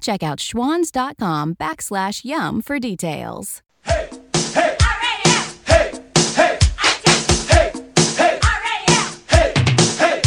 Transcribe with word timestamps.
Check 0.00 0.22
out 0.22 0.38
schwans.com 0.38 1.54
backslash 1.56 2.24
yum 2.24 2.62
for 2.62 2.78
details. 2.78 3.62
Hey, 3.82 4.08
hey, 4.54 4.76
hey, 5.66 5.90
hey, 6.34 6.58
hey, 6.78 7.60
hey, 8.16 8.40
hey, 9.28 9.52
hey. 9.98 10.22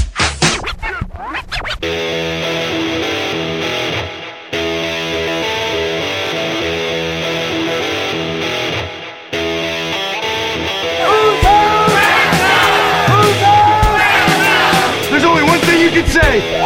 There's 15.09 15.24
only 15.24 15.44
one 15.44 15.59
thing 15.59 15.81
you 15.81 15.90
can 15.90 16.06
say. 16.08 16.59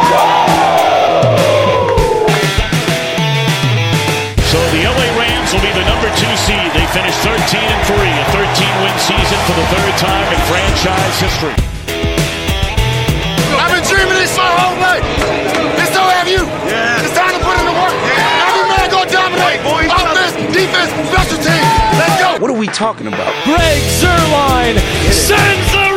Finished 6.94 7.26
13 7.26 7.58
and 7.58 7.82
3, 7.90 8.06
a 8.06 8.24
13 8.30 8.46
win 8.86 8.94
season 9.02 9.38
for 9.50 9.54
the 9.58 9.66
third 9.66 9.94
time 9.98 10.30
in 10.30 10.38
franchise 10.46 11.18
history. 11.18 11.58
I've 13.58 13.74
been 13.74 13.82
dreaming 13.82 14.14
this 14.14 14.30
my 14.38 14.46
whole 14.46 14.78
life. 14.78 15.02
And 15.02 15.88
so 15.90 15.98
have 16.06 16.28
you. 16.30 16.46
Yeah. 16.70 17.02
It's 17.02 17.10
time 17.18 17.34
to 17.34 17.42
put 17.42 17.58
in 17.58 17.66
the 17.66 17.74
work. 17.74 17.98
Every 18.46 18.66
man 18.70 18.86
go 18.94 19.02
dominate. 19.10 19.58
Offense, 19.90 20.38
defense, 20.54 20.94
special 21.10 21.38
teams. 21.42 21.66
Let's 21.98 22.14
go. 22.22 22.38
What 22.38 22.50
are 22.54 22.58
we 22.62 22.68
talking 22.68 23.08
about? 23.08 23.34
Greg 23.42 23.82
Zuerlein 23.98 24.78
sends 25.10 25.66
the 25.74 25.93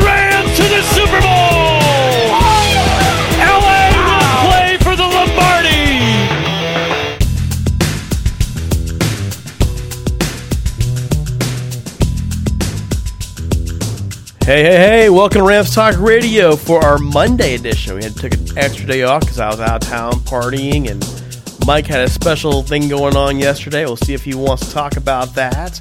Hey, 14.48 14.64
hey, 14.64 14.78
hey, 14.78 15.10
welcome 15.10 15.42
to 15.42 15.46
Rams 15.46 15.76
Talk 15.76 16.00
Radio 16.00 16.56
for 16.56 16.82
our 16.82 16.98
Monday 16.98 17.56
edition. 17.56 17.96
We 17.96 18.04
had 18.06 18.16
to 18.16 18.30
take 18.30 18.36
an 18.36 18.58
extra 18.58 18.88
day 18.88 19.04
off 19.04 19.20
because 19.20 19.40
I 19.40 19.50
was 19.50 19.60
out 19.60 19.84
of 19.84 19.90
town 19.90 20.14
partying, 20.22 20.90
and 20.90 21.68
Mike 21.68 21.86
had 21.86 22.00
a 22.00 22.10
special 22.10 22.64
thing 22.64 22.88
going 22.88 23.18
on 23.18 23.40
yesterday. 23.40 23.84
We'll 23.84 23.98
see 23.98 24.14
if 24.14 24.24
he 24.24 24.36
wants 24.36 24.66
to 24.66 24.74
talk 24.74 24.96
about 24.96 25.36
that. 25.36 25.78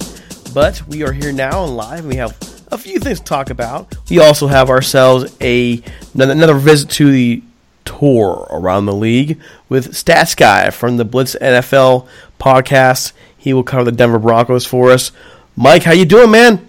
But 0.52 0.82
we 0.88 1.04
are 1.04 1.12
here 1.12 1.30
now 1.30 1.62
and 1.62 1.76
live, 1.76 2.00
and 2.00 2.08
we 2.08 2.16
have 2.16 2.36
a 2.72 2.76
few 2.76 2.98
things 2.98 3.20
to 3.20 3.24
talk 3.24 3.50
about. 3.50 3.94
We 4.10 4.18
also 4.18 4.48
have 4.48 4.68
ourselves 4.68 5.36
a 5.40 5.80
another 6.18 6.54
visit 6.54 6.90
to 6.90 7.12
the 7.12 7.44
tour 7.84 8.48
around 8.50 8.86
the 8.86 8.94
league 8.94 9.38
with 9.68 9.92
Stats 9.92 10.36
Guy 10.36 10.70
from 10.70 10.96
the 10.96 11.04
Blitz 11.04 11.36
NFL 11.36 12.08
podcast. 12.40 13.12
He 13.38 13.54
will 13.54 13.62
cover 13.62 13.84
the 13.84 13.92
Denver 13.92 14.18
Broncos 14.18 14.66
for 14.66 14.90
us. 14.90 15.12
Mike, 15.54 15.84
how 15.84 15.92
you 15.92 16.04
doing, 16.04 16.32
man? 16.32 16.66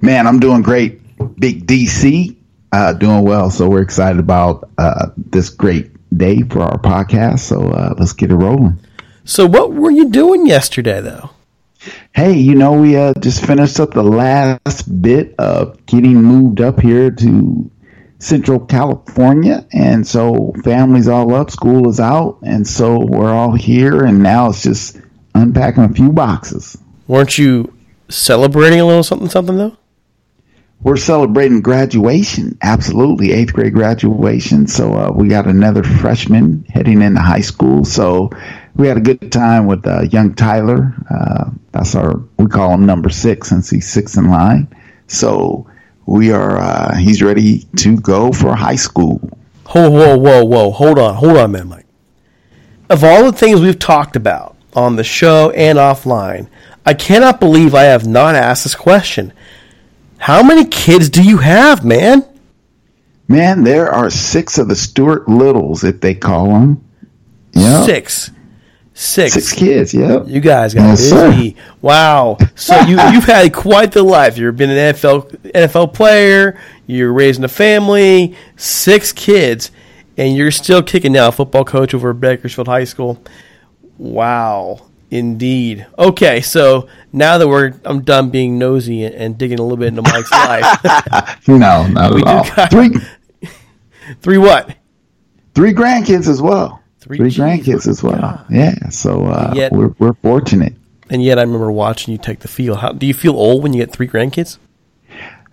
Man, 0.00 0.28
I'm 0.28 0.38
doing 0.38 0.62
great. 0.62 1.00
Big 1.38 1.66
DC, 1.66 2.36
uh, 2.72 2.92
doing 2.94 3.22
well. 3.22 3.50
So 3.50 3.68
we're 3.68 3.82
excited 3.82 4.18
about 4.18 4.68
uh, 4.78 5.10
this 5.16 5.50
great 5.50 5.90
day 6.16 6.42
for 6.42 6.60
our 6.60 6.78
podcast. 6.78 7.40
So 7.40 7.68
uh, 7.68 7.94
let's 7.98 8.12
get 8.12 8.30
it 8.30 8.36
rolling. 8.36 8.78
So, 9.24 9.46
what 9.46 9.74
were 9.74 9.90
you 9.90 10.08
doing 10.08 10.46
yesterday, 10.46 11.02
though? 11.02 11.30
Hey, 12.14 12.32
you 12.32 12.54
know, 12.54 12.72
we 12.72 12.96
uh, 12.96 13.12
just 13.20 13.44
finished 13.44 13.78
up 13.78 13.92
the 13.92 14.02
last 14.02 15.02
bit 15.02 15.34
of 15.38 15.84
getting 15.84 16.22
moved 16.22 16.62
up 16.62 16.80
here 16.80 17.10
to 17.10 17.70
Central 18.18 18.58
California. 18.58 19.66
And 19.72 20.06
so 20.06 20.52
family's 20.64 21.08
all 21.08 21.34
up, 21.34 21.50
school 21.50 21.88
is 21.88 22.00
out. 22.00 22.38
And 22.42 22.66
so 22.66 22.98
we're 22.98 23.30
all 23.30 23.52
here. 23.52 24.04
And 24.04 24.22
now 24.22 24.48
it's 24.48 24.62
just 24.62 24.98
unpacking 25.34 25.84
a 25.84 25.92
few 25.92 26.10
boxes. 26.10 26.76
Weren't 27.06 27.38
you 27.38 27.72
celebrating 28.08 28.80
a 28.80 28.86
little 28.86 29.02
something, 29.02 29.28
something 29.28 29.56
though? 29.56 29.76
We're 30.80 30.96
celebrating 30.96 31.60
graduation. 31.60 32.56
Absolutely. 32.62 33.32
Eighth 33.32 33.52
grade 33.52 33.74
graduation. 33.74 34.66
So 34.66 34.94
uh, 34.94 35.12
we 35.12 35.28
got 35.28 35.46
another 35.46 35.82
freshman 35.82 36.64
heading 36.64 37.02
into 37.02 37.20
high 37.20 37.40
school. 37.40 37.84
So 37.84 38.30
we 38.76 38.86
had 38.86 38.96
a 38.96 39.00
good 39.00 39.32
time 39.32 39.66
with 39.66 39.86
uh, 39.86 40.02
young 40.02 40.34
Tyler. 40.34 40.94
Uh, 41.10 41.50
that's 41.72 41.94
our, 41.96 42.18
we 42.38 42.46
call 42.46 42.74
him 42.74 42.86
number 42.86 43.10
six 43.10 43.48
since 43.48 43.70
he's 43.70 43.88
six 43.88 44.16
in 44.16 44.30
line. 44.30 44.68
So 45.08 45.68
we 46.06 46.30
are, 46.30 46.58
uh, 46.58 46.96
he's 46.96 47.22
ready 47.22 47.64
to 47.76 47.98
go 47.98 48.32
for 48.32 48.54
high 48.54 48.76
school. 48.76 49.18
Whoa, 49.66 49.90
whoa, 49.90 50.16
whoa, 50.16 50.44
whoa! 50.44 50.70
Hold 50.70 50.98
on, 50.98 51.14
hold 51.14 51.36
on, 51.36 51.52
man, 51.52 51.68
Mike. 51.68 51.84
Of 52.88 53.04
all 53.04 53.24
the 53.24 53.36
things 53.36 53.60
we've 53.60 53.78
talked 53.78 54.16
about 54.16 54.56
on 54.72 54.96
the 54.96 55.04
show 55.04 55.50
and 55.50 55.76
offline, 55.76 56.48
I 56.86 56.94
cannot 56.94 57.38
believe 57.38 57.74
I 57.74 57.82
have 57.82 58.06
not 58.06 58.34
asked 58.34 58.64
this 58.64 58.74
question. 58.74 59.30
How 60.18 60.42
many 60.42 60.64
kids 60.64 61.08
do 61.08 61.22
you 61.22 61.38
have, 61.38 61.84
man? 61.84 62.24
Man, 63.28 63.64
there 63.64 63.90
are 63.90 64.10
six 64.10 64.58
of 64.58 64.68
the 64.68 64.76
Stuart 64.76 65.28
Littles, 65.28 65.84
if 65.84 66.00
they 66.00 66.14
call 66.14 66.46
them. 66.46 66.84
Yeah, 67.52 67.84
Six. 67.84 68.30
Six. 68.94 69.34
six 69.34 69.52
kids. 69.52 69.94
Yep. 69.94 70.24
You 70.26 70.40
guys 70.40 70.74
got 70.74 70.88
Yes, 70.88 71.08
sir. 71.08 71.52
Wow. 71.80 72.36
So 72.56 72.76
you 72.80 73.00
you've 73.12 73.24
had 73.24 73.52
quite 73.52 73.92
the 73.92 74.02
life. 74.02 74.36
You've 74.36 74.56
been 74.56 74.70
an 74.70 74.94
NFL 74.94 75.30
NFL 75.52 75.94
player. 75.94 76.60
You're 76.88 77.12
raising 77.12 77.44
a 77.44 77.48
family, 77.48 78.34
six 78.56 79.12
kids, 79.12 79.70
and 80.16 80.36
you're 80.36 80.50
still 80.50 80.82
kicking 80.82 81.12
now. 81.12 81.30
Football 81.30 81.64
coach 81.64 81.94
over 81.94 82.10
at 82.10 82.18
Bakersfield 82.18 82.66
High 82.66 82.82
School. 82.84 83.22
Wow, 83.98 84.87
indeed. 85.10 85.86
Okay, 85.98 86.40
so 86.40 86.88
now 87.12 87.38
that 87.38 87.48
we're 87.48 87.72
I'm 87.84 88.02
done 88.02 88.30
being 88.30 88.58
nosy 88.58 89.04
and, 89.04 89.14
and 89.14 89.38
digging 89.38 89.58
a 89.58 89.62
little 89.62 89.76
bit 89.76 89.88
into 89.88 90.02
Mike's 90.02 90.30
life. 90.30 91.38
No, 91.48 91.86
not 91.86 92.16
at 92.16 92.26
all. 92.26 92.44
got- 92.56 92.70
Three, 92.70 92.90
Three 94.20 94.38
what? 94.38 94.74
three 95.54 95.72
grandkids 95.72 96.28
as 96.28 96.40
well. 96.40 96.80
Three- 97.00 97.16
Three, 97.18 97.30
grandkids 97.30 97.88
as 97.88 98.02
well. 98.02 98.44
Yeah, 98.50 98.88
so 98.90 99.24
uh, 99.26 99.52
Yet- 99.56 99.72
we're 99.72 99.94
we're 99.98 100.14
fortunate. 100.14 100.74
And 101.10 101.22
yet 101.22 101.38
I 101.38 101.42
remember 101.42 101.72
watching 101.72 102.12
you 102.12 102.18
take 102.18 102.40
the 102.40 102.48
field. 102.48 102.78
How 102.80 102.92
do 102.92 103.06
you 103.06 103.14
feel 103.14 103.32
old 103.34 103.62
when 103.62 103.72
you 103.72 103.80
get 103.82 103.92
three 103.92 104.06
grandkids? 104.08 104.58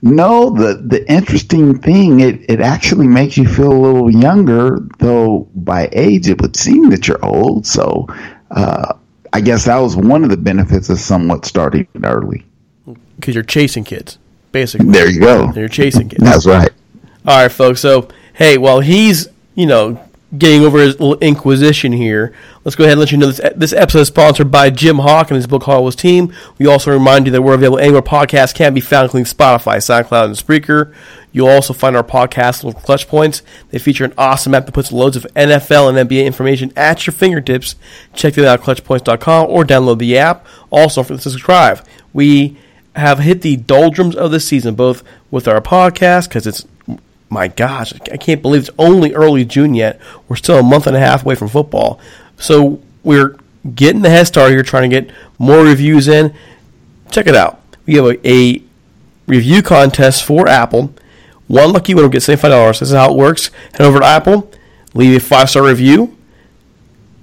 No, 0.02 0.50
the 0.50 0.76
the 0.86 1.10
interesting 1.12 1.80
thing 1.80 2.20
it 2.20 2.42
it 2.50 2.60
actually 2.60 3.08
makes 3.08 3.38
you 3.38 3.48
feel 3.48 3.72
a 3.72 3.80
little 3.82 4.12
younger, 4.12 4.80
though 5.00 5.48
by 5.56 5.88
age 5.94 6.28
it 6.28 6.42
would 6.42 6.56
seem 6.58 6.90
that 6.90 7.08
you're 7.08 7.24
old. 7.26 7.66
So 7.66 8.06
uh, 8.52 8.94
I 9.36 9.42
guess 9.42 9.66
that 9.66 9.76
was 9.80 9.98
one 9.98 10.24
of 10.24 10.30
the 10.30 10.38
benefits 10.38 10.88
of 10.90 10.98
somewhat 10.98 11.44
starting 11.44 11.90
early. 12.02 12.46
Because 13.18 13.36
you're 13.36 13.44
chasing 13.44 13.84
kids, 13.84 14.18
basically. 14.54 14.88
There 14.88 15.12
you 15.12 15.20
go. 15.20 15.52
You're 15.54 15.68
chasing 15.68 16.08
kids. 16.08 16.24
That's 16.24 16.46
right. 16.46 16.72
All 17.28 17.42
right, 17.42 17.52
folks. 17.52 17.82
So, 17.82 18.08
hey, 18.32 18.58
while 18.58 18.80
he's, 18.80 19.28
you 19.54 19.66
know, 19.66 20.02
getting 20.38 20.64
over 20.64 20.80
his 20.80 20.98
little 21.02 21.20
inquisition 21.20 21.92
here, 21.92 22.34
let's 22.64 22.78
go 22.78 22.86
ahead 22.86 22.94
and 22.94 23.02
let 23.02 23.12
you 23.12 23.18
know 23.18 23.28
this, 23.28 23.42
this 23.58 23.74
episode 23.74 24.00
is 24.00 24.08
sponsored 24.08 24.52
by 24.52 24.70
Jim 24.70 25.00
Hawk 25.00 25.32
and 25.32 25.36
his 25.36 25.48
book 25.48 25.64
Hollywood's 25.64 25.98
Team. 25.98 26.34
We 26.58 26.68
also 26.68 26.94
remind 26.94 27.26
you 27.26 27.34
that 27.34 27.42
we're 27.42 27.56
available 27.56 27.80
anywhere 27.80 28.02
podcasts 28.02 28.56
can 28.56 28.74
be 28.74 28.80
found, 28.80 29.04
including 29.04 29.26
Spotify, 29.26 29.80
SoundCloud, 29.80 30.26
and 30.28 30.36
Spreaker. 30.36 30.96
You'll 31.36 31.50
also 31.50 31.74
find 31.74 31.98
our 31.98 32.04
podcast 32.04 32.64
with 32.64 32.78
Clutch 32.78 33.10
Points. 33.10 33.42
They 33.70 33.78
feature 33.78 34.06
an 34.06 34.14
awesome 34.18 34.56
app 34.56 34.68
that 34.68 34.72
puts 34.72 34.94
loads 34.94 35.18
of 35.18 35.28
NFL 35.36 35.90
and 35.90 36.10
NBA 36.10 36.24
information 36.24 36.72
at 36.78 37.06
your 37.06 37.14
fingertips. 37.14 37.76
Check 38.14 38.36
them 38.36 38.46
out 38.46 38.62
at 38.62 38.66
clutchpoints.com 38.66 39.50
or 39.50 39.66
download 39.66 40.00
the 40.00 40.18
app. 40.18 40.48
Also, 40.70 41.04
for 41.04 41.14
the 41.14 41.22
subscribe, 41.22 41.86
we 42.14 42.56
have 42.96 43.20
hit 43.20 43.42
the 43.42 43.58
doldrums 43.58 44.16
of 44.16 44.32
the 44.32 44.40
season, 44.40 44.76
both 44.76 45.04
with 45.30 45.46
our 45.46 45.60
podcast, 45.60 46.30
because 46.30 46.48
it's 46.48 46.66
my 47.28 47.50
gosh, 47.50 47.92
I 48.10 48.16
can't 48.16 48.42
believe 48.42 48.62
it's 48.62 48.70
only 48.80 49.14
early 49.14 49.44
June 49.44 49.74
yet. 49.74 50.00
We're 50.30 50.38
still 50.38 50.60
a 50.60 50.64
month 50.64 50.88
and 50.88 50.96
a 50.96 51.02
half 51.02 51.26
away 51.26 51.36
from 51.36 51.50
football. 51.50 52.00
So 52.38 52.82
we're 53.04 53.38
getting 53.76 54.04
the 54.04 54.10
head 54.10 54.28
start 54.28 54.52
here, 54.52 54.64
trying 54.64 54.90
to 54.90 55.02
get 55.02 55.14
more 55.38 55.66
reviews 55.66 56.08
in. 56.08 56.34
Check 57.12 57.28
it 57.28 57.36
out. 57.36 57.62
We 57.86 57.96
have 57.96 58.06
a, 58.06 58.26
a 58.26 58.62
review 59.28 59.62
contest 59.62 60.24
for 60.24 60.48
Apple. 60.48 60.94
One 61.48 61.74
lucky 61.74 61.94
winner 61.94 62.08
will 62.08 62.12
get 62.12 62.22
$75. 62.22 62.80
This 62.80 62.90
is 62.90 62.96
how 62.96 63.12
it 63.12 63.18
works. 63.18 63.52
Head 63.74 63.82
over 63.82 64.00
to 64.00 64.06
Apple, 64.06 64.52
leave 64.94 65.16
a 65.16 65.20
five 65.20 65.50
star 65.50 65.64
review, 65.64 66.18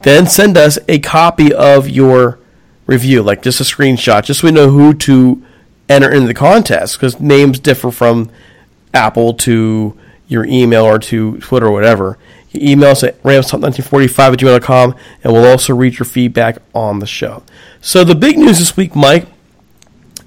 then 0.02 0.26
send 0.26 0.56
us 0.56 0.78
a 0.88 0.98
copy 0.98 1.52
of 1.52 1.88
your 1.88 2.38
review, 2.86 3.22
like 3.22 3.42
just 3.42 3.60
a 3.60 3.64
screenshot, 3.64 4.24
just 4.24 4.40
so 4.40 4.46
we 4.46 4.52
know 4.52 4.70
who 4.70 4.94
to 4.94 5.42
enter 5.88 6.10
into 6.10 6.26
the 6.26 6.34
contest 6.34 6.96
because 6.96 7.20
names 7.20 7.58
differ 7.58 7.90
from 7.90 8.30
Apple 8.94 9.34
to 9.34 9.98
your 10.28 10.44
email 10.46 10.84
or 10.84 10.98
to 10.98 11.38
Twitter 11.38 11.66
or 11.66 11.72
whatever. 11.72 12.18
You 12.50 12.72
email 12.72 12.90
us 12.90 13.02
at 13.02 13.22
ramstalk1945 13.22 14.32
at 14.32 14.38
gmail.com 14.38 14.94
and 15.22 15.32
we'll 15.32 15.46
also 15.46 15.74
read 15.74 15.98
your 15.98 16.06
feedback 16.06 16.58
on 16.74 16.98
the 16.98 17.06
show. 17.06 17.42
So 17.80 18.04
the 18.04 18.14
big 18.14 18.38
news 18.38 18.58
this 18.58 18.76
week, 18.76 18.94
Mike, 18.94 19.26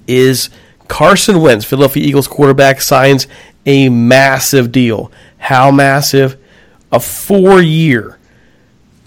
is 0.07 0.50
Carson 0.87 1.41
Wentz, 1.41 1.65
Philadelphia 1.65 2.03
Eagles 2.03 2.27
quarterback, 2.27 2.81
signs 2.81 3.27
a 3.65 3.89
massive 3.89 4.71
deal. 4.71 5.11
How 5.37 5.71
massive? 5.71 6.37
A 6.91 6.99
four 6.99 7.61
year, 7.61 8.17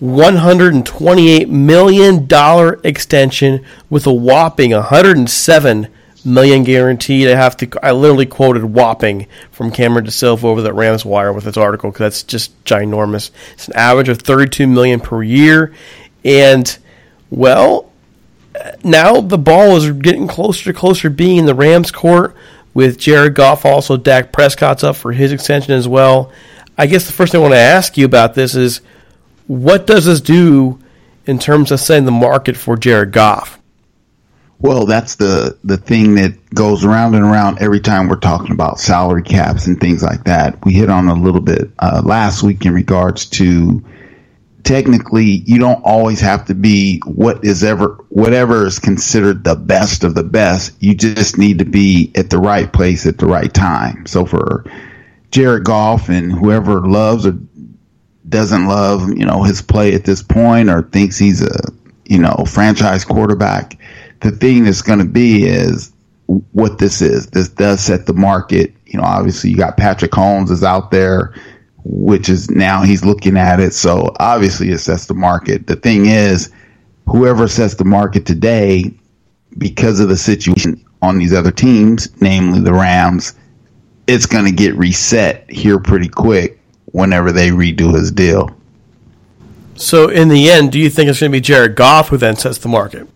$128 0.02 1.48
million 1.48 2.80
extension 2.84 3.64
with 3.88 4.06
a 4.06 4.12
whopping 4.12 4.72
107 4.72 5.88
million 6.25 6.64
guaranteed. 6.64 7.28
I 7.28 7.34
have 7.34 7.56
to. 7.58 7.69
I 7.82 7.92
literally 7.92 8.26
quoted 8.26 8.64
whopping 8.64 9.26
from 9.50 9.70
Cameron 9.70 10.06
DaSilva 10.06 10.44
over 10.44 10.62
the 10.62 10.72
Rams 10.72 11.04
Wire 11.04 11.32
with 11.32 11.44
this 11.44 11.56
article 11.56 11.90
because 11.90 12.04
that's 12.04 12.22
just 12.22 12.64
ginormous. 12.64 13.31
It's 13.54 13.69
an 13.69 13.76
average 13.76 14.08
of 14.08 14.20
32 14.20 14.66
million 14.66 15.00
per 15.00 15.22
year, 15.22 15.74
and 16.24 16.76
well, 17.31 17.88
now 18.84 19.20
the 19.20 19.38
ball 19.38 19.76
is 19.76 19.90
getting 19.90 20.28
closer 20.28 20.64
to 20.64 20.78
closer 20.78 21.10
being 21.10 21.38
in 21.38 21.46
the 21.46 21.55
Rams' 21.55 21.90
court 21.90 22.37
with 22.75 22.99
Jared 22.99 23.34
Goff. 23.34 23.64
Also, 23.64 23.96
Dak 23.96 24.32
Prescott's 24.32 24.84
up 24.84 24.96
for 24.96 25.12
his 25.12 25.32
extension 25.32 25.72
as 25.72 25.88
well. 25.88 26.32
I 26.76 26.87
guess 26.87 27.06
the 27.06 27.12
first 27.12 27.32
thing 27.32 27.40
I 27.40 27.43
want 27.43 27.55
to 27.55 27.58
ask 27.58 27.96
you 27.96 28.05
about 28.05 28.34
this 28.34 28.55
is 28.55 28.81
what 29.46 29.87
does 29.87 30.05
this 30.05 30.20
do 30.20 30.78
in 31.26 31.38
terms 31.38 31.72
of 31.72 31.81
setting 31.81 32.05
the 32.05 32.12
market 32.12 32.56
for 32.56 32.76
Jared 32.76 33.12
Goff? 33.12 33.58
Well, 34.60 34.87
that's 34.87 35.16
the 35.16 35.56
the 35.62 35.76
thing 35.76 36.16
that 36.16 36.52
goes 36.52 36.84
around 36.84 37.14
and 37.14 37.25
around 37.25 37.58
every 37.60 37.81
time 37.81 38.08
we're 38.08 38.16
talking 38.16 38.52
about 38.52 38.81
salary 38.81 39.22
caps 39.22 39.66
and 39.66 39.81
things 39.81 40.02
like 40.02 40.25
that. 40.25 40.64
We 40.64 40.72
hit 40.72 40.90
on 40.90 41.08
a 41.08 41.14
little 41.14 41.40
bit 41.40 41.70
uh, 41.78 42.02
last 42.05 42.43
week 42.43 42.66
in 42.66 42.75
regards 42.75 43.26
to 43.26 43.84
technically 44.69 45.25
you 45.25 45.59
don't 45.59 45.82
always 45.82 46.20
have 46.20 46.44
to 46.44 46.55
be 46.55 47.00
what 47.06 47.43
is 47.43 47.65
ever 47.65 48.05
whatever 48.11 48.67
is 48.67 48.79
considered 48.79 49.43
the 49.43 49.55
best 49.55 50.05
of 50.05 50.15
the 50.15 50.23
best. 50.23 50.75
You 50.79 50.94
just 50.94 51.38
need 51.38 51.59
to 51.61 51.65
be 51.65 52.12
at 52.15 52.29
the 52.29 52.37
right 52.37 52.70
place 52.70 53.06
at 53.06 53.17
the 53.17 53.25
right 53.25 53.53
time. 53.53 54.05
So 54.05 54.26
for 54.26 54.65
Jared 55.31 55.65
Goff 55.65 56.11
and 56.11 56.31
whoever 56.31 56.87
loves 56.87 57.25
or 57.25 57.38
doesn't 58.29 58.67
love, 58.67 59.09
you 59.09 59.25
know, 59.25 59.43
his 59.43 59.62
play 59.62 59.94
at 59.94 60.05
this 60.05 60.23
point 60.23 60.69
or 60.69 60.82
thinks 60.82 61.17
he's 61.17 61.41
a, 61.41 61.73
you 62.05 62.19
know, 62.19 62.44
franchise 62.47 63.06
quarterback, 63.06 63.79
the 64.20 64.32
thing 64.32 64.65
that's 64.65 64.82
going 64.82 64.99
to 64.99 65.06
be 65.06 65.47
is 65.47 65.91
what 66.53 66.79
this 66.79 67.00
is. 67.00 67.29
This 67.29 67.49
does 67.49 67.81
set 67.81 68.05
the 68.05 68.12
market. 68.12 68.75
You 68.85 68.99
know, 68.99 69.05
obviously 69.05 69.49
you 69.49 69.56
got 69.56 69.79
Patrick 69.79 70.11
Mahomes 70.11 70.50
is 70.50 70.62
out 70.62 70.91
there, 70.91 71.35
which 71.90 72.29
is 72.29 72.50
now 72.50 72.82
he's 72.82 73.05
looking 73.05 73.37
at 73.37 73.61
it. 73.61 73.73
So 73.73 74.14
obviously 74.20 74.70
it 74.70 74.79
sets 74.79 75.06
the 75.06 75.14
market. 75.14 75.67
The 75.67 75.77
thing 75.77 76.06
is, 76.06 76.53
whoever 77.06 77.48
sets 77.48 77.74
the 77.74 77.84
market 77.84 78.27
today, 78.27 78.93
because 79.56 79.98
of 79.98 80.08
the 80.08 80.17
situation 80.17 80.84
on 81.01 81.19
these 81.19 81.32
other 81.32 81.51
teams, 81.51 82.20
namely 82.20 82.60
the 82.60 82.74
Rams, 82.74 83.34
it's 84.06 84.27
going 84.27 84.44
to 84.44 84.53
get 84.53 84.77
reset 84.77 85.51
here 85.51 85.79
pretty 85.79 86.08
quick 86.08 86.60
whenever 86.86 87.32
they 87.32 87.48
redo 87.48 87.94
his 87.94 88.10
deal. 88.10 88.51
So, 89.74 90.08
in 90.08 90.29
the 90.29 90.51
end, 90.51 90.72
do 90.72 90.79
you 90.79 90.91
think 90.91 91.08
it's 91.08 91.20
going 91.20 91.31
to 91.31 91.36
be 91.36 91.41
Jared 91.41 91.77
Goff 91.77 92.08
who 92.08 92.17
then 92.17 92.36
sets 92.36 92.58
the 92.58 92.69
market? 92.69 93.08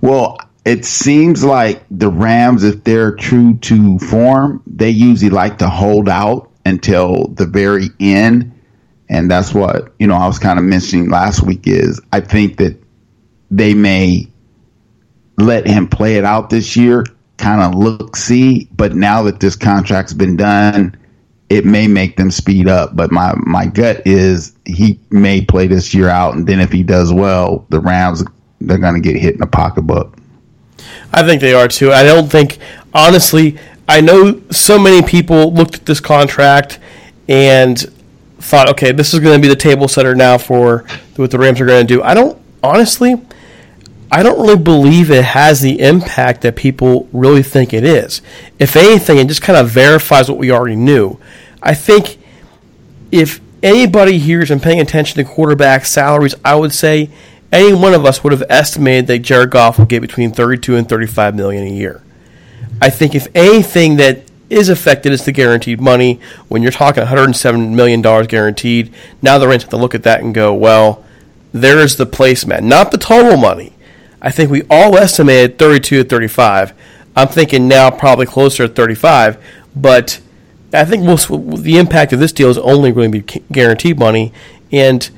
Well, 0.00 0.38
it 0.64 0.84
seems 0.84 1.44
like 1.44 1.84
the 1.90 2.10
Rams, 2.10 2.64
if 2.64 2.82
they're 2.82 3.14
true 3.14 3.56
to 3.58 3.98
form, 4.00 4.62
they 4.66 4.90
usually 4.90 5.30
like 5.30 5.58
to 5.58 5.68
hold 5.68 6.08
out 6.08 6.50
until 6.66 7.28
the 7.28 7.46
very 7.46 7.88
end. 8.00 8.52
And 9.08 9.30
that's 9.30 9.54
what, 9.54 9.94
you 9.98 10.06
know, 10.06 10.16
I 10.16 10.26
was 10.26 10.38
kind 10.38 10.58
of 10.58 10.64
mentioning 10.64 11.08
last 11.08 11.42
week 11.42 11.66
is 11.66 12.00
I 12.12 12.20
think 12.20 12.56
that 12.58 12.76
they 13.50 13.72
may 13.72 14.28
let 15.38 15.66
him 15.66 15.86
play 15.86 16.16
it 16.16 16.24
out 16.24 16.50
this 16.50 16.76
year, 16.76 17.04
kind 17.36 17.62
of 17.62 17.78
look 17.78 18.16
see, 18.16 18.68
but 18.72 18.94
now 18.94 19.22
that 19.22 19.38
this 19.38 19.54
contract's 19.54 20.12
been 20.12 20.36
done, 20.36 20.96
it 21.48 21.64
may 21.64 21.86
make 21.86 22.16
them 22.16 22.32
speed 22.32 22.66
up. 22.66 22.96
But 22.96 23.12
my, 23.12 23.34
my 23.36 23.66
gut 23.66 24.02
is 24.04 24.56
he 24.64 24.98
may 25.10 25.44
play 25.44 25.68
this 25.68 25.94
year 25.94 26.08
out, 26.08 26.34
and 26.34 26.46
then 26.46 26.58
if 26.58 26.72
he 26.72 26.82
does 26.82 27.12
well, 27.12 27.64
the 27.68 27.80
Rams 27.80 28.24
they're 28.60 28.78
going 28.78 28.94
to 28.94 29.00
get 29.00 29.20
hit 29.20 29.34
in 29.34 29.40
the 29.40 29.46
pocketbook. 29.46 30.16
I 31.12 31.22
think 31.22 31.40
they 31.40 31.54
are 31.54 31.68
too. 31.68 31.92
I 31.92 32.02
don't 32.02 32.28
think, 32.28 32.58
honestly, 32.92 33.58
I 33.88 34.00
know 34.00 34.42
so 34.50 34.78
many 34.78 35.06
people 35.06 35.52
looked 35.52 35.76
at 35.76 35.86
this 35.86 36.00
contract 36.00 36.78
and 37.28 37.78
thought, 38.38 38.68
okay, 38.70 38.92
this 38.92 39.14
is 39.14 39.20
going 39.20 39.40
to 39.40 39.42
be 39.42 39.48
the 39.48 39.56
table 39.56 39.88
setter 39.88 40.14
now 40.14 40.38
for 40.38 40.84
what 41.16 41.30
the 41.30 41.38
Rams 41.38 41.60
are 41.60 41.66
going 41.66 41.86
to 41.86 41.94
do. 41.94 42.02
I 42.02 42.14
don't, 42.14 42.40
honestly, 42.62 43.14
I 44.10 44.22
don't 44.22 44.40
really 44.40 44.58
believe 44.58 45.10
it 45.10 45.24
has 45.24 45.60
the 45.60 45.80
impact 45.80 46.42
that 46.42 46.56
people 46.56 47.08
really 47.12 47.42
think 47.42 47.72
it 47.72 47.84
is. 47.84 48.22
If 48.58 48.76
anything, 48.76 49.18
it 49.18 49.28
just 49.28 49.42
kind 49.42 49.58
of 49.58 49.68
verifies 49.68 50.28
what 50.28 50.38
we 50.38 50.50
already 50.50 50.76
knew. 50.76 51.18
I 51.62 51.74
think 51.74 52.18
if 53.10 53.40
anybody 53.62 54.18
here 54.18 54.40
is 54.40 54.60
paying 54.60 54.80
attention 54.80 55.16
to 55.16 55.28
quarterback 55.28 55.84
salaries, 55.84 56.34
I 56.44 56.54
would 56.54 56.72
say 56.72 57.10
any 57.52 57.72
one 57.72 57.94
of 57.94 58.04
us 58.04 58.22
would 58.22 58.32
have 58.32 58.44
estimated 58.48 59.06
that 59.08 59.20
Jared 59.20 59.50
Goff 59.50 59.78
will 59.78 59.86
get 59.86 60.00
between 60.00 60.32
32 60.32 60.76
and 60.76 60.88
35 60.88 61.34
million 61.34 61.64
a 61.66 61.70
year. 61.70 62.02
I 62.80 62.90
think 62.90 63.14
if 63.14 63.26
anything 63.34 63.96
that 63.96 64.26
is 64.48 64.68
affected 64.68 65.12
is 65.12 65.24
the 65.24 65.32
guaranteed 65.32 65.80
money. 65.80 66.20
When 66.48 66.62
you're 66.62 66.72
talking 66.72 67.02
107 67.02 67.74
million 67.74 68.02
dollars 68.02 68.26
guaranteed, 68.26 68.92
now 69.22 69.38
the 69.38 69.48
Rams 69.48 69.64
have 69.64 69.70
to 69.70 69.76
look 69.76 69.94
at 69.94 70.02
that 70.04 70.20
and 70.20 70.34
go, 70.34 70.54
well, 70.54 71.04
there 71.52 71.78
is 71.78 71.96
the 71.96 72.06
placemat, 72.06 72.62
not 72.62 72.90
the 72.90 72.98
total 72.98 73.36
money. 73.36 73.72
I 74.20 74.30
think 74.30 74.50
we 74.50 74.62
all 74.70 74.96
estimated 74.96 75.58
32 75.58 76.02
to 76.02 76.08
35. 76.08 76.74
I'm 77.14 77.28
thinking 77.28 77.66
now 77.66 77.90
probably 77.90 78.26
closer 78.26 78.68
to 78.68 78.72
35, 78.72 79.42
but 79.74 80.20
I 80.72 80.84
think 80.84 81.04
the 81.04 81.78
impact 81.78 82.12
of 82.12 82.18
this 82.18 82.32
deal 82.32 82.50
is 82.50 82.58
only 82.58 82.92
going 82.92 83.10
to 83.10 83.22
be 83.22 83.42
guaranteed 83.50 83.98
money, 83.98 84.32
and 84.70 85.08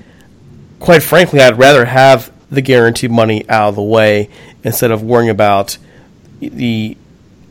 quite 0.78 1.02
frankly, 1.02 1.40
I'd 1.40 1.58
rather 1.58 1.86
have 1.86 2.32
the 2.50 2.62
guaranteed 2.62 3.10
money 3.10 3.48
out 3.48 3.70
of 3.70 3.74
the 3.74 3.82
way 3.82 4.30
instead 4.62 4.90
of 4.90 5.02
worrying 5.02 5.28
about 5.28 5.76
the 6.40 6.96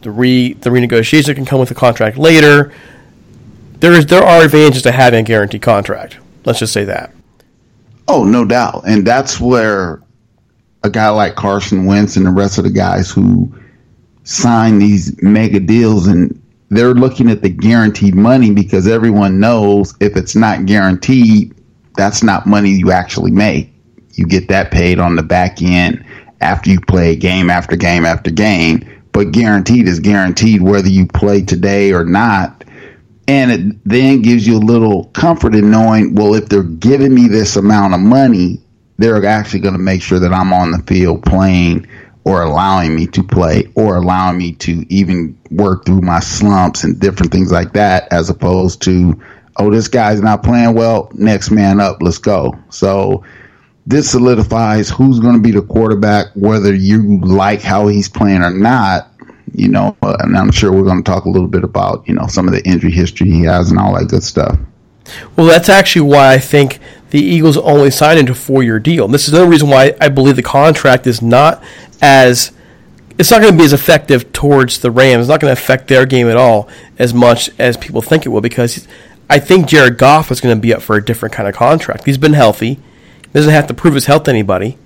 the 0.08 0.12
re 0.14 0.54
the 0.54 0.70
renegotiation 0.70 1.36
can 1.36 1.46
come 1.46 1.60
with 1.60 1.68
the 1.68 1.76
contract 1.76 2.18
later. 2.18 2.72
There 3.82 3.92
is 3.92 4.06
there 4.06 4.24
are 4.24 4.46
advantages 4.46 4.84
to 4.84 4.92
having 4.94 5.20
a 5.20 5.24
guaranteed 5.24 5.62
contract. 5.62 6.18
Let's 6.46 6.60
just 6.60 6.72
say 6.72 6.86
that. 6.86 7.14
Oh, 8.08 8.24
no 8.24 8.46
doubt. 8.46 8.84
And 8.88 9.06
that's 9.06 9.38
where 9.38 10.02
a 10.86 10.90
guy 10.90 11.10
like 11.10 11.36
Carson 11.36 11.86
Wentz 11.86 12.16
and 12.16 12.26
the 12.26 12.32
rest 12.32 12.58
of 12.58 12.64
the 12.64 12.70
guys 12.70 13.12
who 13.12 13.54
sign 14.24 14.80
these 14.80 15.22
mega 15.22 15.60
deals 15.60 16.08
and 16.08 16.42
they're 16.70 16.94
looking 16.94 17.30
at 17.30 17.42
the 17.42 17.50
guaranteed 17.50 18.16
money 18.16 18.54
because 18.54 18.88
everyone 18.88 19.42
knows 19.42 19.94
if 20.00 20.16
it's 20.16 20.38
not 20.38 20.66
guaranteed, 20.66 21.54
that's 21.98 22.24
not 22.24 22.48
money 22.48 22.70
you 22.70 22.94
actually 22.94 23.32
make. 23.32 23.74
You 24.14 24.26
get 24.26 24.48
that 24.48 24.72
paid 24.72 25.00
on 25.00 25.18
the 25.18 25.24
back 25.24 25.62
end 25.62 26.06
after 26.40 26.70
you 26.70 26.80
play 26.80 27.18
game 27.18 27.50
after 27.50 27.76
game 27.76 28.06
after 28.06 28.32
game. 28.32 28.97
But 29.18 29.32
guaranteed 29.32 29.88
is 29.88 30.00
guaranteed 30.00 30.62
whether 30.62 30.90
you 30.90 31.08
play 31.08 31.42
today 31.42 31.92
or 31.92 32.06
not. 32.06 32.64
And 33.28 33.52
it 33.52 33.84
then 33.84 34.22
gives 34.22 34.46
you 34.46 34.58
a 34.58 34.60
little 34.60 35.06
comfort 35.06 35.56
in 35.56 35.72
knowing, 35.72 36.14
well, 36.14 36.36
if 36.36 36.50
they're 36.50 36.62
giving 36.62 37.16
me 37.16 37.28
this 37.28 37.56
amount 37.56 37.96
of 37.96 38.00
money, 38.00 38.62
they're 39.00 39.26
actually 39.26 39.62
going 39.62 39.74
to 39.74 39.80
make 39.80 40.04
sure 40.04 40.20
that 40.20 40.32
I'm 40.32 40.54
on 40.54 40.70
the 40.70 40.84
field 40.84 41.24
playing 41.24 41.88
or 42.26 42.44
allowing 42.44 42.96
me 42.96 43.08
to 43.08 43.24
play 43.24 43.68
or 43.74 43.96
allowing 43.96 44.38
me 44.38 44.52
to 44.52 44.86
even 44.94 45.36
work 45.50 45.88
through 45.88 46.02
my 46.02 46.20
slumps 46.20 46.84
and 46.84 47.00
different 47.00 47.32
things 47.32 47.52
like 47.52 47.74
that, 47.74 48.14
as 48.14 48.30
opposed 48.30 48.84
to, 48.84 49.20
oh, 49.56 49.72
this 49.72 49.88
guy's 49.88 50.22
not 50.22 50.44
playing 50.44 50.76
well, 50.76 51.10
next 51.16 51.50
man 51.50 51.80
up, 51.80 52.04
let's 52.04 52.20
go. 52.20 52.56
So 52.70 53.24
this 53.88 54.12
solidifies 54.12 54.89
who's 54.89 55.20
going 55.20 55.36
to 55.36 55.41
be 55.41 55.51
the 55.51 55.62
quarterback, 55.62 56.27
whether 56.36 56.74
you 56.74 57.20
like 57.22 57.62
how 57.62 57.88
he's 57.88 58.10
playing 58.10 58.44
or 58.44 58.51
not. 58.51 59.13
You 59.53 59.70
know, 59.70 59.96
and 60.01 60.38
I'm 60.38 60.51
sure 60.51 60.72
we're 60.72 60.84
going 60.84 61.01
to 61.03 61.10
talk 61.10 61.24
a 61.24 61.29
little 61.29 61.48
bit 61.48 61.63
about, 61.63 62.08
you 62.08 62.13
know, 62.13 62.27
some 62.27 62.48
of 62.48 62.53
the 62.53 62.63
injury 62.67 62.91
history 62.91 63.32
he 63.32 63.44
has 63.44 63.72
and 63.72 63.79
all 63.79 63.98
that 63.98 64.10
good 64.10 64.22
stuff. 64.22 64.60
Well, 65.36 65.48
that's 65.48 65.70
actually 65.70 66.01
why 66.01 66.34
I 66.34 66.38
think 66.38 66.79
the 67.12 67.22
Eagles 67.22 67.58
only 67.58 67.89
signed 67.89 68.20
into 68.20 68.34
a 68.34 68.36
four 68.36 68.62
year 68.62 68.77
deal. 68.77 69.06
And 69.06 69.13
this 69.13 69.27
is 69.27 69.34
another 69.34 69.50
reason 69.50 69.70
why 69.70 69.96
I 70.01 70.10
believe 70.10 70.36
the 70.36 70.44
contract 70.44 71.08
is 71.08 71.22
not 71.22 71.63
as 72.01 72.51
it's 73.17 73.32
not 73.32 73.41
going 73.41 73.53
to 73.53 73.58
be 73.58 73.63
as 73.63 73.74
effective 73.74 74.32
towards 74.34 74.79
the 74.79 74.91
Rams. 74.91 75.22
It's 75.22 75.29
not 75.29 75.39
going 75.39 75.56
to 75.56 75.60
affect 75.60 75.88
their 75.88 76.06
game 76.06 76.27
at 76.27 76.38
all 76.38 76.67
as 77.00 77.13
much 77.13 77.50
as 77.58 77.77
people 77.77 78.01
think 78.01 78.25
it 78.25 78.29
will 78.29 78.41
because 78.41 78.86
I 79.29 79.39
think 79.39 79.67
Jared 79.67 79.98
Goff 79.98 80.29
is 80.29 80.41
going 80.41 80.56
to 80.56 80.62
be 80.62 80.74
up 80.74 80.82
for 80.82 80.98
a 80.98 81.03
different 81.03 81.34
kind 81.34 81.48
of 81.48 81.56
contract. 81.56 82.06
He's 82.06 82.17
been 82.17 82.34
healthy. 82.34 82.79
Doesn't 83.38 83.53
have 83.53 83.67
to 83.67 83.74
prove 83.75 83.94
his 83.94 84.08
health 84.08 84.24
to 84.24 84.32
anybody. 84.32 84.79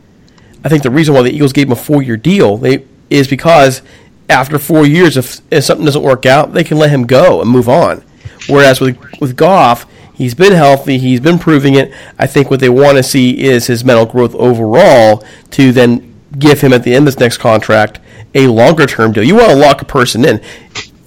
I 0.62 0.68
think 0.68 0.84
the 0.84 0.92
reason 0.92 1.16
why 1.16 1.22
the 1.22 1.32
Eagles 1.32 1.54
gave 1.54 1.68
him 1.68 1.72
a 1.72 1.78
four 1.78 2.04
year 2.04 2.18
deal 2.18 2.58
they, 2.58 2.84
is 3.10 3.26
because 3.30 3.82
after 4.30 4.60
four 4.60 4.86
years, 4.86 5.16
if, 5.16 5.40
if 5.50 5.64
something 5.64 5.86
doesn't 5.86 6.04
work 6.04 6.26
out, 6.26 6.52
they 6.52 6.66
can 6.66 6.78
let 6.78 6.90
him 6.90 7.08
go 7.08 7.40
and 7.40 7.50
move 7.50 7.70
on. 7.70 8.04
Whereas 8.50 8.82
with 8.82 8.98
with 9.22 9.38
Goff, 9.38 9.86
he's 10.14 10.36
been 10.36 10.52
healthy, 10.52 10.98
he's 10.98 11.22
been 11.22 11.40
proving 11.40 11.76
it. 11.76 11.94
I 12.20 12.28
think 12.28 12.52
what 12.52 12.60
they 12.60 12.68
want 12.68 12.98
to 12.98 13.04
see 13.04 13.42
is 13.42 13.68
his 13.68 13.86
mental 13.86 14.06
growth 14.06 14.36
overall 14.36 15.24
to 15.52 15.72
then 15.72 16.14
give 16.38 16.60
him 16.60 16.74
at 16.74 16.84
the 16.84 16.94
end 16.94 17.08
of 17.08 17.14
this 17.14 17.22
next 17.22 17.38
contract 17.38 18.02
a 18.36 18.48
longer 18.48 18.86
term 18.86 19.14
deal. 19.14 19.24
You 19.24 19.36
want 19.36 19.52
to 19.52 19.56
lock 19.56 19.82
a 19.82 19.86
person 19.86 20.26
in 20.26 20.42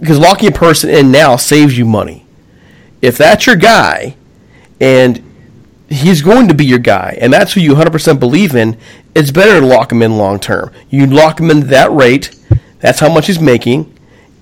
because 0.01 0.19
locking 0.19 0.49
a 0.49 0.53
person 0.53 0.89
in 0.89 1.13
now 1.13 1.37
saves 1.37 1.77
you 1.77 1.85
money. 1.85 2.25
If 3.03 3.19
that's 3.19 3.47
your 3.47 3.57
guy 3.57 4.17
and 4.81 5.23
he's 5.89 6.23
going 6.23 6.49
to 6.49 6.55
be 6.55 6.65
your 6.65 6.79
guy 6.79 7.17
and 7.21 7.33
that's 7.33 7.53
who 7.53 7.61
you 7.61 7.75
100% 7.75 8.19
believe 8.19 8.55
in, 8.55 8.77
it's 9.15 9.31
better 9.31 9.61
to 9.61 9.67
lock 9.67 9.93
him 9.93 10.03
in 10.03 10.17
long 10.17 10.41
term. 10.41 10.73
You 10.91 11.07
lock 11.07 11.41
him 11.41 11.51
in 11.51 11.69
that 11.69 11.91
rate, 11.93 12.37
that's 12.81 13.01
how 13.01 13.13
much 13.13 13.27
he's 13.27 13.41
making, 13.41 13.93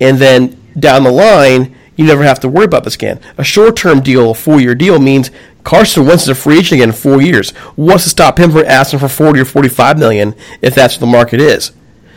and 0.01 0.19
then 0.19 0.61
down 0.79 1.05
the 1.05 1.13
line, 1.13 1.75
you 1.97 2.05
never 2.05 2.25
have 2.25 2.41
to 2.41 2.49
worry 2.49 2.65
about 2.65 2.85
this 2.85 2.95
again. 2.95 3.21
A 3.37 3.45
short 3.45 3.77
term 3.77 4.01
deal, 4.01 4.31
a 4.31 4.35
four 4.35 4.61
year 4.61 4.75
deal, 4.75 4.99
means 4.99 5.31
Carson 5.65 6.07
Wentz 6.07 6.25
is 6.25 6.31
a 6.31 6.35
free 6.35 6.59
agent 6.59 6.73
again 6.73 6.89
in 6.89 6.95
four 6.95 7.21
years. 7.21 7.51
What's 7.77 8.05
to 8.05 8.11
stop 8.11 8.39
him 8.39 8.51
from 8.51 8.65
asking 8.65 8.99
for 8.99 9.09
40 9.09 9.41
or 9.41 9.45
45 9.45 9.99
million 9.99 10.35
if 10.61 10.75
that's 10.75 10.95
what 10.95 11.01
the 11.01 11.07
market 11.07 11.41
is? 11.41 11.73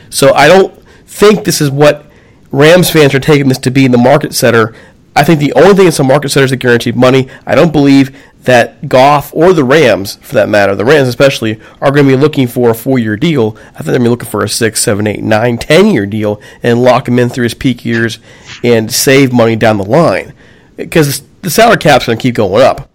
So 0.09 0.33
I 0.33 0.47
don't 0.47 0.73
think 1.05 1.43
this 1.43 1.61
is 1.61 1.69
what 1.69 2.05
Rams 2.51 2.89
fans 2.89 3.13
are 3.13 3.19
taking 3.19 3.49
this 3.49 3.57
to 3.59 3.71
be 3.71 3.85
in 3.85 3.91
the 3.91 3.97
market 3.97 4.33
setter. 4.33 4.73
I 5.15 5.23
think 5.23 5.39
the 5.39 5.53
only 5.53 5.73
thing 5.73 5.85
that's 5.85 5.99
a 5.99 6.03
market 6.03 6.29
setter 6.29 6.45
is 6.45 6.51
the 6.51 6.57
guaranteed 6.57 6.95
money. 6.95 7.29
I 7.45 7.55
don't 7.55 7.71
believe 7.71 8.17
that 8.45 8.87
Goff 8.87 9.31
or 9.33 9.53
the 9.53 9.63
Rams, 9.63 10.15
for 10.15 10.33
that 10.35 10.49
matter, 10.49 10.75
the 10.75 10.85
Rams 10.85 11.07
especially, 11.07 11.59
are 11.81 11.91
going 11.91 12.05
to 12.05 12.15
be 12.15 12.21
looking 12.21 12.47
for 12.47 12.69
a 12.69 12.75
four-year 12.75 13.17
deal. 13.17 13.57
I 13.57 13.77
think 13.77 13.85
they're 13.85 13.93
going 13.93 14.01
to 14.01 14.05
be 14.05 14.09
looking 14.09 14.29
for 14.29 14.43
a 14.43 14.49
six, 14.49 14.81
seven, 14.81 15.07
eight, 15.07 15.23
nine, 15.23 15.57
ten-year 15.57 16.05
deal 16.05 16.41
and 16.63 16.81
lock 16.81 17.07
him 17.07 17.19
in 17.19 17.29
through 17.29 17.43
his 17.43 17.53
peak 17.53 17.85
years 17.85 18.19
and 18.63 18.91
save 18.91 19.33
money 19.33 19.55
down 19.55 19.77
the 19.77 19.83
line. 19.83 20.33
Because 20.75 21.21
the 21.41 21.49
salary 21.49 21.77
cap's 21.77 22.05
going 22.05 22.17
to 22.17 22.21
keep 22.21 22.35
going 22.35 22.61
up. 22.61 22.89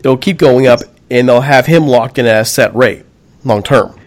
It'll 0.00 0.16
keep 0.16 0.38
going 0.38 0.66
up, 0.66 0.80
and 1.10 1.28
they'll 1.28 1.40
have 1.40 1.66
him 1.66 1.86
locked 1.86 2.18
in 2.18 2.26
at 2.26 2.40
a 2.40 2.44
set 2.44 2.74
rate 2.74 3.04
long 3.44 3.62
term. 3.62 3.98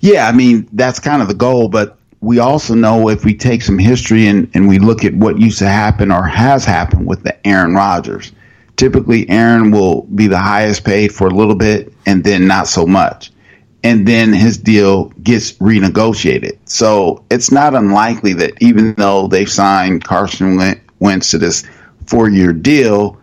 Yeah, 0.00 0.28
I 0.28 0.32
mean, 0.32 0.68
that's 0.72 1.00
kind 1.00 1.22
of 1.22 1.28
the 1.28 1.34
goal, 1.34 1.68
but 1.68 1.96
we 2.20 2.38
also 2.38 2.74
know 2.74 3.08
if 3.08 3.24
we 3.24 3.34
take 3.34 3.62
some 3.62 3.78
history 3.78 4.26
and, 4.26 4.50
and 4.54 4.68
we 4.68 4.78
look 4.78 5.04
at 5.04 5.14
what 5.14 5.38
used 5.38 5.58
to 5.58 5.68
happen 5.68 6.10
or 6.10 6.22
has 6.22 6.64
happened 6.64 7.06
with 7.06 7.22
the 7.22 7.46
Aaron 7.46 7.74
Rodgers, 7.74 8.32
typically 8.78 9.28
Aaron 9.28 9.72
will 9.72 10.02
be 10.02 10.28
the 10.28 10.38
highest 10.38 10.84
paid 10.84 11.12
for 11.12 11.26
a 11.26 11.34
little 11.34 11.56
bit 11.56 11.92
and 12.06 12.24
then 12.24 12.46
not 12.46 12.68
so 12.68 12.86
much. 12.86 13.30
And 13.82 14.08
then 14.08 14.32
his 14.32 14.56
deal 14.56 15.06
gets 15.22 15.52
renegotiated. 15.54 16.58
So 16.64 17.24
it's 17.30 17.50
not 17.50 17.74
unlikely 17.74 18.32
that 18.34 18.54
even 18.62 18.94
though 18.94 19.28
they've 19.28 19.50
signed 19.50 20.04
Carson 20.04 20.58
Wentz 21.00 21.30
to 21.32 21.38
this 21.38 21.64
four 22.06 22.28
year 22.30 22.52
deal, 22.52 23.20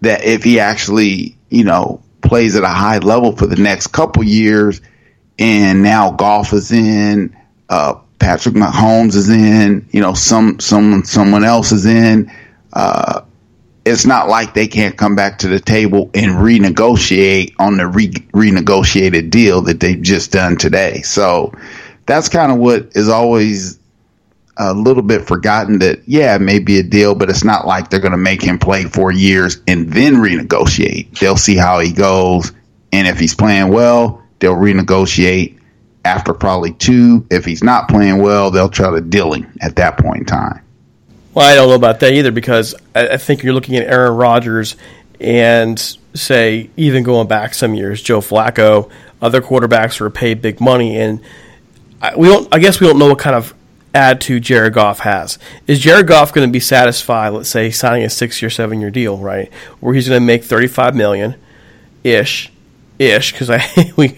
that 0.00 0.24
if 0.24 0.42
he 0.42 0.58
actually, 0.58 1.36
you 1.50 1.64
know, 1.64 2.02
plays 2.22 2.56
at 2.56 2.64
a 2.64 2.68
high 2.68 2.98
level 2.98 3.36
for 3.36 3.46
the 3.46 3.56
next 3.56 3.88
couple 3.88 4.24
years, 4.24 4.80
and 5.38 5.82
now 5.82 6.12
Goff 6.12 6.52
is 6.52 6.72
in, 6.72 7.36
uh, 7.68 7.94
Patrick 8.18 8.54
Mahomes 8.54 9.16
is 9.16 9.28
in, 9.28 9.86
you 9.90 10.00
know, 10.00 10.14
some 10.14 10.60
someone 10.60 11.04
someone 11.04 11.44
else 11.44 11.72
is 11.72 11.84
in. 11.84 12.30
Uh, 12.72 13.22
it's 13.84 14.06
not 14.06 14.28
like 14.28 14.54
they 14.54 14.66
can't 14.66 14.96
come 14.96 15.14
back 15.14 15.38
to 15.38 15.48
the 15.48 15.60
table 15.60 16.10
and 16.14 16.32
renegotiate 16.32 17.54
on 17.58 17.76
the 17.76 17.86
re- 17.86 18.08
renegotiated 18.08 19.30
deal 19.30 19.60
that 19.62 19.80
they've 19.80 20.00
just 20.00 20.32
done 20.32 20.56
today. 20.56 21.02
So 21.02 21.52
that's 22.06 22.28
kind 22.28 22.50
of 22.50 22.58
what 22.58 22.88
is 22.94 23.08
always 23.08 23.78
a 24.56 24.72
little 24.72 25.02
bit 25.02 25.26
forgotten 25.26 25.80
that 25.80 26.00
yeah, 26.06 26.34
it 26.34 26.40
may 26.40 26.58
be 26.58 26.78
a 26.78 26.82
deal, 26.82 27.14
but 27.14 27.28
it's 27.28 27.44
not 27.44 27.66
like 27.66 27.90
they're 27.90 28.00
going 28.00 28.12
to 28.12 28.18
make 28.18 28.42
him 28.42 28.58
play 28.58 28.84
four 28.84 29.12
years 29.12 29.60
and 29.66 29.92
then 29.92 30.14
renegotiate. 30.14 31.18
They'll 31.18 31.36
see 31.36 31.56
how 31.56 31.80
he 31.80 31.92
goes, 31.92 32.52
and 32.92 33.06
if 33.06 33.18
he's 33.18 33.34
playing 33.34 33.68
well, 33.68 34.22
they'll 34.38 34.54
renegotiate 34.54 35.58
after 36.04 36.32
probably 36.32 36.72
two. 36.72 37.26
If 37.30 37.44
he's 37.44 37.64
not 37.64 37.88
playing 37.88 38.22
well, 38.22 38.50
they'll 38.50 38.68
try 38.68 38.90
to 38.90 39.00
deal 39.00 39.32
him 39.32 39.52
at 39.60 39.76
that 39.76 39.98
point 39.98 40.20
in 40.20 40.26
time. 40.26 40.63
Well, 41.34 41.46
I 41.46 41.54
don't 41.54 41.68
know 41.68 41.74
about 41.74 42.00
that 42.00 42.12
either 42.12 42.30
because 42.30 42.74
I, 42.94 43.08
I 43.08 43.16
think 43.16 43.42
you're 43.42 43.54
looking 43.54 43.76
at 43.76 43.86
Aaron 43.86 44.14
Rodgers 44.16 44.76
and 45.20 45.78
say 46.14 46.70
even 46.76 47.02
going 47.02 47.26
back 47.26 47.54
some 47.54 47.74
years, 47.74 48.00
Joe 48.00 48.20
Flacco, 48.20 48.90
other 49.20 49.40
quarterbacks 49.40 50.00
were 50.00 50.10
paid 50.10 50.40
big 50.40 50.60
money, 50.60 50.96
and 50.96 51.20
I, 52.00 52.14
we 52.16 52.28
don't. 52.28 52.52
I 52.54 52.58
guess 52.58 52.80
we 52.80 52.86
don't 52.86 52.98
know 52.98 53.08
what 53.08 53.18
kind 53.18 53.34
of 53.34 53.54
attitude 53.94 54.42
Jared 54.42 54.74
Goff 54.74 55.00
has. 55.00 55.38
Is 55.66 55.80
Jared 55.80 56.06
Goff 56.06 56.32
going 56.32 56.46
to 56.46 56.52
be 56.52 56.60
satisfied? 56.60 57.30
Let's 57.30 57.48
say 57.48 57.70
signing 57.70 58.04
a 58.04 58.10
six-year, 58.10 58.50
seven-year 58.50 58.90
deal, 58.90 59.16
right, 59.18 59.52
where 59.80 59.94
he's 59.94 60.08
going 60.08 60.20
to 60.20 60.26
make 60.26 60.44
thirty-five 60.44 60.94
million 60.94 61.36
ish 62.02 62.52
ish 62.98 63.32
because 63.32 63.50
I 63.50 63.92
we, 63.96 64.08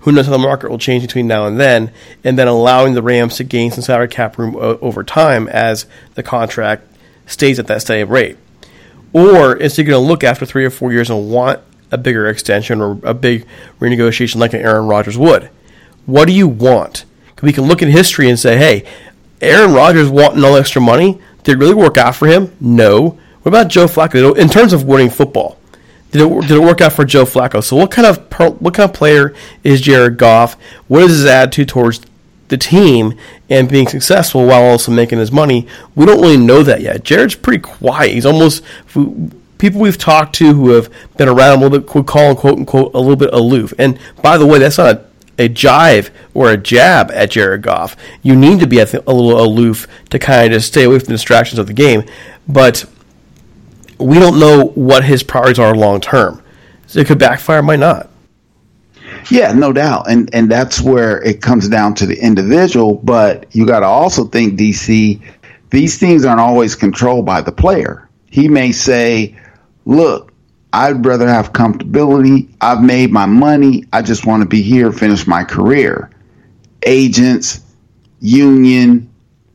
who 0.00 0.12
knows 0.12 0.26
how 0.26 0.32
the 0.32 0.38
market 0.38 0.70
will 0.70 0.78
change 0.78 1.02
between 1.02 1.26
now 1.26 1.46
and 1.46 1.58
then, 1.58 1.92
and 2.22 2.38
then 2.38 2.48
allowing 2.48 2.94
the 2.94 3.02
Rams 3.02 3.36
to 3.36 3.44
gain 3.44 3.70
some 3.70 3.82
salary 3.82 4.08
cap 4.08 4.38
room 4.38 4.56
o- 4.56 4.78
over 4.80 5.02
time 5.04 5.48
as 5.48 5.86
the 6.14 6.22
contract 6.22 6.84
stays 7.26 7.58
at 7.58 7.66
that 7.68 7.82
steady 7.82 8.04
rate, 8.04 8.36
or 9.12 9.56
is 9.56 9.76
he 9.76 9.84
going 9.84 10.00
to 10.00 10.06
look 10.06 10.24
after 10.24 10.44
three 10.44 10.64
or 10.64 10.70
four 10.70 10.92
years 10.92 11.10
and 11.10 11.30
want 11.30 11.60
a 11.90 11.98
bigger 11.98 12.26
extension 12.26 12.80
or 12.80 12.98
a 13.04 13.14
big 13.14 13.46
renegotiation 13.80 14.36
like 14.36 14.52
an 14.52 14.60
Aaron 14.60 14.86
Rodgers 14.86 15.16
would? 15.16 15.48
What 16.06 16.26
do 16.26 16.32
you 16.34 16.48
want? 16.48 17.04
We 17.42 17.52
can 17.52 17.64
look 17.64 17.82
at 17.82 17.88
history 17.88 18.28
and 18.28 18.38
say, 18.38 18.56
hey, 18.56 18.84
Aaron 19.40 19.72
Rodgers 19.74 20.08
wanting 20.08 20.42
all 20.44 20.56
extra 20.56 20.80
money 20.80 21.20
Did 21.42 21.56
it 21.56 21.58
really 21.58 21.74
work 21.74 21.98
out 21.98 22.16
for 22.16 22.26
him? 22.26 22.54
No. 22.60 23.18
What 23.42 23.50
about 23.50 23.68
Joe 23.68 23.86
Flacco? 23.86 24.36
In 24.36 24.48
terms 24.48 24.72
of 24.72 24.84
winning 24.84 25.10
football, 25.10 25.58
did 26.14 26.22
it, 26.22 26.40
did 26.42 26.50
it 26.52 26.60
work 26.60 26.80
out 26.80 26.92
for 26.92 27.04
Joe 27.04 27.24
Flacco? 27.24 27.60
So 27.60 27.74
what 27.74 27.90
kind 27.90 28.06
of 28.06 28.30
per, 28.30 28.50
what 28.50 28.72
kind 28.72 28.88
of 28.88 28.94
player 28.94 29.34
is 29.64 29.80
Jared 29.80 30.16
Goff? 30.16 30.54
What 30.86 31.02
is 31.02 31.10
his 31.10 31.24
attitude 31.24 31.68
towards 31.68 32.02
the 32.46 32.56
team 32.56 33.18
and 33.50 33.68
being 33.68 33.88
successful 33.88 34.46
while 34.46 34.62
also 34.62 34.92
making 34.92 35.18
his 35.18 35.32
money? 35.32 35.66
We 35.96 36.06
don't 36.06 36.20
really 36.20 36.36
know 36.36 36.62
that 36.62 36.82
yet. 36.82 37.02
Jared's 37.02 37.34
pretty 37.34 37.60
quiet. 37.62 38.12
He's 38.12 38.26
almost 38.26 38.62
people 39.58 39.80
we've 39.80 39.98
talked 39.98 40.36
to 40.36 40.54
who 40.54 40.68
have 40.70 40.88
been 41.16 41.28
around 41.28 41.58
a 41.58 41.62
little 41.62 41.80
bit 41.80 41.92
would 41.92 42.06
call 42.06 42.30
him 42.30 42.36
quote 42.36 42.58
unquote 42.58 42.94
a 42.94 43.00
little 43.00 43.16
bit 43.16 43.34
aloof. 43.34 43.74
And 43.76 43.98
by 44.22 44.38
the 44.38 44.46
way, 44.46 44.60
that's 44.60 44.78
not 44.78 44.96
a 44.96 45.04
a 45.36 45.48
jive 45.48 46.10
or 46.32 46.52
a 46.52 46.56
jab 46.56 47.10
at 47.10 47.32
Jared 47.32 47.62
Goff. 47.62 47.96
You 48.22 48.36
need 48.36 48.60
to 48.60 48.68
be 48.68 48.78
a, 48.78 48.84
little 48.84 49.40
aloof 49.42 49.88
to 50.10 50.18
kind 50.20 50.46
of 50.46 50.52
just 50.52 50.68
stay 50.68 50.84
away 50.84 51.00
from 51.00 51.06
the 51.06 51.14
distractions 51.14 51.58
of 51.58 51.66
the 51.66 51.72
game. 51.72 52.04
But 52.46 52.84
we 53.98 54.18
don't 54.18 54.38
know 54.38 54.66
what 54.74 55.04
his 55.04 55.22
priorities 55.22 55.58
are 55.58 55.74
long 55.74 56.00
term. 56.00 56.42
So 56.86 57.00
it 57.00 57.06
could 57.06 57.18
backfire, 57.18 57.62
might 57.62 57.80
not. 57.80 58.10
Yeah, 59.30 59.52
no 59.52 59.72
doubt. 59.72 60.10
And 60.10 60.32
and 60.34 60.50
that's 60.50 60.80
where 60.80 61.22
it 61.22 61.40
comes 61.40 61.68
down 61.68 61.94
to 61.96 62.06
the 62.06 62.18
individual, 62.18 62.96
but 62.96 63.46
you 63.54 63.66
got 63.66 63.80
to 63.80 63.86
also 63.86 64.24
think 64.24 64.58
DC 64.58 65.20
these 65.70 65.98
things 65.98 66.24
aren't 66.24 66.40
always 66.40 66.76
controlled 66.76 67.26
by 67.26 67.40
the 67.40 67.52
player. 67.52 68.08
He 68.30 68.48
may 68.48 68.72
say, 68.72 69.34
"Look, 69.86 70.32
I'd 70.72 71.04
rather 71.04 71.26
have 71.26 71.52
comfortability. 71.52 72.48
I've 72.60 72.82
made 72.82 73.10
my 73.10 73.26
money. 73.26 73.84
I 73.92 74.02
just 74.02 74.26
want 74.26 74.42
to 74.42 74.48
be 74.48 74.62
here, 74.62 74.92
finish 74.92 75.26
my 75.26 75.44
career." 75.44 76.10
Agents, 76.86 77.60
union, 78.20 79.08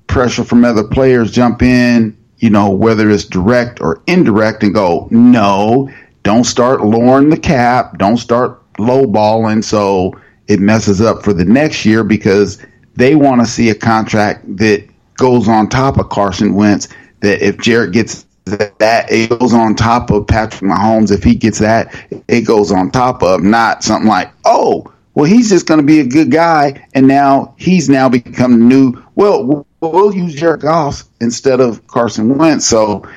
pressure 0.08 0.44
from 0.44 0.66
other 0.66 0.84
players 0.84 1.32
jump 1.32 1.62
in, 1.62 2.18
you 2.40 2.50
know, 2.50 2.70
whether 2.70 3.10
it's 3.10 3.26
direct 3.26 3.82
or 3.82 4.02
indirect 4.08 4.64
and 4.64 4.74
go, 4.74 5.08
"No, 5.12 5.90
don't 6.24 6.46
start 6.46 6.84
lowering 6.86 7.30
the 7.30 7.38
cap, 7.38 7.98
don't 7.98 8.18
start 8.18 8.60
lowballing 8.78 9.64
so 9.64 10.14
it 10.48 10.60
messes 10.60 11.02
up 11.02 11.24
for 11.24 11.34
the 11.34 11.46
next 11.46 11.86
year 11.86 12.04
because 12.04 12.58
they 12.96 13.16
want 13.16 13.42
to 13.42 13.48
see 13.48 13.70
a 13.70 13.76
contract 13.76 14.58
that 14.58 14.84
goes 15.16 15.48
on 15.48 15.70
top 15.70 15.98
of 15.98 16.10
Carson 16.10 16.56
Wentz. 16.56 16.88
That 17.22 17.46
if 17.46 17.58
Jared 17.58 17.94
gets 17.94 18.26
that, 18.46 19.12
it 19.12 19.30
goes 19.38 19.54
on 19.54 19.76
top 19.76 20.10
of 20.10 20.26
Patrick 20.28 20.70
Mahomes. 20.72 21.12
If 21.12 21.24
he 21.24 21.36
gets 21.36 21.60
that, 21.60 21.94
it 22.28 22.42
goes 22.42 22.72
on 22.72 22.92
top 22.92 23.22
of 23.22 23.44
not 23.44 23.84
something 23.84 24.08
like, 24.08 24.32
oh, 24.46 24.92
well, 25.14 25.26
he's 25.26 25.50
just 25.50 25.68
going 25.68 25.80
to 25.80 25.86
be 25.86 26.00
a 26.00 26.06
good 26.06 26.32
guy, 26.32 26.88
and 26.94 27.08
now 27.08 27.54
he's 27.58 27.90
now 27.90 28.08
become 28.08 28.68
new. 28.68 28.94
Well, 29.16 29.66
we'll 29.82 30.14
use 30.14 30.36
Jared 30.36 30.62
Goff 30.62 31.04
instead 31.20 31.60
of 31.60 31.86
Carson 31.88 32.38
Wentz. 32.38 32.66
So 32.66 33.08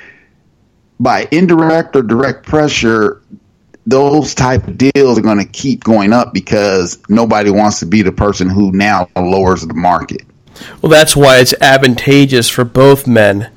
by 1.00 1.26
indirect 1.30 1.96
or 1.96 2.02
direct 2.02 2.46
pressure, 2.46 3.22
those 3.86 4.34
type 4.34 4.68
of 4.68 4.78
deals 4.78 5.18
are 5.18 5.22
going 5.22 5.38
to 5.38 5.44
keep 5.44 5.82
going 5.82 6.12
up 6.12 6.32
because 6.32 7.02
nobody 7.08 7.50
wants 7.50 7.80
to 7.80 7.86
be 7.86 8.02
the 8.02 8.12
person 8.12 8.48
who 8.48 8.70
now 8.72 9.08
lowers 9.16 9.62
the 9.62 9.74
market. 9.74 10.22
Well, 10.80 10.90
that's 10.90 11.16
why 11.16 11.38
it's 11.38 11.54
advantageous 11.60 12.48
for 12.48 12.64
both 12.64 13.06
men, 13.06 13.50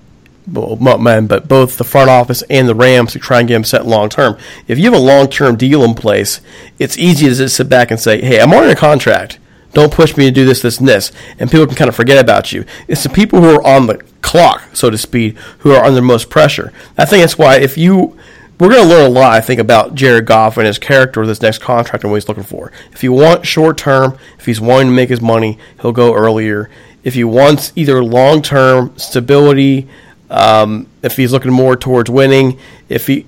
well, 0.51 0.77
not 0.77 1.01
men, 1.01 1.27
but 1.27 1.47
both 1.47 1.77
the 1.77 1.83
front 1.83 2.09
office 2.09 2.41
and 2.49 2.67
the 2.67 2.73
Rams 2.73 3.11
to 3.13 3.19
try 3.19 3.39
and 3.39 3.47
get 3.47 3.55
him 3.55 3.63
set 3.63 3.85
long 3.85 4.09
term. 4.09 4.37
If 4.67 4.79
you 4.79 4.85
have 4.85 4.99
a 4.99 5.03
long 5.03 5.29
term 5.29 5.55
deal 5.55 5.83
in 5.83 5.93
place, 5.93 6.41
it's 6.79 6.97
easy 6.97 7.27
to 7.27 7.35
just 7.35 7.57
sit 7.57 7.69
back 7.69 7.91
and 7.91 7.99
say, 7.99 8.21
"Hey, 8.21 8.39
I'm 8.39 8.53
on 8.53 8.67
a 8.67 8.75
contract. 8.75 9.37
Don't 9.75 9.93
push 9.93 10.17
me 10.17 10.25
to 10.25 10.31
do 10.31 10.45
this, 10.45 10.61
this, 10.63 10.79
and 10.79 10.87
this," 10.87 11.11
and 11.37 11.51
people 11.51 11.67
can 11.67 11.75
kind 11.75 11.89
of 11.89 11.95
forget 11.95 12.17
about 12.17 12.51
you. 12.51 12.65
It's 12.87 13.03
the 13.03 13.09
people 13.09 13.41
who 13.41 13.55
are 13.55 13.63
on 13.63 13.85
the 13.85 14.01
clock, 14.21 14.63
so 14.73 14.89
to 14.89 14.97
speak, 14.97 15.37
who 15.59 15.71
are 15.71 15.83
under 15.83 16.01
most 16.01 16.31
pressure. 16.31 16.73
I 16.97 17.05
think 17.05 17.21
that's 17.21 17.37
why 17.37 17.57
if 17.57 17.77
you 17.77 18.17
we're 18.57 18.69
going 18.69 18.83
to 18.83 18.89
learn 18.89 19.05
a 19.05 19.13
lot, 19.13 19.33
I 19.33 19.41
think, 19.41 19.59
about 19.59 19.95
Jared 19.95 20.25
Goff 20.25 20.57
and 20.57 20.65
his 20.65 20.79
character 20.79 21.25
this 21.25 21.41
next 21.41 21.57
contract 21.57 22.03
and 22.03 22.11
what 22.11 22.17
he's 22.17 22.29
looking 22.29 22.43
for. 22.43 22.71
If 22.93 23.01
he 23.01 23.09
wants 23.09 23.47
short 23.47 23.77
term, 23.77 24.17
if 24.39 24.45
he's 24.45 24.61
wanting 24.61 24.87
to 24.87 24.93
make 24.93 25.09
his 25.09 25.21
money, 25.21 25.59
he'll 25.81 25.91
go 25.91 26.13
earlier. 26.13 26.69
If 27.03 27.15
he 27.15 27.25
wants 27.25 27.73
either 27.75 28.01
long 28.03 28.41
term 28.41 28.97
stability, 28.97 29.89
um, 30.29 30.87
if 31.03 31.17
he's 31.17 31.33
looking 31.33 31.51
more 31.51 31.75
towards 31.75 32.09
winning, 32.09 32.57
if 32.87 33.07
he, 33.07 33.25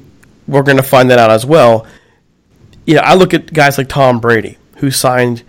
we're 0.48 0.64
going 0.64 0.78
to 0.78 0.84
find 0.84 1.10
that 1.10 1.20
out 1.20 1.30
as 1.30 1.46
well. 1.46 1.86
You 2.86 2.96
know, 2.96 3.02
I 3.02 3.16
look 3.16 3.34
at 3.34 3.52
guys 3.54 3.78
like 3.78 3.90
Tom 3.90 4.20
Brady, 4.22 4.58
who 4.78 4.92
signed 4.92 5.44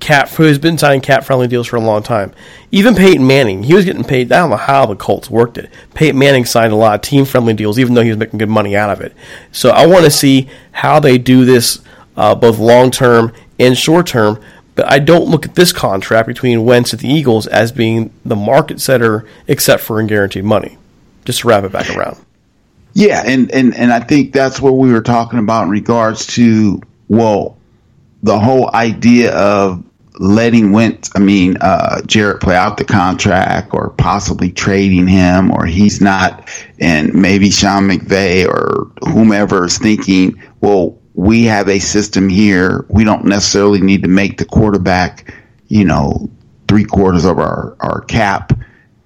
cap, 0.00 0.28
who 0.30 0.44
has 0.44 0.58
been 0.58 0.78
signing 0.78 1.00
cap 1.00 1.24
friendly 1.24 1.46
deals 1.46 1.66
for 1.66 1.76
a 1.76 1.80
long 1.80 2.02
time. 2.02 2.32
Even 2.70 2.94
Peyton 2.94 3.26
Manning, 3.26 3.62
he 3.62 3.74
was 3.74 3.84
getting 3.84 4.04
paid. 4.04 4.32
I 4.32 4.38
don't 4.38 4.50
know 4.50 4.56
how 4.56 4.86
the 4.86 4.96
Colts 4.96 5.30
worked 5.30 5.58
it. 5.58 5.70
Peyton 5.94 6.18
Manning 6.18 6.44
signed 6.44 6.72
a 6.72 6.76
lot 6.76 6.94
of 6.94 7.02
team 7.02 7.24
friendly 7.24 7.54
deals, 7.54 7.78
even 7.78 7.94
though 7.94 8.02
he 8.02 8.10
was 8.10 8.18
making 8.18 8.38
good 8.38 8.48
money 8.48 8.76
out 8.76 8.90
of 8.90 9.00
it. 9.00 9.14
So 9.52 9.70
I 9.70 9.86
want 9.86 10.04
to 10.04 10.10
see 10.10 10.48
how 10.72 11.00
they 11.00 11.18
do 11.18 11.44
this, 11.44 11.80
uh, 12.16 12.34
both 12.34 12.58
long 12.58 12.90
term 12.90 13.32
and 13.58 13.76
short 13.76 14.06
term. 14.06 14.40
But 14.74 14.90
I 14.90 15.00
don't 15.00 15.28
look 15.28 15.44
at 15.44 15.56
this 15.56 15.72
contract 15.72 16.28
between 16.28 16.64
Wentz 16.64 16.92
and 16.92 17.00
the 17.00 17.08
Eagles 17.08 17.48
as 17.48 17.72
being 17.72 18.12
the 18.24 18.36
market 18.36 18.80
setter, 18.80 19.26
except 19.48 19.82
for 19.82 20.00
in 20.00 20.06
guaranteed 20.06 20.44
money. 20.44 20.78
Just 21.24 21.40
to 21.40 21.48
wrap 21.48 21.64
it 21.64 21.72
back 21.72 21.90
around. 21.90 22.16
Yeah, 22.94 23.22
and, 23.26 23.50
and, 23.50 23.74
and 23.74 23.92
I 23.92 24.00
think 24.00 24.32
that's 24.32 24.60
what 24.60 24.72
we 24.72 24.92
were 24.92 25.02
talking 25.02 25.38
about 25.40 25.64
in 25.64 25.70
regards 25.70 26.26
to, 26.34 26.80
well, 27.08 27.56
the 28.22 28.38
whole 28.38 28.74
idea 28.74 29.34
of 29.36 29.84
letting 30.18 30.72
Wentz, 30.72 31.10
I 31.14 31.20
mean, 31.20 31.56
uh, 31.60 32.02
Jared 32.02 32.40
play 32.40 32.56
out 32.56 32.76
the 32.76 32.84
contract 32.84 33.72
or 33.72 33.90
possibly 33.90 34.50
trading 34.50 35.06
him 35.06 35.50
or 35.52 35.64
he's 35.64 36.00
not, 36.00 36.48
and 36.78 37.14
maybe 37.14 37.50
Sean 37.50 37.88
McVay 37.88 38.46
or 38.46 38.90
whomever 39.08 39.64
is 39.66 39.78
thinking, 39.78 40.42
well, 40.60 40.98
we 41.14 41.44
have 41.44 41.68
a 41.68 41.78
system 41.78 42.28
here. 42.28 42.84
We 42.88 43.04
don't 43.04 43.24
necessarily 43.24 43.80
need 43.80 44.02
to 44.02 44.08
make 44.08 44.38
the 44.38 44.44
quarterback, 44.44 45.34
you 45.68 45.84
know, 45.84 46.28
three 46.68 46.84
quarters 46.84 47.24
of 47.24 47.38
our, 47.38 47.76
our 47.80 48.02
cap 48.02 48.52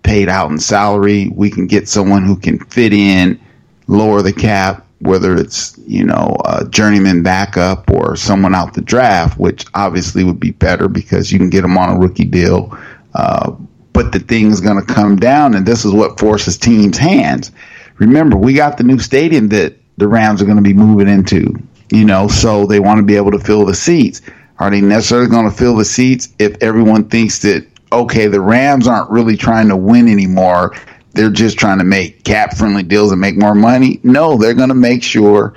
paid 0.03 0.29
out 0.29 0.51
in 0.51 0.59
salary. 0.59 1.29
We 1.29 1.51
can 1.51 1.66
get 1.66 1.88
someone 1.88 2.25
who 2.25 2.37
can 2.37 2.59
fit 2.59 2.92
in, 2.92 3.40
lower 3.87 4.22
the 4.22 4.33
cap, 4.33 4.82
whether 5.02 5.36
it's 5.36 5.76
you 5.86 6.04
know 6.04 6.36
a 6.44 6.64
journeyman 6.68 7.22
backup 7.22 7.90
or 7.90 8.16
someone 8.16 8.54
out 8.54 8.74
the 8.74 8.80
draft, 8.80 9.38
which 9.38 9.66
obviously 9.74 10.24
would 10.24 10.40
be 10.40 10.52
better 10.52 10.88
because 10.88 11.32
you 11.32 11.38
can 11.38 11.50
get 11.50 11.62
them 11.62 11.76
on 11.76 11.96
a 11.96 11.98
rookie 11.98 12.24
deal. 12.24 12.76
Uh, 13.14 13.52
but 13.92 14.12
the 14.12 14.20
thing 14.20 14.50
is 14.50 14.60
going 14.60 14.80
to 14.84 14.94
come 14.94 15.16
down, 15.16 15.54
and 15.54 15.66
this 15.66 15.84
is 15.84 15.92
what 15.92 16.18
forces 16.18 16.56
teams' 16.56 16.96
hands. 16.96 17.52
Remember, 17.98 18.36
we 18.36 18.54
got 18.54 18.78
the 18.78 18.84
new 18.84 18.98
stadium 18.98 19.48
that 19.48 19.76
the 19.98 20.08
Rams 20.08 20.40
are 20.40 20.46
going 20.46 20.56
to 20.56 20.62
be 20.62 20.72
moving 20.72 21.08
into. 21.08 21.54
You 21.90 22.06
know, 22.06 22.26
so 22.26 22.64
they 22.64 22.80
want 22.80 22.98
to 22.98 23.02
be 23.04 23.16
able 23.16 23.32
to 23.32 23.38
fill 23.38 23.66
the 23.66 23.74
seats. 23.74 24.22
Are 24.58 24.70
they 24.70 24.80
necessarily 24.80 25.28
going 25.28 25.44
to 25.44 25.54
fill 25.54 25.76
the 25.76 25.84
seats 25.84 26.28
if 26.38 26.56
everyone 26.62 27.08
thinks 27.08 27.40
that 27.40 27.66
okay, 27.92 28.26
the 28.26 28.40
Rams 28.40 28.86
aren't 28.86 29.10
really 29.10 29.36
trying 29.36 29.68
to 29.68 29.76
win 29.76 30.08
anymore? 30.08 30.74
They're 31.14 31.31
just 31.31 31.59
trying 31.59 31.79
to 31.79 31.85
make 31.85 32.25
cap 32.25 32.57
friendly 32.57 32.83
deals 32.83 33.12
and 33.12 33.20
make 33.20 33.37
more 33.37 33.55
money. 33.55 34.01
No, 34.03 34.37
they're 34.37 34.55
going 34.55 34.68
to 34.68 34.75
make 34.75 35.03
sure 35.03 35.55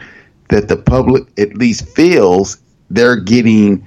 that 0.49 0.67
the 0.67 0.77
public 0.77 1.23
at 1.39 1.55
least 1.55 1.87
feels 1.89 2.57
they're 2.89 3.15
getting 3.15 3.85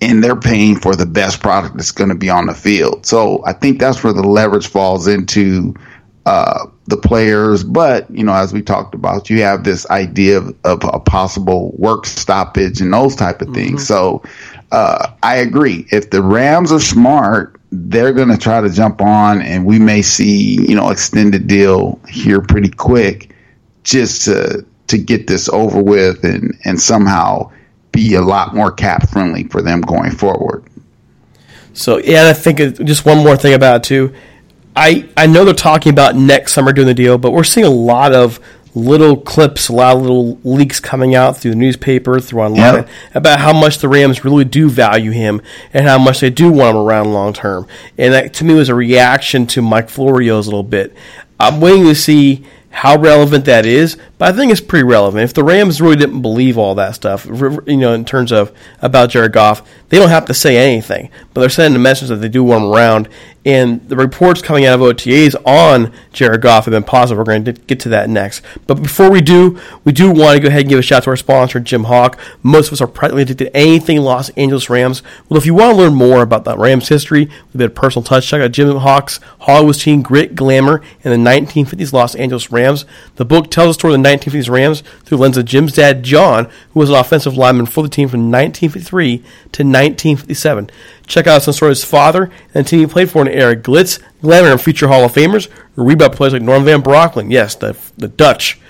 and 0.00 0.24
they're 0.24 0.36
paying 0.36 0.76
for 0.76 0.96
the 0.96 1.04
best 1.06 1.40
product 1.40 1.76
that's 1.76 1.90
going 1.90 2.08
to 2.08 2.14
be 2.14 2.30
on 2.30 2.46
the 2.46 2.54
field. 2.54 3.04
So 3.04 3.44
I 3.44 3.52
think 3.52 3.78
that's 3.78 4.02
where 4.02 4.14
the 4.14 4.22
leverage 4.22 4.66
falls 4.66 5.06
into 5.06 5.74
uh, 6.24 6.66
the 6.86 6.96
players. 6.96 7.64
But, 7.64 8.10
you 8.10 8.24
know, 8.24 8.32
as 8.32 8.52
we 8.52 8.62
talked 8.62 8.94
about, 8.94 9.28
you 9.28 9.42
have 9.42 9.64
this 9.64 9.88
idea 9.90 10.38
of, 10.38 10.56
of 10.64 10.84
a 10.84 11.00
possible 11.00 11.74
work 11.76 12.06
stoppage 12.06 12.80
and 12.80 12.92
those 12.92 13.14
type 13.14 13.42
of 13.42 13.52
things. 13.52 13.86
So 13.86 14.22
uh, 14.72 15.12
I 15.22 15.36
agree. 15.36 15.86
If 15.90 16.10
the 16.10 16.22
Rams 16.22 16.72
are 16.72 16.80
smart, 16.80 17.59
they're 17.72 18.12
going 18.12 18.28
to 18.28 18.36
try 18.36 18.60
to 18.60 18.68
jump 18.68 19.00
on, 19.00 19.40
and 19.42 19.64
we 19.64 19.78
may 19.78 20.02
see 20.02 20.66
you 20.68 20.74
know 20.74 20.90
extended 20.90 21.46
deal 21.46 22.00
here 22.08 22.40
pretty 22.40 22.70
quick, 22.70 23.34
just 23.84 24.24
to 24.24 24.64
to 24.88 24.98
get 24.98 25.26
this 25.26 25.48
over 25.48 25.82
with 25.82 26.24
and 26.24 26.56
and 26.64 26.80
somehow 26.80 27.50
be 27.92 28.14
a 28.14 28.20
lot 28.20 28.54
more 28.54 28.70
cap 28.70 29.08
friendly 29.08 29.44
for 29.44 29.62
them 29.62 29.80
going 29.80 30.10
forward. 30.10 30.64
So 31.72 31.98
yeah, 31.98 32.28
I 32.28 32.32
think 32.32 32.58
just 32.84 33.04
one 33.04 33.18
more 33.18 33.36
thing 33.36 33.54
about 33.54 33.76
it 33.76 33.82
too. 33.84 34.14
I 34.74 35.08
I 35.16 35.26
know 35.26 35.44
they're 35.44 35.54
talking 35.54 35.90
about 35.90 36.16
next 36.16 36.52
summer 36.52 36.72
doing 36.72 36.86
the 36.86 36.94
deal, 36.94 37.18
but 37.18 37.32
we're 37.32 37.44
seeing 37.44 37.66
a 37.66 37.70
lot 37.70 38.12
of 38.12 38.40
little 38.74 39.16
clips, 39.16 39.68
a 39.68 39.72
lot 39.72 39.96
of 39.96 40.02
little 40.02 40.38
leaks 40.44 40.78
coming 40.80 41.14
out 41.14 41.36
through 41.36 41.52
the 41.52 41.56
newspaper, 41.56 42.20
through 42.20 42.40
online 42.40 42.74
Yep. 42.74 42.88
about 43.14 43.40
how 43.40 43.52
much 43.52 43.78
the 43.78 43.88
Rams 43.88 44.24
really 44.24 44.44
do 44.44 44.68
value 44.70 45.10
him 45.10 45.42
and 45.74 45.86
how 45.86 45.98
much 45.98 46.20
they 46.20 46.30
do 46.30 46.50
want 46.50 46.76
him 46.76 46.82
around 46.82 47.12
long 47.12 47.32
term. 47.32 47.66
And 47.98 48.14
that 48.14 48.32
to 48.34 48.44
me 48.44 48.54
was 48.54 48.68
a 48.68 48.74
reaction 48.74 49.46
to 49.48 49.62
Mike 49.62 49.88
Florio's 49.88 50.46
little 50.46 50.62
bit. 50.62 50.94
I'm 51.38 51.60
waiting 51.60 51.84
to 51.84 51.94
see 51.94 52.44
how 52.70 52.96
relevant 52.96 53.44
that 53.46 53.66
is, 53.66 53.96
but 54.20 54.34
I 54.34 54.36
think 54.36 54.52
it's 54.52 54.60
pretty 54.60 54.84
relevant. 54.84 55.24
If 55.24 55.32
the 55.32 55.42
Rams 55.42 55.80
really 55.80 55.96
didn't 55.96 56.20
believe 56.20 56.58
all 56.58 56.74
that 56.74 56.94
stuff, 56.94 57.24
you 57.24 57.78
know, 57.78 57.94
in 57.94 58.04
terms 58.04 58.32
of 58.32 58.54
about 58.82 59.08
Jared 59.08 59.32
Goff, 59.32 59.66
they 59.88 59.96
don't 59.96 60.10
have 60.10 60.26
to 60.26 60.34
say 60.34 60.58
anything, 60.58 61.10
but 61.32 61.40
they're 61.40 61.48
sending 61.48 61.74
a 61.74 61.82
message 61.82 62.10
that 62.10 62.16
they 62.16 62.28
do 62.28 62.44
want 62.44 62.64
him 62.64 62.70
around. 62.70 63.08
And 63.44 63.88
the 63.88 63.96
reports 63.96 64.42
coming 64.42 64.66
out 64.66 64.78
of 64.78 64.80
OTAs 64.82 65.34
on 65.46 65.94
Jared 66.12 66.42
Goff 66.42 66.66
have 66.66 66.72
been 66.72 66.82
positive. 66.82 67.16
We're 67.16 67.24
going 67.24 67.44
to 67.46 67.52
get 67.52 67.80
to 67.80 67.88
that 67.88 68.10
next. 68.10 68.42
But 68.66 68.82
before 68.82 69.10
we 69.10 69.22
do, 69.22 69.58
we 69.82 69.92
do 69.92 70.10
want 70.10 70.36
to 70.36 70.40
go 70.40 70.48
ahead 70.48 70.60
and 70.60 70.68
give 70.68 70.78
a 70.78 70.82
shout 70.82 70.98
out 70.98 71.04
to 71.04 71.10
our 71.10 71.16
sponsor, 71.16 71.58
Jim 71.58 71.84
Hawk. 71.84 72.20
Most 72.42 72.66
of 72.66 72.74
us 72.74 72.82
are 72.82 72.86
practically 72.86 73.22
addicted 73.22 73.46
to 73.46 73.56
anything 73.56 73.98
Los 74.02 74.28
Angeles 74.30 74.68
Rams. 74.68 75.02
Well, 75.28 75.38
if 75.38 75.46
you 75.46 75.54
want 75.54 75.74
to 75.74 75.82
learn 75.82 75.94
more 75.94 76.20
about 76.20 76.44
the 76.44 76.56
Rams 76.58 76.90
history, 76.90 77.30
a 77.54 77.58
bit 77.58 77.70
of 77.70 77.74
personal 77.74 78.04
touch, 78.04 78.28
check 78.28 78.42
out 78.42 78.52
Jim 78.52 78.76
Hawk's 78.76 79.20
Hollywood 79.40 79.76
Team 79.76 80.02
Grit, 80.02 80.34
Glamour, 80.34 80.82
and 81.02 81.12
the 81.12 81.30
1950s 81.30 81.94
Los 81.94 82.14
Angeles 82.14 82.52
Rams. 82.52 82.84
The 83.16 83.24
book 83.24 83.50
tells 83.50 83.68
the 83.70 83.74
story 83.74 83.94
of 83.94 84.02
the 84.02 84.08
1950s 84.16 84.50
Rams 84.50 84.82
through 85.04 85.18
the 85.18 85.22
lens 85.22 85.36
of 85.36 85.44
Jim's 85.44 85.74
dad, 85.74 86.02
John, 86.02 86.46
who 86.72 86.80
was 86.80 86.90
an 86.90 86.96
offensive 86.96 87.36
lineman 87.36 87.66
for 87.66 87.82
the 87.82 87.88
team 87.88 88.08
from 88.08 88.30
1953 88.30 89.18
to 89.18 89.24
1957. 89.62 90.70
Check 91.06 91.26
out 91.26 91.42
some 91.42 91.54
stories 91.54 91.78
of 91.78 91.82
his 91.82 91.90
father 91.90 92.30
and 92.54 92.64
the 92.64 92.68
team 92.68 92.80
he 92.80 92.86
played 92.86 93.10
for 93.10 93.22
in 93.22 93.28
era 93.28 93.56
Glitz, 93.56 94.00
Glamour, 94.22 94.52
and 94.52 94.60
future 94.60 94.88
Hall 94.88 95.04
of 95.04 95.12
Famers. 95.12 95.48
Read 95.76 95.94
about 95.94 96.14
players 96.14 96.32
like 96.32 96.42
Norm 96.42 96.64
Van 96.64 96.82
Brocklin, 96.82 97.30
yes, 97.30 97.54
the, 97.54 97.76
the 97.96 98.08
Dutch, 98.08 98.60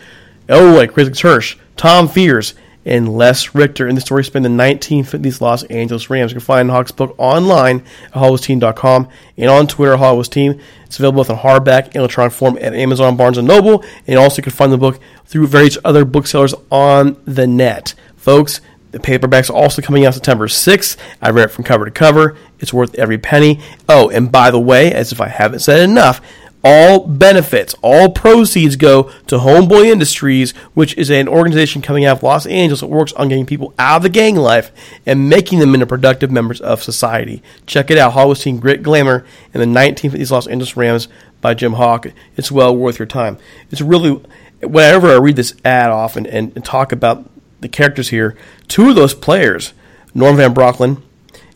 like 0.49 0.93
Chris 0.93 1.21
Hirsch, 1.21 1.57
Tom 1.77 2.09
Fears, 2.09 2.55
and 2.91 3.17
Les 3.17 3.55
Richter. 3.55 3.87
In 3.87 3.95
the 3.95 4.01
story 4.01 4.25
spent 4.25 4.43
the 4.43 4.49
1950s 4.49 5.41
Los 5.41 5.63
Angeles 5.65 6.11
Rams. 6.11 6.33
You 6.33 6.35
can 6.35 6.45
find 6.45 6.71
Hawk's 6.71 6.91
book 6.91 7.15
online 7.17 7.85
at 8.07 8.13
HollywoodTeam.com 8.15 9.09
and 9.39 9.51
on 9.51 9.67
Twitter, 9.67 9.97
Hollywood 9.97 10.31
Team. 10.31 10.61
It's 10.85 10.99
available 10.99 11.23
both 11.23 11.31
in 11.31 11.37
hardback 11.37 11.87
and 11.87 11.97
electronic 11.97 12.33
form 12.33 12.59
at 12.59 12.75
Amazon, 12.75 13.17
Barnes 13.17 13.39
& 13.39 13.43
Noble, 13.43 13.85
and 14.07 14.19
also 14.19 14.39
you 14.39 14.43
can 14.43 14.53
find 14.53 14.73
the 14.73 14.77
book 14.77 15.01
through 15.25 15.47
various 15.47 15.79
other 15.85 16.05
booksellers 16.05 16.53
on 16.71 17.17
the 17.25 17.47
net. 17.47 17.95
Folks, 18.17 18.61
the 18.91 18.99
paperback's 18.99 19.51
also 19.51 19.81
coming 19.81 20.05
out 20.05 20.15
September 20.15 20.49
6th. 20.49 20.97
I 21.23 21.31
read 21.31 21.45
it 21.45 21.53
from 21.53 21.63
cover 21.63 21.85
to 21.85 21.93
cover. 21.93 22.37
It's 22.59 22.73
worth 22.73 22.97
every 22.97 23.19
penny. 23.19 23.61
Oh, 23.89 24.11
and 24.11 24.33
by 24.33 24.51
the 24.51 24.59
way, 24.59 24.93
as 24.93 25.13
if 25.13 25.21
I 25.21 25.29
haven't 25.29 25.61
said 25.61 25.89
enough, 25.89 26.21
all 26.63 27.07
benefits, 27.07 27.75
all 27.83 28.11
proceeds 28.11 28.77
go 28.77 29.05
to 29.27 29.39
Homeboy 29.39 29.87
Industries, 29.87 30.53
which 30.75 30.97
is 30.97 31.11
an 31.11 31.29
organization 31.29 31.81
coming 31.81 32.05
out 32.05 32.19
of 32.19 32.23
Los 32.23 32.47
Angeles 32.47 32.81
that 32.81 32.89
works 32.89 33.13
on 33.15 33.29
getting 33.29 33.47
people 33.47 33.73
out 33.79 33.99
of 33.99 34.03
the 34.03 34.09
gang 34.09 34.37
life 34.37 34.71
and 35.07 35.29
making 35.29 35.59
them 35.59 35.75
into 35.75 35.87
productive 35.87 36.31
members 36.31 36.61
of 36.61 36.83
society. 36.83 37.43
Check 37.67 37.91
it 37.91 37.99
out, 37.99 38.37
Team 38.37 38.61
Grit 38.61 38.83
Glamour 38.83 39.25
and 39.55 39.63
the 39.63 39.81
1950s 39.81 40.31
Los 40.31 40.47
Angeles 40.47 40.77
Rams 40.77 41.09
by 41.41 41.55
Jim 41.55 41.75
Hawk. 41.75 42.07
It's 42.37 42.53
well 42.53 42.77
worth 42.77 42.99
your 42.99 43.07
time. 43.07 43.39
It's 43.71 43.81
really, 43.81 44.23
whenever 44.61 45.09
I 45.09 45.17
read 45.17 45.37
this 45.37 45.55
ad 45.65 45.91
off 45.91 46.17
and, 46.17 46.27
and, 46.27 46.53
and 46.55 46.65
talk 46.65 46.93
about 46.93 47.29
the 47.61 47.69
characters 47.69 48.11
here, 48.11 48.37
two 48.69 48.91
of 48.91 48.97
those 48.97 49.15
players, 49.15 49.73
Norm 50.15 50.37
Van 50.37 50.55
Brocklin 50.55 51.03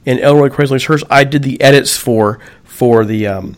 and 0.06 0.20
Elroy 0.20 0.48
Crazylegs 0.48 0.86
Hirsch, 0.86 1.02
I 1.10 1.24
did 1.24 1.42
the 1.42 1.60
edits 1.60 1.96
for 1.96 2.38
for 2.64 3.04
the 3.04 3.26
um, 3.26 3.56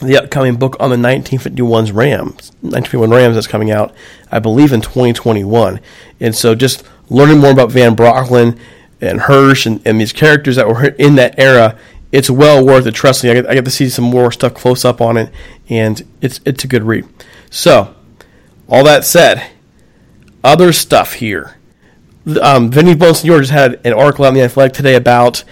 the 0.00 0.16
upcoming 0.16 0.56
book 0.56 0.76
on 0.78 0.90
the 0.90 0.96
1951's 0.96 1.92
Rams, 1.92 2.52
1951 2.60 3.10
Rams 3.10 3.34
that's 3.34 3.46
coming 3.46 3.70
out, 3.70 3.94
I 4.30 4.38
believe, 4.38 4.72
in 4.72 4.80
2021. 4.80 5.80
And 6.20 6.34
so 6.34 6.54
just 6.54 6.84
learning 7.08 7.38
more 7.38 7.50
about 7.50 7.72
Van 7.72 7.96
Brocklin 7.96 8.58
and 9.00 9.20
Hirsch 9.22 9.66
and, 9.66 9.80
and 9.86 10.00
these 10.00 10.12
characters 10.12 10.56
that 10.56 10.68
were 10.68 10.86
in 10.86 11.16
that 11.16 11.38
era, 11.38 11.78
it's 12.12 12.30
well 12.30 12.64
worth 12.64 12.86
it. 12.86 12.94
Trust 12.94 13.24
me, 13.24 13.30
I 13.30 13.34
get, 13.34 13.46
I 13.48 13.54
get 13.54 13.64
to 13.64 13.70
see 13.70 13.88
some 13.88 14.04
more 14.04 14.32
stuff 14.32 14.54
close 14.54 14.84
up 14.84 15.00
on 15.00 15.16
it, 15.16 15.32
and 15.68 16.02
it's 16.20 16.40
it's 16.44 16.64
a 16.64 16.68
good 16.68 16.82
read. 16.82 17.06
So, 17.50 17.94
all 18.68 18.84
that 18.84 19.04
said, 19.04 19.50
other 20.42 20.72
stuff 20.72 21.14
here. 21.14 21.56
Um, 22.42 22.70
Vinny 22.70 22.94
Bonsignore 22.94 23.40
just 23.40 23.52
had 23.52 23.80
an 23.86 23.92
article 23.94 24.24
in 24.26 24.34
the 24.34 24.42
Athletic 24.42 24.74
today 24.74 24.94
about 24.94 25.44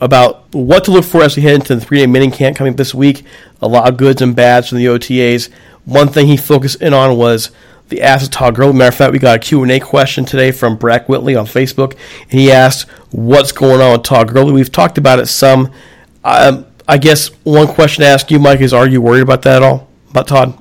about 0.00 0.44
what 0.54 0.84
to 0.84 0.90
look 0.90 1.04
for 1.04 1.22
as 1.22 1.36
we 1.36 1.42
head 1.42 1.54
into 1.54 1.74
the 1.74 1.80
three 1.80 1.98
day 1.98 2.06
mini 2.06 2.30
camp 2.30 2.56
coming 2.56 2.72
up 2.72 2.76
this 2.76 2.94
week. 2.94 3.24
A 3.60 3.68
lot 3.68 3.88
of 3.88 3.96
goods 3.96 4.22
and 4.22 4.34
bads 4.36 4.68
from 4.68 4.78
the 4.78 4.86
OTAs. 4.86 5.50
One 5.84 6.08
thing 6.08 6.26
he 6.26 6.36
focused 6.36 6.80
in 6.80 6.94
on 6.94 7.16
was 7.16 7.50
the 7.88 8.28
Todd 8.30 8.54
Gurley. 8.54 8.72
Matter 8.72 8.88
of 8.88 8.94
fact, 8.94 9.12
we 9.12 9.18
got 9.18 9.36
a 9.36 9.38
Q&A 9.38 9.78
question 9.80 10.24
today 10.24 10.50
from 10.50 10.76
Brack 10.76 11.08
Whitley 11.08 11.36
on 11.36 11.46
Facebook, 11.46 11.96
and 12.30 12.40
he 12.40 12.50
asked 12.50 12.88
what's 13.10 13.52
going 13.52 13.80
on 13.80 13.92
with 13.92 14.02
Todd 14.02 14.32
Gurley. 14.32 14.52
We've 14.52 14.72
talked 14.72 14.98
about 14.98 15.18
it 15.18 15.26
some. 15.26 15.70
Um, 16.24 16.66
I 16.88 16.98
guess 16.98 17.28
one 17.44 17.66
question 17.68 18.02
to 18.02 18.08
ask 18.08 18.30
you, 18.30 18.38
Mike, 18.38 18.60
is 18.60 18.72
are 18.72 18.88
you 18.88 19.00
worried 19.00 19.22
about 19.22 19.42
that 19.42 19.56
at 19.56 19.62
all, 19.62 19.88
about 20.10 20.28
Todd? 20.28 20.58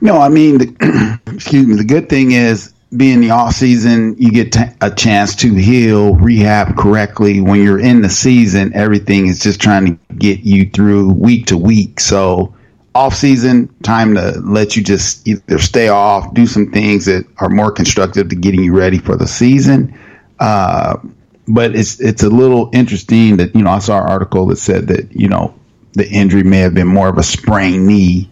No, 0.00 0.18
I 0.18 0.28
mean, 0.28 0.58
the, 0.58 1.20
excuse 1.34 1.66
me. 1.66 1.76
The 1.76 1.84
good 1.84 2.08
thing 2.08 2.32
is, 2.32 2.73
being 2.96 3.20
the 3.20 3.30
off 3.30 3.54
season, 3.54 4.16
you 4.18 4.30
get 4.30 4.52
t- 4.52 4.60
a 4.80 4.90
chance 4.90 5.36
to 5.36 5.54
heal, 5.54 6.14
rehab 6.14 6.76
correctly. 6.76 7.40
When 7.40 7.62
you're 7.62 7.80
in 7.80 8.02
the 8.02 8.08
season, 8.08 8.72
everything 8.74 9.26
is 9.26 9.40
just 9.40 9.60
trying 9.60 9.86
to 9.86 10.14
get 10.14 10.40
you 10.40 10.68
through 10.70 11.12
week 11.12 11.46
to 11.46 11.56
week. 11.56 12.00
So, 12.00 12.54
off 12.94 13.14
season, 13.14 13.74
time 13.82 14.14
to 14.14 14.40
let 14.40 14.76
you 14.76 14.82
just 14.82 15.26
either 15.26 15.58
stay 15.58 15.88
off, 15.88 16.32
do 16.34 16.46
some 16.46 16.70
things 16.70 17.06
that 17.06 17.26
are 17.38 17.48
more 17.48 17.72
constructive 17.72 18.28
to 18.28 18.36
getting 18.36 18.62
you 18.62 18.76
ready 18.76 18.98
for 18.98 19.16
the 19.16 19.26
season. 19.26 19.98
Uh, 20.38 20.98
but 21.46 21.74
it's 21.74 22.00
it's 22.00 22.22
a 22.22 22.30
little 22.30 22.70
interesting 22.72 23.36
that 23.38 23.54
you 23.54 23.62
know 23.62 23.70
I 23.70 23.78
saw 23.80 24.00
an 24.00 24.08
article 24.08 24.46
that 24.46 24.56
said 24.56 24.88
that 24.88 25.12
you 25.12 25.28
know 25.28 25.54
the 25.92 26.08
injury 26.08 26.42
may 26.42 26.58
have 26.58 26.74
been 26.74 26.88
more 26.88 27.08
of 27.08 27.18
a 27.18 27.22
sprained 27.22 27.86
knee 27.86 28.30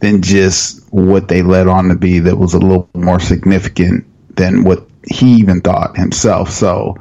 than 0.00 0.22
just 0.22 0.90
what 0.92 1.28
they 1.28 1.42
led 1.42 1.68
on 1.68 1.88
to 1.88 1.94
be 1.94 2.18
that 2.20 2.36
was 2.36 2.54
a 2.54 2.58
little 2.58 2.88
more 2.94 3.20
significant 3.20 4.04
than 4.36 4.64
what 4.64 4.86
he 5.06 5.34
even 5.36 5.60
thought 5.60 5.96
himself. 5.96 6.50
So, 6.50 6.96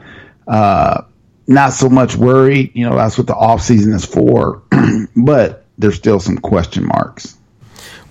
uh, 0.47 1.03
not 1.47 1.73
so 1.73 1.89
much 1.89 2.15
worried. 2.15 2.71
You 2.75 2.89
know, 2.89 2.95
that's 2.95 3.17
what 3.17 3.27
the 3.27 3.35
off 3.35 3.61
season 3.61 3.93
is 3.93 4.05
for. 4.05 4.61
but 5.15 5.65
there's 5.77 5.95
still 5.95 6.19
some 6.19 6.37
question 6.37 6.85
marks. 6.85 7.37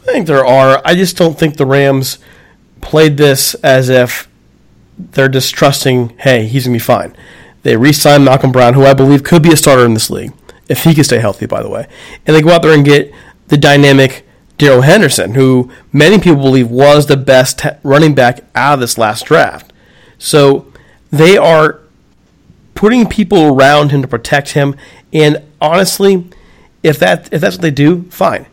I 0.02 0.12
think 0.12 0.26
there 0.26 0.44
are. 0.44 0.80
I 0.84 0.94
just 0.94 1.16
don't 1.16 1.38
think 1.38 1.56
the 1.56 1.66
Rams 1.66 2.18
played 2.80 3.16
this 3.16 3.54
as 3.56 3.88
if 3.88 4.28
they're 4.98 5.28
just 5.28 5.54
trusting, 5.54 6.10
hey, 6.18 6.46
he's 6.46 6.64
going 6.66 6.72
to 6.72 6.82
be 6.82 6.84
fine. 6.84 7.16
They 7.62 7.76
re 7.76 7.92
signed 7.92 8.24
Malcolm 8.24 8.52
Brown, 8.52 8.74
who 8.74 8.84
I 8.84 8.94
believe 8.94 9.22
could 9.22 9.42
be 9.42 9.52
a 9.52 9.56
starter 9.56 9.84
in 9.84 9.94
this 9.94 10.10
league, 10.10 10.32
if 10.68 10.84
he 10.84 10.94
could 10.94 11.04
stay 11.04 11.18
healthy, 11.18 11.46
by 11.46 11.62
the 11.62 11.68
way. 11.68 11.86
And 12.26 12.34
they 12.34 12.42
go 12.42 12.50
out 12.50 12.62
there 12.62 12.72
and 12.72 12.84
get 12.84 13.12
the 13.48 13.56
dynamic 13.56 14.26
Darrell 14.58 14.82
Henderson, 14.82 15.34
who 15.34 15.70
many 15.92 16.18
people 16.18 16.42
believe 16.42 16.68
was 16.70 17.06
the 17.06 17.16
best 17.16 17.62
running 17.82 18.14
back 18.14 18.40
out 18.54 18.74
of 18.74 18.80
this 18.80 18.98
last 18.98 19.26
draft. 19.26 19.72
So 20.18 20.72
they 21.10 21.36
are 21.36 21.80
putting 22.74 23.08
people 23.08 23.54
around 23.54 23.90
him 23.90 24.02
to 24.02 24.08
protect 24.08 24.50
him. 24.50 24.76
And 25.12 25.42
honestly, 25.60 26.28
if 26.82 26.98
that 26.98 27.32
if 27.32 27.40
that's 27.40 27.56
what 27.56 27.62
they 27.62 27.70
do, 27.70 28.02
fine. 28.10 28.46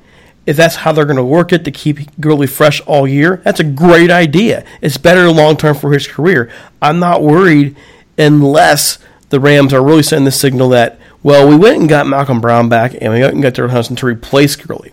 If 0.45 0.57
that's 0.57 0.75
how 0.77 0.91
they're 0.91 1.05
going 1.05 1.17
to 1.17 1.23
work 1.23 1.51
it 1.51 1.63
to 1.65 1.71
keep 1.71 2.19
Gurley 2.19 2.45
fresh 2.45 2.79
all 2.81 3.07
year, 3.07 3.41
that's 3.43 3.59
a 3.59 3.63
great 3.63 4.11
idea. 4.11 4.63
It's 4.79 4.97
better 4.97 5.29
long 5.31 5.57
term 5.57 5.75
for 5.75 5.91
his 5.91 6.07
career. 6.07 6.51
I'm 6.83 6.99
not 6.99 7.23
worried 7.23 7.75
unless 8.15 8.99
the 9.29 9.39
Rams 9.39 9.73
are 9.73 9.83
really 9.83 10.03
sending 10.03 10.25
the 10.25 10.31
signal 10.31 10.69
that, 10.69 10.99
well, 11.23 11.47
we 11.47 11.55
went 11.55 11.79
and 11.79 11.89
got 11.89 12.05
Malcolm 12.05 12.41
Brown 12.41 12.69
back 12.69 12.95
and 13.01 13.11
we 13.11 13.21
went 13.21 13.33
and 13.33 13.41
got 13.41 13.55
Darrell 13.55 13.71
Henderson 13.71 13.95
to 13.97 14.05
replace 14.05 14.55
Gurley. 14.55 14.91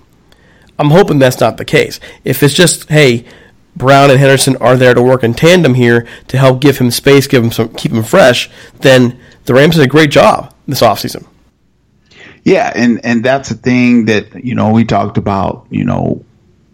I'm 0.79 0.91
hoping 0.91 1.19
that's 1.19 1.41
not 1.41 1.57
the 1.57 1.65
case. 1.65 2.01
If 2.25 2.43
it's 2.43 2.55
just, 2.55 2.89
hey, 2.89 3.25
Brown 3.77 4.11
and 4.11 4.19
Henderson 4.19 4.57
are 4.57 4.77
there 4.77 4.95
to 4.95 5.03
work 5.03 5.25
in 5.25 5.35
tandem 5.35 5.75
here 5.75 6.07
to 6.29 6.39
help 6.39 6.61
give 6.61 6.79
him 6.79 6.91
space, 6.91 7.27
give 7.27 7.43
him 7.43 7.53
some, 7.53 7.75
keep 7.75 7.93
him 7.93 8.03
fresh, 8.03 8.51
then 8.81 9.19
the 9.45 9.55
Rams 9.55 9.77
did 9.77 9.85
a 9.85 9.89
great 9.89 10.11
job 10.11 10.55
this 10.67 10.83
offseason. 10.83 11.27
Yeah, 12.45 12.73
and 12.75 13.05
and 13.05 13.25
that's 13.25 13.51
a 13.53 13.55
thing 13.55 14.07
that 14.07 14.45
you 14.45 14.55
know 14.55 14.71
we 14.71 14.85
talked 14.85 15.17
about. 15.17 15.67
You 15.71 15.85
know, 15.85 16.25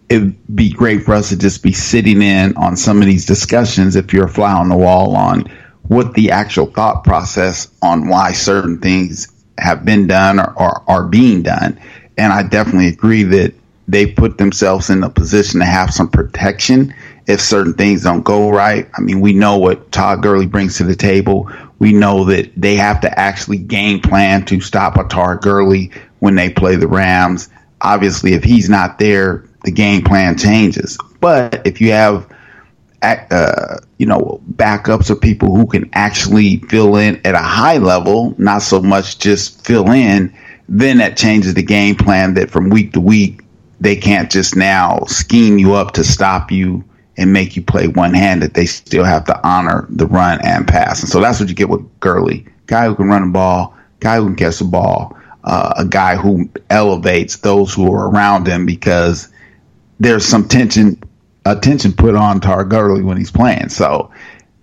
it'd 0.09 0.57
be 0.57 0.71
great 0.71 1.03
for 1.03 1.15
us 1.15 1.29
to 1.29 1.37
just 1.37 1.63
be 1.63 1.73
sitting 1.73 2.23
in 2.23 2.57
on 2.57 2.77
some 2.77 3.01
of 3.01 3.07
these 3.07 3.27
discussions 3.27 3.95
if 3.95 4.13
you're 4.13 4.27
a 4.27 4.31
fly 4.31 4.53
on 4.53 4.71
the 4.71 4.77
wall 4.77 5.15
on 5.15 5.45
what 5.83 6.15
the 6.15 6.31
actual 6.31 6.67
thought 6.67 7.05
process 7.05 7.69
on 7.83 8.09
why 8.09 8.33
certain 8.33 8.79
things 8.79 9.29
have 9.59 9.85
been 9.85 10.07
done 10.07 10.39
or, 10.39 10.53
or 10.57 10.83
are 10.89 11.05
being 11.05 11.43
done. 11.43 11.79
And 12.17 12.33
I 12.33 12.43
definitely 12.43 12.89
agree 12.89 13.23
that 13.25 13.55
they 13.89 14.07
put 14.07 14.37
themselves 14.37 14.91
in 14.91 15.03
a 15.03 15.09
position 15.09 15.61
to 15.61 15.67
have 15.67 15.93
some 15.93 16.09
protection 16.09 16.95
if 17.27 17.41
certain 17.41 17.73
things 17.73 18.03
don't 18.03 18.23
go 18.23 18.51
right. 18.51 18.89
I 18.95 19.01
mean, 19.01 19.21
we 19.21 19.33
know 19.33 19.57
what 19.59 19.91
Todd 19.91 20.23
Gurley 20.23 20.47
brings 20.47 20.77
to 20.77 20.85
the 20.85 20.95
table. 20.95 21.51
We 21.79 21.93
know 21.93 22.25
that 22.25 22.53
they 22.55 22.77
have 22.77 23.01
to 23.01 23.19
actually 23.19 23.59
game 23.59 24.01
plan 24.01 24.45
to 24.47 24.61
stop 24.61 24.97
a 24.97 25.05
Todd 25.05 25.41
Gurley 25.41 25.91
when 26.19 26.35
they 26.35 26.51
play 26.51 26.77
the 26.77 26.87
Rams. 26.87 27.49
Obviously, 27.81 28.35
if 28.35 28.45
he's 28.45 28.69
not 28.69 28.99
there, 28.99 29.45
the 29.65 29.71
game 29.71 30.03
plan 30.03 30.37
changes. 30.37 30.99
But 31.21 31.67
if 31.67 31.81
you 31.81 31.93
have, 31.93 32.31
uh, 33.03 33.79
you 33.97 34.07
know, 34.07 34.43
backups 34.53 35.09
of 35.11 35.21
people 35.21 35.55
who 35.55 35.67
can 35.67 35.89
actually 35.95 36.59
fill 36.59 36.97
in 36.97 37.21
at 37.25 37.35
a 37.35 37.39
high 37.39 37.79
level, 37.79 38.35
not 38.37 38.63
so 38.63 38.83
much 38.83 39.19
just 39.19 39.65
fill 39.65 39.91
in, 39.91 40.35
then 40.69 40.99
that 40.99 41.17
changes 41.17 41.55
the 41.55 41.63
game 41.63 41.95
plan 41.95 42.35
that 42.35 42.51
from 42.51 42.69
week 42.69 42.93
to 42.93 43.01
week 43.01 43.43
they 43.81 43.97
can't 43.97 44.31
just 44.31 44.57
now 44.57 45.01
scheme 45.07 45.59
you 45.59 45.75
up 45.75 45.93
to 45.93 46.05
stop 46.05 46.51
you 46.51 46.85
and 47.17 47.33
make 47.33 47.57
you 47.57 47.63
play 47.63 47.89
one 47.89 48.15
handed. 48.15 48.55
They 48.55 48.67
still 48.67 49.05
have 49.05 49.25
to 49.27 49.47
honor 49.47 49.87
the 49.91 50.07
run 50.07 50.41
and 50.43 50.67
pass. 50.67 51.01
And 51.01 51.09
so 51.09 51.21
that's 51.21 51.41
what 51.41 51.49
you 51.49 51.55
get 51.55 51.69
with 51.69 52.01
Gurley. 52.01 52.47
Guy 52.67 52.87
who 52.87 52.95
can 52.95 53.09
run 53.09 53.23
the 53.23 53.33
ball, 53.33 53.77
guy 54.01 54.17
who 54.17 54.27
can 54.27 54.37
catch 54.37 54.59
the 54.59 54.65
ball, 54.65 55.17
uh, 55.45 55.75
a 55.77 55.85
guy 55.85 56.17
who 56.17 56.49
elevates 56.71 57.37
those 57.37 57.75
who 57.75 57.93
are 57.93 58.09
around 58.09 58.47
him 58.47 58.67
because 58.67 59.29
there's 59.99 60.25
some 60.25 60.47
tension 60.47 61.03
attention 61.45 61.93
put 61.93 62.15
on 62.15 62.41
Todd 62.41 62.69
Gurley 62.69 63.03
when 63.03 63.17
he's 63.17 63.31
playing. 63.31 63.71
So 63.71 64.13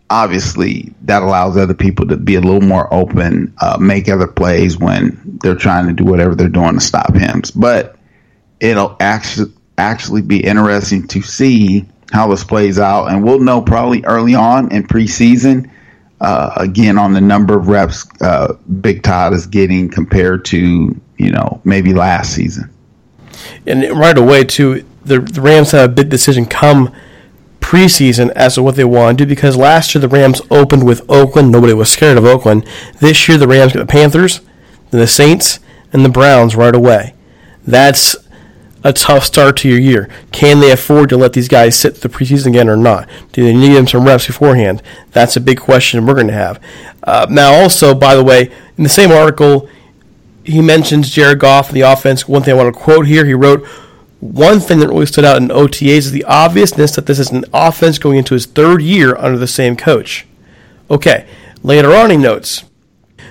obviously 0.10 0.94
that 1.02 1.24
allows 1.24 1.58
other 1.58 1.74
people 1.74 2.08
to 2.08 2.18
be 2.18 2.36
a 2.36 2.42
little 2.42 2.62
more 2.62 2.94
open, 2.94 3.54
uh, 3.60 3.78
make 3.80 4.08
other 4.08 4.28
plays 4.28 4.78
when 4.78 5.20
they're 5.42 5.56
trying 5.56 5.88
to 5.88 5.94
do 5.94 6.06
whatever 6.06 6.36
they're 6.36 6.48
doing 6.48 6.76
to 6.76 6.80
stop 6.80 7.16
him. 7.16 7.42
But 7.56 7.95
it'll 8.60 8.96
actually 9.00 9.52
actually 9.78 10.22
be 10.22 10.44
interesting 10.44 11.08
to 11.08 11.22
see 11.22 11.86
how 12.12 12.28
this 12.28 12.44
plays 12.44 12.80
out, 12.80 13.08
and 13.08 13.24
we'll 13.24 13.40
know 13.40 13.62
probably 13.62 14.04
early 14.06 14.36
on 14.36 14.72
in 14.72 14.84
preseason. 14.84 15.70
Uh, 16.22 16.54
again, 16.56 16.98
on 16.98 17.12
the 17.12 17.22
number 17.22 17.58
of 17.58 17.68
reps 17.68 18.06
uh, 18.22 18.54
Big 18.80 19.04
Todd 19.04 19.34
is 19.34 19.46
getting 19.46 19.90
compared 19.90 20.46
to 20.46 21.00
you 21.18 21.32
know 21.32 21.62
maybe 21.64 21.94
last 21.94 22.34
season. 22.34 22.70
And 23.68 23.84
right 23.98 24.18
away, 24.18 24.46
too, 24.46 24.86
the, 25.04 25.20
the 25.20 25.42
Rams 25.42 25.72
have 25.72 25.90
a 25.90 25.94
big 25.94 26.10
decision 26.10 26.46
come 26.46 26.94
preseason 27.60 28.30
as 28.36 28.56
to 28.56 28.64
what 28.64 28.76
they 28.76 28.84
want 28.84 29.18
to 29.18 29.26
do 29.26 29.30
because 29.30 29.58
last 29.58 29.94
year 29.96 30.00
the 30.00 30.08
Rams 30.08 30.42
opened 30.52 30.86
with 30.86 31.02
Oakland. 31.10 31.52
Nobody 31.52 31.74
was 31.74 31.90
scared 31.90 32.18
of 32.18 32.24
Oakland. 32.24 32.66
This 33.00 33.28
year 33.28 33.38
the 33.38 33.48
Rams 33.48 33.74
get 33.74 33.80
the 33.80 33.86
Panthers, 33.86 34.40
then 34.92 35.02
the 35.02 35.08
Saints, 35.08 35.60
and 35.92 36.06
the 36.06 36.10
Browns 36.10 36.56
right 36.56 36.76
away. 36.76 37.16
That's 37.66 38.16
a 38.86 38.94
tough 38.94 39.26
start 39.26 39.58
to 39.58 39.68
your 39.68 39.80
year. 39.80 40.08
Can 40.32 40.60
they 40.60 40.72
afford 40.72 41.10
to 41.10 41.18
let 41.18 41.34
these 41.34 41.48
guys 41.48 41.78
sit 41.78 41.96
the 41.96 42.08
preseason 42.08 42.48
again 42.48 42.70
or 42.70 42.78
not? 42.78 43.10
Do 43.34 43.44
they 43.44 43.54
need 43.54 43.74
them 43.74 43.88
some 43.88 44.06
reps 44.06 44.28
beforehand? 44.28 44.84
That's 45.12 45.36
a 45.36 45.42
big 45.42 45.60
question 45.60 46.06
we're 46.06 46.14
going 46.14 46.28
to 46.28 46.34
have. 46.34 46.62
Uh, 47.02 47.26
now, 47.28 47.52
also, 47.52 47.96
by 47.96 48.14
the 48.14 48.24
way, 48.24 48.52
in 48.78 48.84
the 48.84 48.90
same 48.90 49.12
article, 49.12 49.68
he 50.44 50.62
mentions 50.62 51.10
Jared 51.10 51.40
Goff 51.40 51.70
and 51.70 51.76
the 51.76 51.82
offense. 51.82 52.28
One 52.28 52.44
thing 52.44 52.54
I 52.54 52.64
want 52.64 52.76
to 52.76 52.80
quote 52.80 53.08
here, 53.08 53.26
he 53.26 53.34
wrote, 53.34 53.66
one 54.20 54.60
thing 54.60 54.80
that 54.80 54.90
really 54.90 55.08
stood 55.08 55.26
out 55.26 55.38
in 55.38 55.48
OTAs 55.50 55.98
is 55.98 56.12
the 56.12 56.24
obviousness 56.26 56.96
that 56.96 57.08
this 57.08 57.18
is 57.18 57.32
an 57.32 57.44
offense 57.54 57.98
going 57.98 58.20
into 58.20 58.36
his 58.36 58.46
third 58.46 58.84
year 58.84 59.16
under 59.18 59.40
the 59.40 59.48
same 59.48 59.76
coach. 59.76 60.28
Okay, 60.92 61.28
later 61.64 61.92
on 61.96 62.12
he 62.12 62.18
notes, 62.18 62.64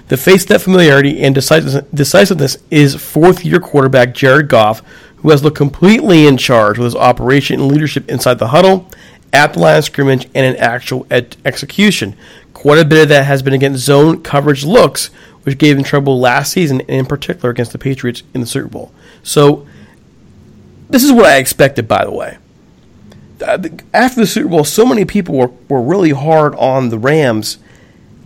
the 0.09 0.17
face 0.17 0.45
that 0.47 0.61
familiarity 0.61 1.23
and 1.23 1.35
decisiveness 1.35 2.59
is 2.71 2.95
fourth 2.97 3.45
year 3.45 3.61
quarterback 3.61 4.15
Jared 4.15 4.49
Goff, 4.49 4.83
who 5.25 5.31
has 5.31 5.43
looked 5.43 5.57
completely 5.57 6.27
in 6.27 6.37
charge 6.37 6.77
with 6.77 6.85
his 6.85 6.95
operation 6.95 7.59
and 7.59 7.73
leadership 7.73 8.07
inside 8.11 8.39
the 8.39 8.49
huddle, 8.49 8.87
at 9.33 9.55
the 9.55 9.59
line 9.59 9.79
of 9.79 9.85
scrimmage, 9.85 10.27
and 10.35 10.45
in 10.45 10.55
actual 10.57 11.07
ed- 11.11 11.39
execution. 11.47 12.15
Quite 12.53 12.79
a 12.79 12.85
bit 12.85 13.05
of 13.05 13.09
that 13.09 13.25
has 13.25 13.43
been 13.43 13.55
against 13.55 13.83
zone 13.83 14.23
coverage 14.23 14.67
looks, 14.67 15.07
which 15.45 15.57
gave 15.57 15.79
him 15.79 15.83
trouble 15.83 16.21
last 16.21 16.53
season, 16.53 16.83
and 16.83 16.91
in 16.91 17.07
particular 17.07 17.49
against 17.49 17.73
the 17.73 17.79
Patriots 17.79 18.23
in 18.35 18.43
the 18.43 18.47
Super 18.47 18.69
Bowl. 18.69 18.93
So, 19.23 19.67
this 20.91 21.03
is 21.03 21.11
what 21.11 21.25
I 21.25 21.39
expected, 21.39 21.89
by 21.89 22.05
the 22.05 22.13
way. 22.13 22.37
After 23.95 24.21
the 24.21 24.27
Super 24.27 24.51
Bowl, 24.51 24.65
so 24.65 24.85
many 24.85 25.07
people 25.07 25.37
were, 25.37 25.51
were 25.71 25.81
really 25.81 26.11
hard 26.11 26.55
on 26.57 26.91
the 26.91 26.99
Rams 26.99 27.57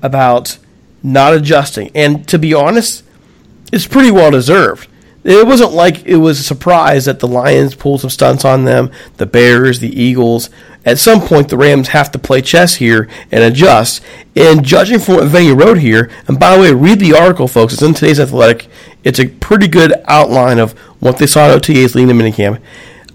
about 0.03 0.59
not 1.05 1.33
adjusting. 1.33 1.93
And 1.95 2.27
to 2.27 2.41
be 2.41 2.53
honest, 2.53 3.05
it's 3.73 3.87
pretty 3.87 4.11
well 4.11 4.33
deserved. 4.33 4.89
It 5.29 5.47
wasn't 5.47 5.73
like 5.73 6.07
it 6.07 6.17
was 6.17 6.41
a 6.41 6.43
surprise 6.43 7.05
that 7.05 7.19
the 7.21 7.29
Lions 7.29 7.75
pulled 7.75 8.01
some 8.01 8.09
stunts 8.09 8.47
on 8.47 8.64
them, 8.64 8.91
the 9.19 9.27
Bears, 9.27 9.79
the 9.79 10.01
Eagles. 10.01 10.49
At 10.87 10.99
some 10.99 11.21
point, 11.21 11.51
the 11.51 11.59
Rams 11.59 11.88
have 11.88 12.11
to 12.12 12.19
play 12.19 12.41
chess 12.41 12.77
here 12.77 13.07
and 13.31 13.45
adjust. 13.45 14.03
And 14.35 14.64
judging 14.64 14.99
from 14.99 15.17
what 15.17 15.29
Vinny 15.29 15.53
wrote 15.53 15.81
here, 15.81 16.11
and 16.29 16.41
by 16.41 16.57
the 16.57 16.62
way, 16.62 16.73
read 16.73 16.99
the 16.99 17.12
article, 17.12 17.47
folks. 17.47 17.75
It's 17.75 17.83
in 17.83 17.93
today's 17.93 18.19
Athletic. 18.19 18.69
It's 19.05 19.21
a 19.21 19.29
pretty 19.29 19.69
good 19.69 19.93
outline 20.07 20.59
of 20.59 20.73
what 20.99 21.19
they 21.19 21.27
saw 21.27 21.51
at 21.51 21.61
OTAs 21.61 21.95
leading 21.95 22.17
to 22.17 22.25
minicamp. 22.25 22.59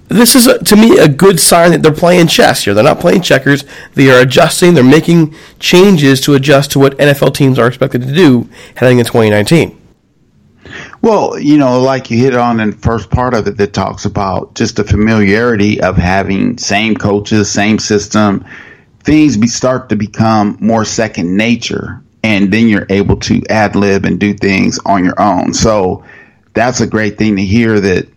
This 0.08 0.36
is, 0.36 0.46
a, 0.46 0.64
to 0.66 0.76
me, 0.76 1.00
a 1.00 1.08
good 1.08 1.40
sign 1.40 1.72
that 1.72 1.82
they're 1.82 1.92
playing 1.92 2.28
chess 2.28 2.66
here. 2.66 2.76
They're 2.76 2.84
not 2.84 3.00
playing 3.00 3.24
checkers. 3.24 3.66
They 3.96 4.12
are 4.12 4.22
adjusting. 4.22 4.76
They're 4.76 4.84
making 4.84 5.34
changes 5.58 6.22
to 6.22 6.36
adjust 6.36 6.70
to 6.74 6.80
what 6.80 6.96
NFL 7.00 7.34
teams 7.34 7.58
are 7.58 7.66
expected 7.66 8.04
to 8.04 8.14
do 8.14 8.48
heading 8.76 9.00
into 9.00 9.10
2019. 9.10 9.80
Well, 11.04 11.38
you 11.38 11.58
know, 11.58 11.82
like 11.82 12.10
you 12.12 12.18
hit 12.18 12.34
on 12.34 12.62
in 12.62 12.70
the 12.70 12.78
first 12.78 13.10
part 13.10 13.34
of 13.34 13.46
it 13.46 13.58
that 13.58 13.74
talks 13.74 14.06
about 14.06 14.56
just 14.56 14.78
the 14.78 14.86
familiarity 14.86 15.82
of 15.82 15.98
having 15.98 16.58
same 16.58 16.96
coaches, 16.96 17.52
same 17.52 17.78
system. 17.78 18.46
Things 19.02 19.36
be, 19.36 19.48
start 19.48 19.90
to 19.90 19.98
become 19.98 20.58
more 20.62 20.86
second 20.86 21.36
nature, 21.36 22.02
and 22.24 22.54
then 22.54 22.70
you're 22.70 22.88
able 22.90 23.18
to 23.18 23.42
ad 23.50 23.76
lib 23.76 24.06
and 24.06 24.18
do 24.18 24.34
things 24.34 24.80
on 24.86 25.04
your 25.04 25.22
own. 25.22 25.54
So 25.54 26.06
that's 26.54 26.80
a 26.80 26.88
great 26.88 27.18
thing 27.18 27.36
to 27.36 27.44
hear 27.44 27.82
that 27.82 28.08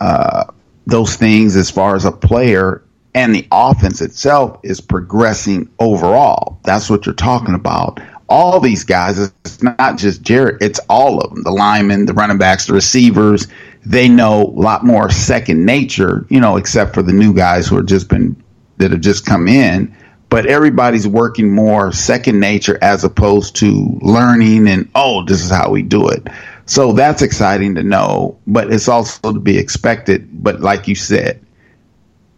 uh, 0.00 0.44
those 0.86 1.16
things, 1.16 1.56
as 1.56 1.68
far 1.68 1.96
as 1.96 2.04
a 2.04 2.12
player 2.12 2.84
and 3.12 3.34
the 3.34 3.48
offense 3.50 4.00
itself, 4.00 4.60
is 4.62 4.80
progressing 4.80 5.68
overall. 5.80 6.60
That's 6.62 6.88
what 6.88 7.06
you're 7.06 7.14
talking 7.16 7.56
about 7.56 7.98
all 8.28 8.60
these 8.60 8.84
guys, 8.84 9.18
it's 9.18 9.62
not 9.62 9.98
just 9.98 10.22
Jared, 10.22 10.62
it's 10.62 10.80
all 10.88 11.20
of 11.20 11.30
them 11.30 11.42
the 11.44 11.50
linemen, 11.50 12.06
the 12.06 12.14
running 12.14 12.38
backs, 12.38 12.66
the 12.66 12.72
receivers. 12.72 13.46
They 13.84 14.08
know 14.08 14.42
a 14.42 14.60
lot 14.60 14.84
more 14.84 15.10
second 15.10 15.64
nature, 15.64 16.26
you 16.28 16.40
know, 16.40 16.56
except 16.56 16.94
for 16.94 17.02
the 17.02 17.12
new 17.12 17.32
guys 17.32 17.68
who 17.68 17.78
are 17.78 17.84
just 17.84 18.08
been, 18.08 18.42
that 18.78 18.90
have 18.90 19.00
just 19.00 19.24
come 19.24 19.46
in. 19.46 19.94
But 20.28 20.46
everybody's 20.46 21.06
working 21.06 21.54
more 21.54 21.92
second 21.92 22.40
nature 22.40 22.78
as 22.82 23.04
opposed 23.04 23.54
to 23.56 23.96
learning 24.02 24.66
and, 24.66 24.90
oh, 24.96 25.24
this 25.24 25.44
is 25.44 25.50
how 25.50 25.70
we 25.70 25.82
do 25.82 26.08
it. 26.08 26.26
So 26.66 26.92
that's 26.92 27.22
exciting 27.22 27.76
to 27.76 27.84
know, 27.84 28.36
but 28.44 28.72
it's 28.72 28.88
also 28.88 29.32
to 29.32 29.38
be 29.38 29.56
expected. 29.56 30.28
But 30.42 30.60
like 30.60 30.88
you 30.88 30.96
said, 30.96 31.40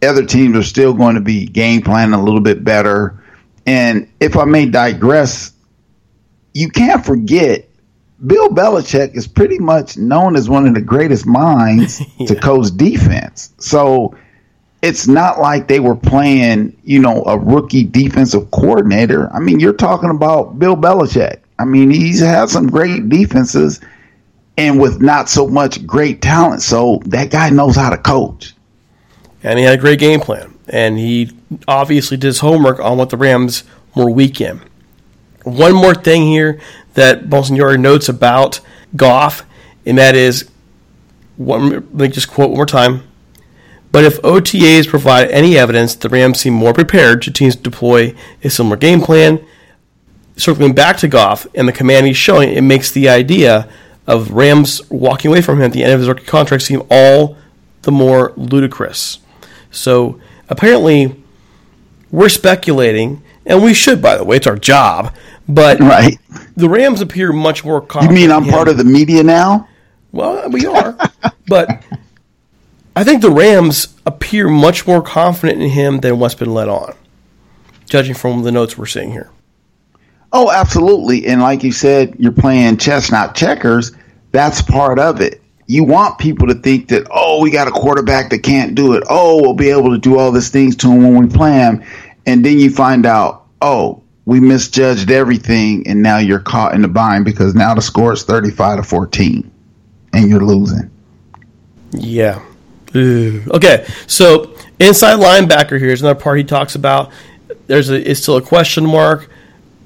other 0.03 0.23
teams 0.23 0.55
are 0.55 0.63
still 0.63 0.93
going 0.93 1.15
to 1.15 1.21
be 1.21 1.47
game 1.47 1.81
planning 1.81 2.13
a 2.13 2.23
little 2.23 2.41
bit 2.41 2.63
better. 2.63 3.23
And 3.65 4.07
if 4.19 4.37
I 4.37 4.45
may 4.45 4.67
digress, 4.67 5.51
you 6.53 6.69
can't 6.69 7.05
forget 7.05 7.69
Bill 8.25 8.49
Belichick 8.49 9.15
is 9.15 9.27
pretty 9.27 9.59
much 9.59 9.97
known 9.97 10.35
as 10.35 10.49
one 10.49 10.67
of 10.67 10.73
the 10.73 10.81
greatest 10.81 11.25
minds 11.25 12.01
yeah. 12.17 12.27
to 12.27 12.35
coach 12.35 12.75
defense. 12.75 13.53
So 13.59 14.15
it's 14.81 15.07
not 15.07 15.39
like 15.39 15.67
they 15.67 15.79
were 15.79 15.95
playing, 15.95 16.77
you 16.83 16.99
know, 16.99 17.23
a 17.23 17.37
rookie 17.37 17.83
defensive 17.83 18.51
coordinator. 18.51 19.31
I 19.33 19.39
mean, 19.39 19.59
you're 19.59 19.73
talking 19.73 20.09
about 20.09 20.59
Bill 20.59 20.75
Belichick. 20.75 21.39
I 21.57 21.65
mean, 21.65 21.91
he's 21.91 22.19
had 22.19 22.49
some 22.49 22.67
great 22.67 23.09
defenses 23.09 23.81
and 24.57 24.79
with 24.79 25.01
not 25.01 25.29
so 25.29 25.47
much 25.47 25.85
great 25.85 26.21
talent. 26.21 26.61
So 26.61 27.01
that 27.05 27.31
guy 27.31 27.49
knows 27.49 27.75
how 27.75 27.89
to 27.89 27.97
coach. 27.97 28.53
And 29.43 29.57
he 29.57 29.65
had 29.65 29.79
a 29.79 29.81
great 29.81 29.99
game 29.99 30.19
plan. 30.19 30.53
And 30.67 30.97
he 30.97 31.31
obviously 31.67 32.17
did 32.17 32.27
his 32.27 32.39
homework 32.39 32.79
on 32.79 32.97
what 32.97 33.09
the 33.09 33.17
Rams 33.17 33.63
were 33.95 34.09
weak 34.09 34.41
in. 34.41 34.61
One 35.55 35.73
more 35.73 35.95
thing 35.95 36.27
here 36.27 36.59
that 36.93 37.29
Bonsignore 37.29 37.79
notes 37.79 38.09
about 38.09 38.59
Goff, 38.95 39.43
and 39.85 39.97
that 39.97 40.15
is, 40.15 40.49
one, 41.37 41.69
let 41.69 41.93
me 41.93 42.07
just 42.07 42.29
quote 42.29 42.49
one 42.49 42.57
more 42.57 42.65
time. 42.65 43.03
But 43.91 44.03
if 44.03 44.21
OTAs 44.21 44.87
provide 44.87 45.29
any 45.31 45.57
evidence, 45.57 45.95
the 45.95 46.09
Rams 46.09 46.39
seem 46.39 46.53
more 46.53 46.73
prepared 46.73 47.21
to 47.23 47.31
teams 47.31 47.55
deploy 47.55 48.13
a 48.43 48.49
similar 48.49 48.77
game 48.77 49.01
plan. 49.01 49.43
Circling 50.37 50.73
back 50.73 50.97
to 50.97 51.07
Goff 51.07 51.47
and 51.55 51.67
the 51.67 51.73
command 51.73 52.05
he's 52.05 52.15
showing, 52.15 52.49
it 52.49 52.61
makes 52.61 52.91
the 52.91 53.09
idea 53.09 53.67
of 54.05 54.31
Rams 54.31 54.81
walking 54.89 55.29
away 55.29 55.41
from 55.41 55.57
him 55.57 55.65
at 55.65 55.73
the 55.73 55.83
end 55.83 55.93
of 55.93 55.99
his 55.99 56.07
rookie 56.07 56.25
contract 56.25 56.63
seem 56.63 56.83
all 56.89 57.37
the 57.81 57.91
more 57.91 58.33
ludicrous. 58.35 59.19
So 59.71 60.19
apparently, 60.49 61.23
we're 62.11 62.29
speculating, 62.29 63.21
and 63.45 63.63
we 63.63 63.73
should, 63.73 64.01
by 64.01 64.17
the 64.17 64.23
way, 64.23 64.37
it's 64.37 64.47
our 64.47 64.55
job. 64.55 65.13
But 65.49 65.79
right. 65.79 66.19
the 66.55 66.69
Rams 66.69 67.01
appear 67.01 67.33
much 67.33 67.65
more 67.65 67.81
confident. 67.81 68.19
You 68.19 68.27
mean 68.27 68.31
I'm 68.31 68.45
part 68.45 68.67
of 68.67 68.77
the 68.77 68.83
media 68.83 69.23
now? 69.23 69.67
Well, 70.11 70.47
we 70.49 70.67
are. 70.67 70.95
but 71.47 71.83
I 72.95 73.03
think 73.03 73.23
the 73.23 73.31
Rams 73.31 73.95
appear 74.05 74.47
much 74.47 74.85
more 74.85 75.01
confident 75.01 75.61
in 75.61 75.69
him 75.69 76.01
than 76.01 76.19
what's 76.19 76.35
been 76.35 76.53
let 76.53 76.69
on, 76.69 76.93
judging 77.87 78.13
from 78.13 78.43
the 78.43 78.51
notes 78.51 78.77
we're 78.77 78.85
seeing 78.85 79.11
here. 79.11 79.31
Oh, 80.31 80.51
absolutely. 80.51 81.25
And 81.25 81.41
like 81.41 81.63
you 81.63 81.71
said, 81.71 82.15
you're 82.19 82.31
playing 82.31 82.77
chess, 82.77 83.11
not 83.11 83.35
checkers. 83.35 83.91
That's 84.31 84.61
part 84.61 84.99
of 84.99 85.19
it. 85.19 85.41
You 85.65 85.83
want 85.83 86.19
people 86.19 86.47
to 86.47 86.55
think 86.55 86.89
that, 86.89 87.07
oh, 87.09 87.41
we 87.41 87.49
got 87.49 87.67
a 87.67 87.71
quarterback 87.71 88.29
that 88.29 88.43
can't 88.43 88.75
do 88.75 88.93
it. 88.93 89.03
Oh, 89.09 89.41
we'll 89.41 89.55
be 89.55 89.69
able 89.69 89.89
to 89.91 89.97
do 89.97 90.19
all 90.19 90.31
these 90.31 90.49
things 90.49 90.75
to 90.77 90.91
him 90.91 91.01
when 91.01 91.23
we 91.23 91.27
play 91.27 91.53
him. 91.53 91.83
And 92.27 92.45
then 92.45 92.59
you 92.59 92.69
find 92.69 93.07
out, 93.07 93.47
oh, 93.61 93.98
we 94.29 94.39
misjudged 94.39 95.09
everything, 95.09 95.87
and 95.87 96.03
now 96.03 96.19
you're 96.19 96.39
caught 96.39 96.75
in 96.75 96.83
the 96.83 96.87
bind 96.87 97.25
because 97.25 97.55
now 97.55 97.73
the 97.73 97.81
score 97.81 98.13
is 98.13 98.21
35 98.21 98.77
to 98.77 98.83
14, 98.83 99.51
and 100.13 100.29
you're 100.29 100.39
losing. 100.45 100.91
Yeah. 101.89 102.39
Okay, 102.95 103.87
so 104.05 104.55
inside 104.79 105.19
linebacker 105.19 105.79
here 105.79 105.89
is 105.89 106.03
another 106.03 106.19
part 106.19 106.37
he 106.37 106.43
talks 106.43 106.75
about. 106.75 107.11
There's 107.65 107.89
a 107.89 108.07
it's 108.07 108.21
still 108.21 108.37
a 108.37 108.41
question 108.43 108.85
mark. 108.85 109.31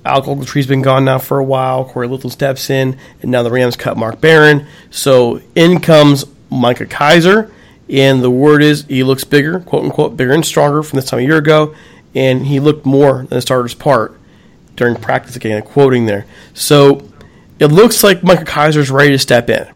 Alec 0.04 0.26
Ogletree's 0.26 0.68
been 0.68 0.82
gone 0.82 1.06
now 1.06 1.20
for 1.20 1.40
a 1.40 1.44
while. 1.46 1.86
Cory 1.86 2.08
Littleton 2.08 2.30
steps 2.30 2.70
in, 2.70 2.98
and 3.22 3.32
now 3.32 3.44
the 3.44 3.52
Rams 3.52 3.78
cut 3.78 3.96
Mark 3.96 4.20
Barron. 4.20 4.68
So 4.90 5.40
in 5.56 5.80
comes 5.80 6.26
Micah 6.50 6.86
Kiser, 6.86 7.50
and 7.90 8.22
the 8.22 8.30
word 8.30 8.62
is 8.62 8.84
he 8.88 9.06
looks 9.06 9.24
bigger, 9.24 9.62
quote 9.62 9.86
unquote, 9.86 10.18
bigger 10.18 10.34
and 10.34 10.46
stronger 10.46 10.84
from 10.84 10.98
this 10.98 11.06
time 11.06 11.20
a 11.20 11.24
year 11.24 11.38
ago, 11.38 11.74
and 12.14 12.46
he 12.46 12.60
looked 12.60 12.86
more 12.86 13.20
than 13.20 13.28
the 13.28 13.42
starter's 13.42 13.74
part 13.74 14.20
during 14.76 14.96
practice 14.96 15.36
again. 15.36 15.62
Quoting 15.62 16.06
there, 16.06 16.26
so 16.54 17.08
it 17.60 17.68
looks 17.68 18.04
like 18.04 18.24
Micah 18.24 18.46
Kiser 18.46 18.80
is 18.80 18.92
ready 18.92 19.12
to 19.12 19.20
step 19.20 19.50
in. 19.50 19.68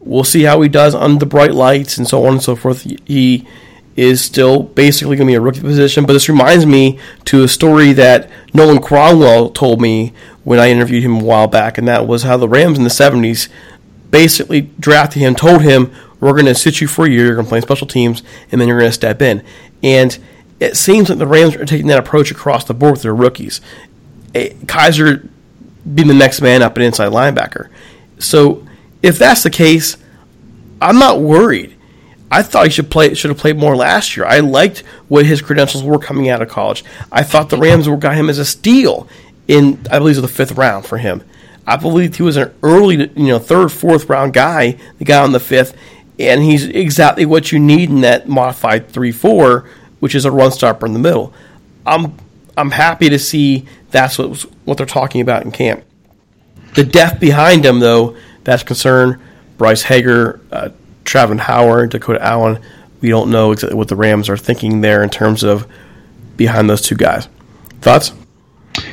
We'll 0.00 0.24
see 0.24 0.42
how 0.42 0.60
he 0.62 0.68
does 0.68 0.94
under 0.94 1.18
the 1.18 1.26
bright 1.26 1.54
lights 1.54 1.96
and 1.98 2.08
so 2.08 2.24
on 2.26 2.34
and 2.34 2.42
so 2.42 2.56
forth. 2.56 2.82
He 3.06 3.46
is 3.94 4.24
still 4.24 4.62
basically 4.62 5.16
going 5.16 5.28
to 5.28 5.32
be 5.32 5.36
a 5.36 5.40
rookie 5.40 5.60
position, 5.60 6.06
but 6.06 6.14
this 6.14 6.28
reminds 6.28 6.64
me 6.64 6.98
to 7.26 7.44
a 7.44 7.48
story 7.48 7.92
that 7.92 8.30
Nolan 8.54 8.80
Cromwell 8.80 9.50
told 9.50 9.80
me 9.80 10.12
when 10.44 10.58
I 10.58 10.70
interviewed 10.70 11.04
him 11.04 11.20
a 11.20 11.24
while 11.24 11.46
back, 11.46 11.78
and 11.78 11.86
that 11.88 12.06
was 12.06 12.22
how 12.22 12.36
the 12.36 12.48
Rams 12.48 12.78
in 12.78 12.84
the 12.84 12.90
70s 12.90 13.48
basically 14.10 14.62
drafted 14.80 15.20
him, 15.20 15.34
told 15.34 15.62
him, 15.62 15.92
we're 16.20 16.32
going 16.32 16.46
to 16.46 16.54
sit 16.54 16.80
you 16.80 16.86
for 16.86 17.04
a 17.04 17.10
year, 17.10 17.26
you're 17.26 17.34
going 17.34 17.46
to 17.46 17.50
play 17.50 17.60
special 17.60 17.86
teams, 17.86 18.22
and 18.50 18.60
then 18.60 18.68
you're 18.68 18.78
going 18.78 18.88
to 18.88 18.94
step 18.94 19.20
in. 19.20 19.42
And 19.82 20.16
it 20.60 20.76
seems 20.76 21.08
like 21.08 21.18
the 21.18 21.26
Rams 21.26 21.56
are 21.56 21.66
taking 21.66 21.88
that 21.88 21.98
approach 21.98 22.30
across 22.30 22.64
the 22.64 22.74
board 22.74 22.92
with 22.92 23.02
their 23.02 23.14
rookies. 23.14 23.60
Eh, 24.34 24.54
Kiser 24.66 25.28
being 25.94 26.08
the 26.08 26.14
next 26.14 26.40
man 26.40 26.62
up 26.62 26.76
an 26.76 26.82
inside 26.82 27.10
linebacker. 27.12 27.68
So 28.18 28.66
if 29.02 29.18
that's 29.18 29.42
the 29.42 29.50
case, 29.50 29.96
I'm 30.80 30.98
not 30.98 31.20
worried. 31.20 31.76
I 32.30 32.42
thought 32.42 32.64
he 32.64 32.70
should 32.70 32.90
play 32.90 33.12
should 33.14 33.30
have 33.30 33.38
played 33.38 33.58
more 33.58 33.76
last 33.76 34.16
year. 34.16 34.24
I 34.24 34.40
liked 34.40 34.80
what 35.08 35.26
his 35.26 35.42
credentials 35.42 35.84
were 35.84 35.98
coming 35.98 36.30
out 36.30 36.40
of 36.40 36.48
college. 36.48 36.82
I 37.10 37.22
thought 37.22 37.50
the 37.50 37.58
Rams 37.58 37.88
were 37.88 37.96
got 37.96 38.14
him 38.14 38.30
as 38.30 38.38
a 38.38 38.44
steal 38.44 39.06
in 39.48 39.84
I 39.90 39.98
believe 39.98 40.16
it 40.16 40.22
was 40.22 40.30
the 40.30 40.36
fifth 40.36 40.52
round 40.52 40.86
for 40.86 40.96
him. 40.96 41.22
I 41.66 41.76
believe 41.76 42.16
he 42.16 42.22
was 42.22 42.38
an 42.38 42.52
early 42.62 42.96
you 42.96 43.28
know 43.28 43.38
third 43.38 43.70
fourth 43.70 44.08
round 44.08 44.32
guy. 44.32 44.78
The 44.98 45.04
guy 45.04 45.22
on 45.22 45.32
the 45.32 45.40
fifth, 45.40 45.76
and 46.18 46.42
he's 46.42 46.64
exactly 46.64 47.26
what 47.26 47.52
you 47.52 47.58
need 47.58 47.90
in 47.90 48.00
that 48.00 48.28
modified 48.28 48.88
three 48.88 49.12
four, 49.12 49.68
which 50.00 50.14
is 50.14 50.24
a 50.24 50.30
run 50.30 50.52
stopper 50.52 50.86
in 50.86 50.94
the 50.94 50.98
middle. 50.98 51.34
I'm 51.84 52.16
I'm 52.56 52.70
happy 52.70 53.10
to 53.10 53.18
see 53.18 53.66
that's 53.92 54.18
what 54.18 54.40
what 54.64 54.78
they're 54.78 54.86
talking 54.86 55.20
about 55.20 55.44
in 55.44 55.52
camp. 55.52 55.84
The 56.74 56.84
depth 56.84 57.20
behind 57.20 57.64
him, 57.64 57.78
though, 57.78 58.16
that's 58.44 58.62
concern. 58.62 59.22
Bryce 59.58 59.82
Hager, 59.82 60.40
uh, 60.50 60.70
Travin 61.04 61.38
Howard, 61.38 61.90
Dakota 61.90 62.20
Allen. 62.22 62.60
We 63.00 63.10
don't 63.10 63.30
know 63.30 63.52
exactly 63.52 63.76
what 63.76 63.88
the 63.88 63.96
Rams 63.96 64.28
are 64.28 64.36
thinking 64.36 64.80
there 64.80 65.02
in 65.02 65.10
terms 65.10 65.42
of 65.44 65.70
behind 66.36 66.68
those 66.68 66.82
two 66.82 66.96
guys. 66.96 67.28
Thoughts? 67.80 68.12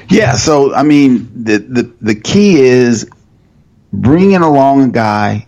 Yeah, 0.09 0.33
so 0.33 0.73
I 0.73 0.83
mean, 0.83 1.43
the 1.43 1.57
the 1.57 1.93
the 2.01 2.15
key 2.15 2.59
is 2.59 3.09
bringing 3.93 4.41
along 4.41 4.83
a 4.83 4.89
guy 4.89 5.47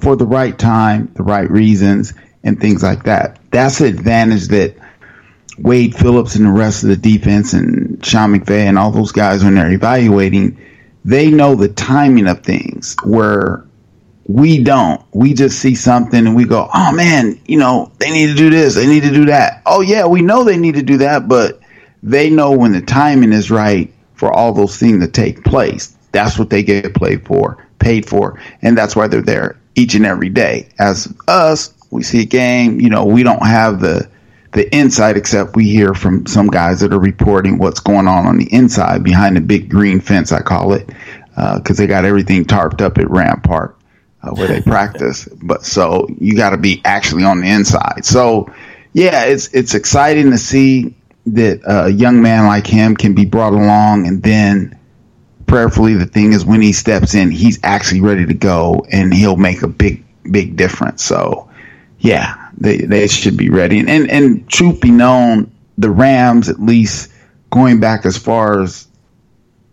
for 0.00 0.16
the 0.16 0.26
right 0.26 0.56
time, 0.58 1.10
the 1.14 1.22
right 1.22 1.50
reasons, 1.50 2.12
and 2.42 2.60
things 2.60 2.82
like 2.82 3.04
that. 3.04 3.38
That's 3.50 3.78
the 3.78 3.86
advantage 3.86 4.48
that 4.48 4.76
Wade 5.58 5.94
Phillips 5.94 6.36
and 6.36 6.46
the 6.46 6.50
rest 6.50 6.82
of 6.82 6.90
the 6.90 6.96
defense 6.96 7.52
and 7.52 7.89
Sean 8.02 8.34
McVay 8.34 8.64
and 8.64 8.78
all 8.78 8.90
those 8.90 9.12
guys 9.12 9.44
when 9.44 9.54
they're 9.54 9.72
evaluating, 9.72 10.58
they 11.04 11.30
know 11.30 11.54
the 11.54 11.68
timing 11.68 12.26
of 12.26 12.42
things 12.42 12.96
where 13.04 13.64
we 14.26 14.62
don't. 14.62 15.02
We 15.12 15.34
just 15.34 15.58
see 15.58 15.74
something 15.74 16.26
and 16.26 16.36
we 16.36 16.44
go, 16.44 16.68
oh 16.72 16.92
man, 16.92 17.40
you 17.46 17.58
know, 17.58 17.90
they 17.98 18.10
need 18.10 18.28
to 18.28 18.34
do 18.34 18.50
this, 18.50 18.74
they 18.74 18.86
need 18.86 19.02
to 19.02 19.10
do 19.10 19.26
that. 19.26 19.62
Oh 19.66 19.80
yeah, 19.80 20.06
we 20.06 20.22
know 20.22 20.44
they 20.44 20.58
need 20.58 20.74
to 20.74 20.82
do 20.82 20.98
that, 20.98 21.26
but 21.28 21.60
they 22.02 22.30
know 22.30 22.52
when 22.52 22.72
the 22.72 22.80
timing 22.80 23.32
is 23.32 23.50
right 23.50 23.92
for 24.14 24.32
all 24.32 24.52
those 24.52 24.76
things 24.76 25.04
to 25.04 25.10
take 25.10 25.44
place. 25.44 25.96
That's 26.12 26.38
what 26.38 26.50
they 26.50 26.62
get 26.62 26.94
paid 26.94 27.26
for, 27.26 27.66
paid 27.78 28.06
for, 28.06 28.40
and 28.62 28.76
that's 28.76 28.94
why 28.94 29.08
they're 29.08 29.22
there 29.22 29.58
each 29.74 29.94
and 29.94 30.06
every 30.06 30.28
day. 30.28 30.68
As 30.78 31.12
us, 31.26 31.74
we 31.90 32.02
see 32.02 32.22
a 32.22 32.26
game, 32.26 32.80
you 32.80 32.90
know, 32.90 33.04
we 33.04 33.22
don't 33.22 33.44
have 33.44 33.80
the 33.80 34.08
the 34.52 34.74
inside, 34.76 35.16
except 35.16 35.54
we 35.54 35.68
hear 35.68 35.94
from 35.94 36.26
some 36.26 36.48
guys 36.48 36.80
that 36.80 36.92
are 36.92 36.98
reporting 36.98 37.58
what's 37.58 37.80
going 37.80 38.08
on 38.08 38.26
on 38.26 38.36
the 38.38 38.52
inside 38.52 39.04
behind 39.04 39.36
the 39.36 39.40
big 39.40 39.68
green 39.68 40.00
fence, 40.00 40.32
I 40.32 40.40
call 40.40 40.72
it, 40.72 40.88
because 41.56 41.76
they 41.76 41.86
got 41.86 42.04
everything 42.04 42.44
tarped 42.44 42.80
up 42.80 42.98
at 42.98 43.08
Rampart 43.10 43.76
uh, 44.22 44.30
where 44.30 44.48
they 44.48 44.60
practice. 44.70 45.26
But 45.26 45.64
so 45.64 46.08
you 46.18 46.36
got 46.36 46.50
to 46.50 46.56
be 46.56 46.80
actually 46.84 47.24
on 47.24 47.40
the 47.40 47.48
inside. 47.48 48.04
So 48.04 48.52
yeah, 48.92 49.24
it's 49.24 49.48
it's 49.54 49.74
exciting 49.74 50.30
to 50.30 50.38
see 50.38 50.96
that 51.26 51.60
a 51.64 51.88
young 51.90 52.22
man 52.22 52.46
like 52.46 52.66
him 52.66 52.96
can 52.96 53.14
be 53.14 53.24
brought 53.24 53.52
along, 53.52 54.06
and 54.06 54.22
then 54.22 54.78
prayerfully, 55.46 55.94
the 55.94 56.06
thing 56.06 56.32
is 56.32 56.44
when 56.44 56.60
he 56.60 56.72
steps 56.72 57.14
in, 57.14 57.30
he's 57.30 57.60
actually 57.62 58.00
ready 58.00 58.26
to 58.26 58.34
go, 58.34 58.84
and 58.90 59.12
he'll 59.12 59.36
make 59.36 59.62
a 59.62 59.68
big 59.68 60.04
big 60.28 60.56
difference. 60.56 61.04
So 61.04 61.50
yeah, 61.98 62.39
they 62.60 62.78
they 62.78 63.08
should 63.08 63.36
be 63.36 63.50
ready. 63.50 63.78
And 63.80 63.90
and, 63.90 64.10
and 64.10 64.48
truth 64.48 64.80
be 64.80 64.90
known, 64.90 65.50
the 65.78 65.90
Rams 65.90 66.48
at 66.48 66.60
least 66.60 67.10
going 67.50 67.80
back 67.80 68.06
as 68.06 68.16
far 68.16 68.62
as 68.62 68.86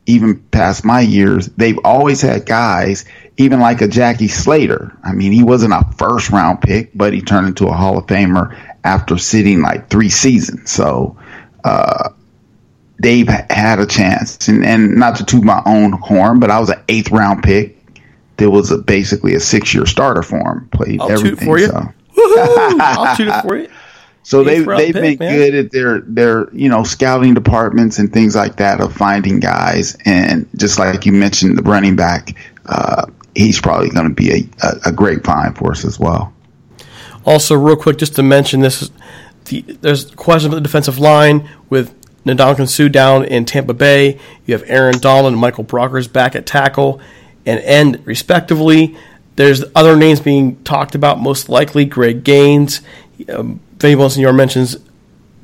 even 0.08 0.40
past 0.52 0.86
my 0.86 1.02
years, 1.02 1.48
they've 1.58 1.80
always 1.84 2.22
had 2.22 2.46
guys, 2.46 3.04
even 3.36 3.60
like 3.60 3.82
a 3.82 3.88
Jackie 3.88 4.30
Slater. 4.30 4.98
I 5.04 5.12
mean, 5.12 5.34
he 5.34 5.44
wasn't 5.44 5.74
a 5.74 5.86
first 5.98 6.30
round 6.30 6.62
pick, 6.62 6.92
but 6.96 7.14
he 7.14 7.22
turned 7.22 7.48
into 7.48 7.68
a 7.68 7.74
Hall 7.74 7.98
of 7.98 8.08
Famer 8.08 8.58
after 8.86 9.18
sitting 9.18 9.62
like 9.62 9.90
three 9.90 10.10
seasons. 10.10 10.72
So 10.72 11.18
uh, 11.66 12.10
they've 13.00 13.28
had 13.28 13.80
a 13.80 13.86
chance. 13.86 14.48
And, 14.48 14.66
and 14.66 14.96
not 14.96 15.18
to 15.18 15.26
toot 15.26 15.44
my 15.44 15.62
own 15.66 15.92
horn, 15.92 16.40
but 16.40 16.50
I 16.50 16.60
was 16.60 16.70
an 16.70 16.82
eighth 16.88 17.12
round 17.12 17.44
pick. 17.44 17.76
There 18.38 18.50
was 18.50 18.72
a, 18.72 18.78
basically 18.78 19.36
a 19.36 19.42
six 19.42 19.74
year 19.74 19.86
starter 19.86 20.24
for 20.24 20.38
him. 20.38 20.70
Played 20.70 21.02
I'll 21.02 21.12
everything. 21.12 21.38
toot 21.38 21.46
for 21.46 21.60
you. 21.60 21.68
So. 21.68 21.94
I'll 22.18 23.16
shoot 23.16 23.28
it 23.28 23.42
for 23.42 23.58
you. 23.58 23.70
So 24.24 24.44
they 24.44 24.60
they've 24.60 24.94
pick, 24.94 25.20
been 25.20 25.20
man. 25.20 25.38
good 25.38 25.56
at 25.56 25.72
their 25.72 26.02
their 26.02 26.54
you 26.54 26.68
know 26.68 26.84
scouting 26.84 27.34
departments 27.34 27.98
and 27.98 28.12
things 28.12 28.36
like 28.36 28.58
that 28.58 28.82
of 28.82 28.94
finding 28.94 29.40
guys 29.40 29.96
and 30.04 30.46
just 30.58 30.78
like 30.80 31.06
you 31.06 31.14
mentioned 31.14 31.58
the 31.58 31.64
running 31.64 31.96
back 31.96 32.36
uh, 32.66 33.06
he's 33.38 33.62
probably 33.62 33.90
going 33.90 34.08
to 34.08 34.14
be 34.14 34.32
a, 34.32 34.68
a, 34.68 34.90
a 34.90 34.92
great 34.92 35.24
find 35.24 35.56
for 35.56 35.72
us 35.72 35.86
as 35.86 36.00
well. 36.00 36.34
Also, 37.26 37.56
real 37.56 37.76
quick, 37.76 37.98
just 37.98 38.16
to 38.16 38.24
mention 38.24 38.62
this, 38.62 38.92
the, 39.46 39.62
there's 39.62 40.12
questions 40.12 40.46
about 40.46 40.56
the 40.56 40.62
defensive 40.62 40.98
line 40.98 41.50
with 41.70 41.94
Ndamukong 42.24 42.70
Suh 42.70 42.88
down 42.88 43.26
in 43.26 43.46
Tampa 43.46 43.74
Bay. 43.74 44.20
You 44.46 44.54
have 44.54 44.64
Aaron 44.68 45.00
Donald 45.00 45.34
and 45.34 45.42
Michael 45.42 45.64
Brockers 45.64 46.12
back 46.12 46.36
at 46.36 46.46
tackle 46.46 47.00
and 47.46 47.60
end, 47.62 48.02
respectively. 48.06 48.98
There's 49.38 49.64
other 49.76 49.96
names 49.96 50.20
being 50.20 50.62
talked 50.64 50.96
about, 50.96 51.20
most 51.20 51.48
likely 51.48 51.86
Greg 51.86 52.24
Gaines. 52.24 52.82
Um, 53.34 53.62
Vinny 53.78 53.96
Bonsignore 53.96 54.36
mentions 54.36 54.78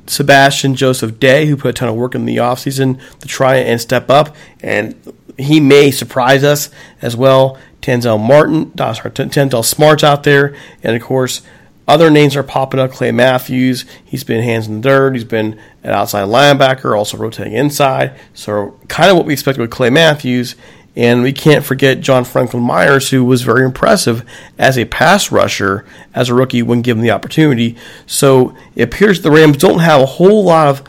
Sebastian 0.06 0.74
Joseph 0.74 1.18
Day, 1.18 1.46
who 1.46 1.56
put 1.56 1.70
a 1.70 1.72
ton 1.72 1.88
of 1.88 1.94
work 1.94 2.14
in 2.14 2.24
the 2.24 2.36
offseason 2.36 3.00
to 3.20 3.28
try 3.28 3.56
and 3.56 3.80
step 3.80 4.10
up, 4.10 4.34
and 4.62 4.94
he 5.38 5.60
may 5.60 5.90
surprise 5.90 6.44
us 6.44 6.70
as 7.00 7.16
well. 7.16 7.58
Tanzel 7.80 8.20
Martin, 8.20 8.70
Tanzel 8.72 9.64
Smart's 9.64 10.04
out 10.04 10.24
there, 10.24 10.56
and 10.82 10.96
of 10.96 11.02
course, 11.02 11.42
other 11.86 12.10
names 12.10 12.34
are 12.34 12.42
popping 12.42 12.80
up. 12.80 12.92
Clay 12.92 13.12
Matthews, 13.12 13.84
he's 14.04 14.24
been 14.24 14.42
hands 14.42 14.66
in 14.66 14.80
the 14.80 14.88
dirt. 14.88 15.14
He's 15.14 15.24
been 15.24 15.60
an 15.82 15.90
outside 15.90 16.28
linebacker, 16.28 16.96
also 16.96 17.16
rotating 17.16 17.52
inside. 17.52 18.18
So, 18.32 18.78
kind 18.88 19.10
of 19.10 19.16
what 19.16 19.26
we 19.26 19.34
expected 19.34 19.60
with 19.60 19.70
Clay 19.70 19.90
Matthews. 19.90 20.56
And 20.96 21.22
we 21.22 21.32
can't 21.32 21.64
forget 21.64 22.00
John 22.00 22.24
Franklin 22.24 22.62
Myers, 22.62 23.10
who 23.10 23.24
was 23.24 23.42
very 23.42 23.64
impressive 23.64 24.24
as 24.58 24.78
a 24.78 24.84
pass 24.84 25.32
rusher 25.32 25.84
as 26.14 26.28
a 26.28 26.34
rookie 26.34 26.62
when 26.62 26.82
given 26.82 27.02
the 27.02 27.10
opportunity. 27.10 27.76
So 28.06 28.54
it 28.76 28.82
appears 28.82 29.20
the 29.20 29.30
Rams 29.30 29.56
don't 29.56 29.80
have 29.80 30.00
a 30.00 30.06
whole 30.06 30.44
lot 30.44 30.68
of 30.68 30.82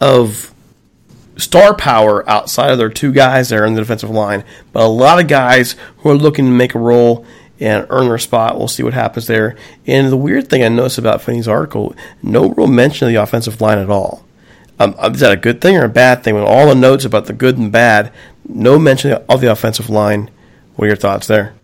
of 0.00 0.52
star 1.36 1.74
power 1.74 2.28
outside 2.28 2.72
of 2.72 2.78
their 2.78 2.90
two 2.90 3.12
guys 3.12 3.48
there 3.48 3.64
in 3.64 3.74
the 3.74 3.80
defensive 3.80 4.10
line, 4.10 4.44
but 4.72 4.82
a 4.82 4.88
lot 4.88 5.20
of 5.20 5.28
guys 5.28 5.76
who 5.98 6.10
are 6.10 6.14
looking 6.14 6.46
to 6.46 6.50
make 6.50 6.74
a 6.74 6.78
role 6.78 7.24
and 7.60 7.86
earn 7.90 8.08
their 8.08 8.18
spot. 8.18 8.58
We'll 8.58 8.66
see 8.66 8.82
what 8.82 8.94
happens 8.94 9.28
there. 9.28 9.56
And 9.86 10.10
the 10.10 10.16
weird 10.16 10.48
thing 10.48 10.64
I 10.64 10.68
noticed 10.68 10.98
about 10.98 11.22
Vinny's 11.22 11.46
article, 11.46 11.94
no 12.20 12.48
real 12.48 12.66
mention 12.66 13.06
of 13.06 13.14
the 13.14 13.22
offensive 13.22 13.60
line 13.60 13.78
at 13.78 13.88
all. 13.88 14.24
Um, 14.80 14.96
is 15.14 15.20
that 15.20 15.30
a 15.30 15.36
good 15.36 15.60
thing 15.60 15.76
or 15.76 15.84
a 15.84 15.88
bad 15.88 16.24
thing? 16.24 16.34
With 16.34 16.42
all 16.42 16.66
the 16.66 16.74
notes 16.74 17.04
about 17.04 17.26
the 17.26 17.32
good 17.32 17.58
and 17.58 17.70
bad, 17.70 18.12
no 18.48 18.78
mention 18.78 19.12
of 19.12 19.40
the 19.40 19.50
offensive 19.50 19.90
line. 19.90 20.30
What 20.76 20.86
are 20.86 20.88
your 20.88 20.96
thoughts 20.96 21.26
there? 21.26 21.54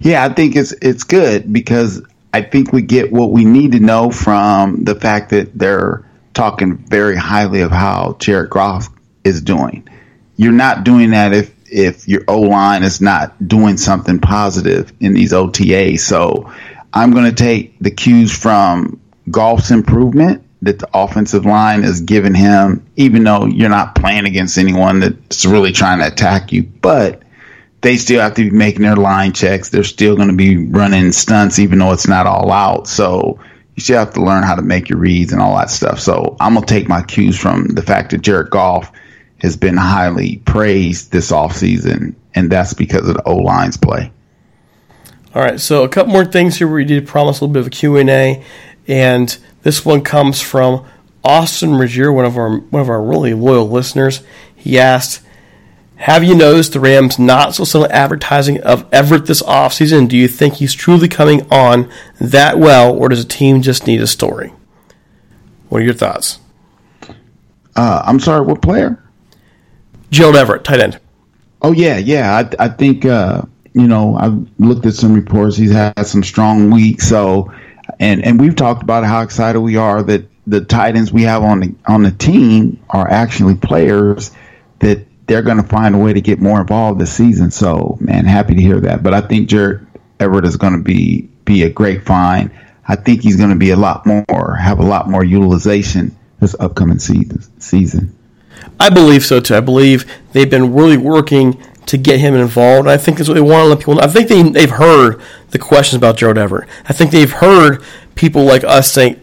Yeah, 0.00 0.24
I 0.24 0.32
think 0.32 0.56
it's 0.56 0.72
it's 0.72 1.04
good 1.04 1.52
because 1.52 2.02
I 2.32 2.42
think 2.42 2.72
we 2.72 2.82
get 2.82 3.12
what 3.12 3.30
we 3.30 3.44
need 3.44 3.72
to 3.72 3.80
know 3.80 4.10
from 4.10 4.84
the 4.84 4.94
fact 4.94 5.30
that 5.30 5.56
they're 5.58 6.08
talking 6.34 6.76
very 6.76 7.16
highly 7.16 7.62
of 7.62 7.70
how 7.70 8.16
Jared 8.18 8.50
Goff 8.50 8.88
is 9.24 9.40
doing. 9.40 9.88
You're 10.36 10.52
not 10.52 10.84
doing 10.84 11.10
that 11.10 11.32
if 11.32 11.54
if 11.70 12.06
your 12.06 12.22
O 12.28 12.40
line 12.40 12.82
is 12.82 13.00
not 13.00 13.46
doing 13.46 13.76
something 13.76 14.20
positive 14.20 14.92
in 15.00 15.14
these 15.14 15.32
OTAs. 15.32 16.00
So 16.00 16.52
I'm 16.92 17.10
going 17.10 17.24
to 17.26 17.34
take 17.34 17.78
the 17.80 17.90
cues 17.90 18.36
from 18.36 19.00
Goff's 19.30 19.70
improvement 19.70 20.45
that 20.62 20.78
the 20.78 20.88
offensive 20.94 21.44
line 21.44 21.84
is 21.84 22.00
giving 22.00 22.34
him, 22.34 22.86
even 22.96 23.24
though 23.24 23.46
you're 23.46 23.68
not 23.68 23.94
playing 23.94 24.24
against 24.24 24.58
anyone 24.58 25.00
that's 25.00 25.44
really 25.44 25.72
trying 25.72 25.98
to 25.98 26.06
attack 26.06 26.52
you. 26.52 26.62
But 26.62 27.22
they 27.82 27.96
still 27.96 28.20
have 28.20 28.34
to 28.34 28.50
be 28.50 28.56
making 28.56 28.82
their 28.82 28.96
line 28.96 29.32
checks. 29.32 29.68
They're 29.68 29.84
still 29.84 30.16
going 30.16 30.28
to 30.28 30.34
be 30.34 30.56
running 30.56 31.12
stunts, 31.12 31.58
even 31.58 31.78
though 31.78 31.92
it's 31.92 32.08
not 32.08 32.26
all 32.26 32.50
out. 32.50 32.88
So 32.88 33.38
you 33.74 33.82
still 33.82 33.98
have 33.98 34.14
to 34.14 34.24
learn 34.24 34.42
how 34.42 34.54
to 34.54 34.62
make 34.62 34.88
your 34.88 34.98
reads 34.98 35.32
and 35.32 35.40
all 35.40 35.56
that 35.56 35.70
stuff. 35.70 36.00
So 36.00 36.36
I'm 36.40 36.54
going 36.54 36.64
to 36.64 36.74
take 36.74 36.88
my 36.88 37.02
cues 37.02 37.38
from 37.38 37.68
the 37.68 37.82
fact 37.82 38.10
that 38.10 38.22
Jared 38.22 38.50
Goff 38.50 38.90
has 39.38 39.56
been 39.56 39.76
highly 39.76 40.38
praised 40.46 41.12
this 41.12 41.30
offseason, 41.30 42.14
and 42.34 42.50
that's 42.50 42.72
because 42.72 43.06
of 43.06 43.16
the 43.16 43.22
O 43.24 43.36
line's 43.36 43.76
play. 43.76 44.10
All 45.34 45.42
right, 45.42 45.60
so 45.60 45.84
a 45.84 45.88
couple 45.88 46.14
more 46.14 46.24
things 46.24 46.56
here. 46.56 46.66
We 46.66 46.86
did 46.86 47.06
promise 47.06 47.40
a 47.40 47.44
little 47.44 47.52
bit 47.52 47.60
of 47.60 47.66
a 47.66 47.70
Q&A, 47.70 48.42
and 48.88 49.38
this 49.66 49.84
one 49.84 50.00
comes 50.00 50.40
from 50.40 50.86
Austin 51.24 51.74
Regier, 51.74 52.12
one 52.12 52.24
of 52.24 52.38
our 52.38 52.58
one 52.58 52.80
of 52.80 52.88
our 52.88 53.02
really 53.02 53.34
loyal 53.34 53.68
listeners. 53.68 54.22
He 54.54 54.78
asked, 54.78 55.22
have 55.96 56.22
you 56.22 56.36
noticed 56.36 56.72
the 56.72 56.78
Rams 56.78 57.18
not 57.18 57.56
so 57.56 57.64
selling 57.64 57.90
advertising 57.90 58.60
of 58.60 58.86
Everett 58.92 59.26
this 59.26 59.42
offseason? 59.42 60.08
Do 60.08 60.16
you 60.16 60.28
think 60.28 60.54
he's 60.54 60.72
truly 60.72 61.08
coming 61.08 61.50
on 61.50 61.90
that 62.20 62.60
well, 62.60 62.94
or 62.94 63.08
does 63.08 63.24
the 63.24 63.28
team 63.28 63.60
just 63.60 63.88
need 63.88 64.00
a 64.00 64.06
story? 64.06 64.52
What 65.68 65.82
are 65.82 65.84
your 65.84 65.94
thoughts? 65.94 66.38
Uh, 67.74 68.02
I'm 68.04 68.20
sorry, 68.20 68.46
what 68.46 68.62
player? 68.62 69.02
Gerald 70.12 70.36
Everett, 70.36 70.62
tight 70.62 70.78
end. 70.78 71.00
Oh 71.60 71.72
yeah, 71.72 71.96
yeah. 71.96 72.36
I 72.36 72.66
I 72.66 72.68
think 72.68 73.04
uh, 73.04 73.42
you 73.74 73.88
know 73.88 74.14
I've 74.14 74.46
looked 74.60 74.86
at 74.86 74.94
some 74.94 75.12
reports. 75.12 75.56
He's 75.56 75.72
had 75.72 76.06
some 76.06 76.22
strong 76.22 76.70
weeks. 76.70 77.08
So, 77.08 77.52
and 77.98 78.24
and 78.24 78.40
we've 78.40 78.56
talked 78.56 78.82
about 78.82 79.04
how 79.04 79.22
excited 79.22 79.60
we 79.60 79.76
are 79.76 80.02
that 80.02 80.28
the 80.46 80.60
tight 80.60 80.96
ends 80.96 81.12
we 81.12 81.22
have 81.22 81.42
on 81.42 81.60
the 81.60 81.74
on 81.86 82.02
the 82.02 82.12
team 82.12 82.82
are 82.90 83.08
actually 83.08 83.54
players 83.54 84.30
that 84.78 85.06
they're 85.26 85.42
going 85.42 85.56
to 85.56 85.68
find 85.68 85.94
a 85.94 85.98
way 85.98 86.12
to 86.12 86.20
get 86.20 86.40
more 86.40 86.60
involved 86.60 87.00
this 87.00 87.12
season. 87.12 87.50
So, 87.50 87.98
man, 88.00 88.24
happy 88.24 88.54
to 88.54 88.60
hear 88.60 88.80
that. 88.80 89.02
But 89.02 89.12
I 89.14 89.20
think 89.20 89.48
Jared 89.48 89.86
Everett 90.20 90.44
is 90.44 90.56
going 90.56 90.74
to 90.74 90.82
be 90.82 91.22
be 91.44 91.62
a 91.62 91.70
great 91.70 92.04
find. 92.04 92.50
I 92.88 92.96
think 92.96 93.22
he's 93.22 93.36
going 93.36 93.50
to 93.50 93.56
be 93.56 93.70
a 93.70 93.76
lot 93.76 94.06
more 94.06 94.56
have 94.56 94.78
a 94.78 94.84
lot 94.84 95.08
more 95.08 95.24
utilization 95.24 96.16
this 96.40 96.54
upcoming 96.58 96.98
season. 96.98 97.42
Season. 97.60 98.16
I 98.78 98.90
believe 98.90 99.24
so 99.24 99.40
too. 99.40 99.54
I 99.54 99.60
believe 99.60 100.10
they've 100.32 100.50
been 100.50 100.74
really 100.74 100.96
working 100.96 101.60
to 101.86 101.96
get 101.96 102.20
him 102.20 102.34
involved. 102.34 102.88
I 102.88 102.96
think 102.96 103.16
that's 103.16 103.28
what 103.28 103.34
they 103.34 103.40
want 103.40 103.64
to 103.64 103.68
let 103.68 103.78
people 103.78 103.94
know. 103.94 104.02
I 104.02 104.08
think 104.08 104.28
they, 104.28 104.42
they've 104.42 104.70
heard 104.70 105.20
the 105.50 105.58
questions 105.58 105.96
about 105.96 106.16
Gerald 106.16 106.38
Everett. 106.38 106.68
I 106.86 106.92
think 106.92 107.10
they've 107.10 107.30
heard 107.30 107.82
people 108.16 108.44
like 108.44 108.64
us 108.64 108.92
saying, 108.92 109.20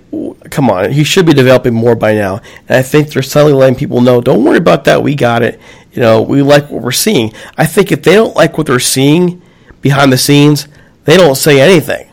come 0.49 0.69
on, 0.69 0.91
he 0.91 1.03
should 1.03 1.25
be 1.25 1.33
developing 1.33 1.73
more 1.73 1.95
by 1.95 2.13
now. 2.13 2.41
And 2.69 2.77
I 2.77 2.81
think 2.81 3.09
they're 3.09 3.21
suddenly 3.21 3.53
letting 3.53 3.75
people 3.75 4.01
know, 4.01 4.21
don't 4.21 4.43
worry 4.43 4.57
about 4.57 4.85
that. 4.85 5.03
We 5.03 5.15
got 5.15 5.41
it. 5.41 5.59
You 5.91 6.01
know, 6.01 6.21
we 6.21 6.41
like 6.41 6.69
what 6.69 6.81
we're 6.81 6.91
seeing. 6.91 7.33
I 7.57 7.65
think 7.65 7.91
if 7.91 8.03
they 8.03 8.13
don't 8.13 8.35
like 8.35 8.57
what 8.57 8.67
they're 8.67 8.79
seeing 8.79 9.41
behind 9.81 10.11
the 10.13 10.17
scenes, 10.17 10.67
they 11.05 11.17
don't 11.17 11.35
say 11.35 11.59
anything. 11.59 12.09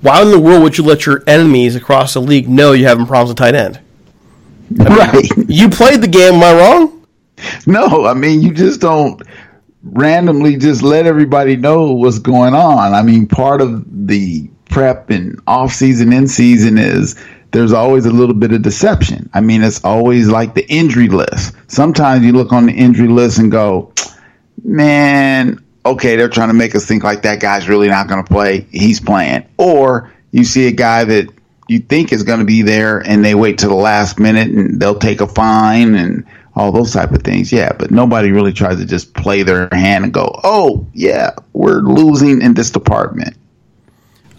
Why 0.00 0.20
in 0.22 0.30
the 0.30 0.40
world 0.40 0.62
would 0.64 0.76
you 0.78 0.84
let 0.84 1.06
your 1.06 1.22
enemies 1.28 1.76
across 1.76 2.14
the 2.14 2.20
league 2.20 2.48
know 2.48 2.72
you're 2.72 2.88
having 2.88 3.06
problems 3.06 3.30
with 3.30 3.38
tight 3.38 3.54
end? 3.54 3.80
I 4.80 4.88
mean, 4.88 4.98
Right. 4.98 5.48
You 5.48 5.68
played 5.68 6.00
the 6.00 6.08
game, 6.08 6.34
am 6.34 6.42
I 6.42 6.58
wrong? 6.58 7.06
No, 7.66 8.06
I 8.06 8.14
mean 8.14 8.40
you 8.40 8.52
just 8.52 8.80
don't 8.80 9.22
randomly 9.82 10.56
just 10.56 10.82
let 10.82 11.06
everybody 11.06 11.56
know 11.56 11.92
what's 11.92 12.18
going 12.18 12.54
on. 12.54 12.94
I 12.94 13.02
mean, 13.02 13.26
part 13.26 13.60
of 13.60 13.84
the 14.06 14.48
prep 14.70 15.10
and 15.10 15.40
off 15.46 15.72
season, 15.72 16.12
in 16.12 16.28
season 16.28 16.78
is 16.78 17.16
there's 17.52 17.72
always 17.72 18.06
a 18.06 18.10
little 18.10 18.34
bit 18.34 18.52
of 18.52 18.62
deception. 18.62 19.28
I 19.34 19.40
mean, 19.40 19.62
it's 19.62 19.84
always 19.84 20.28
like 20.28 20.54
the 20.54 20.66
injury 20.72 21.08
list. 21.08 21.54
Sometimes 21.68 22.24
you 22.24 22.32
look 22.32 22.52
on 22.52 22.66
the 22.66 22.72
injury 22.72 23.08
list 23.08 23.38
and 23.38 23.50
go, 23.50 23.92
man, 24.64 25.62
okay, 25.84 26.16
they're 26.16 26.28
trying 26.28 26.48
to 26.48 26.54
make 26.54 26.74
us 26.74 26.86
think 26.86 27.04
like 27.04 27.22
that 27.22 27.40
guy's 27.40 27.68
really 27.68 27.88
not 27.88 28.08
going 28.08 28.24
to 28.24 28.32
play. 28.32 28.66
He's 28.70 29.00
playing. 29.00 29.46
Or 29.58 30.12
you 30.30 30.44
see 30.44 30.66
a 30.66 30.72
guy 30.72 31.04
that 31.04 31.28
you 31.68 31.78
think 31.78 32.12
is 32.12 32.22
going 32.22 32.38
to 32.38 32.44
be 32.44 32.62
there 32.62 32.98
and 32.98 33.24
they 33.24 33.34
wait 33.34 33.58
to 33.58 33.68
the 33.68 33.74
last 33.74 34.18
minute 34.18 34.48
and 34.48 34.80
they'll 34.80 34.98
take 34.98 35.20
a 35.20 35.26
fine 35.26 35.94
and 35.94 36.26
all 36.54 36.72
those 36.72 36.92
type 36.92 37.12
of 37.12 37.22
things. 37.22 37.52
Yeah, 37.52 37.72
but 37.78 37.90
nobody 37.90 38.30
really 38.30 38.52
tries 38.52 38.78
to 38.78 38.84
just 38.84 39.14
play 39.14 39.42
their 39.42 39.68
hand 39.72 40.04
and 40.04 40.12
go, 40.12 40.40
oh, 40.44 40.86
yeah, 40.92 41.30
we're 41.52 41.80
losing 41.80 42.42
in 42.42 42.54
this 42.54 42.70
department. 42.70 43.36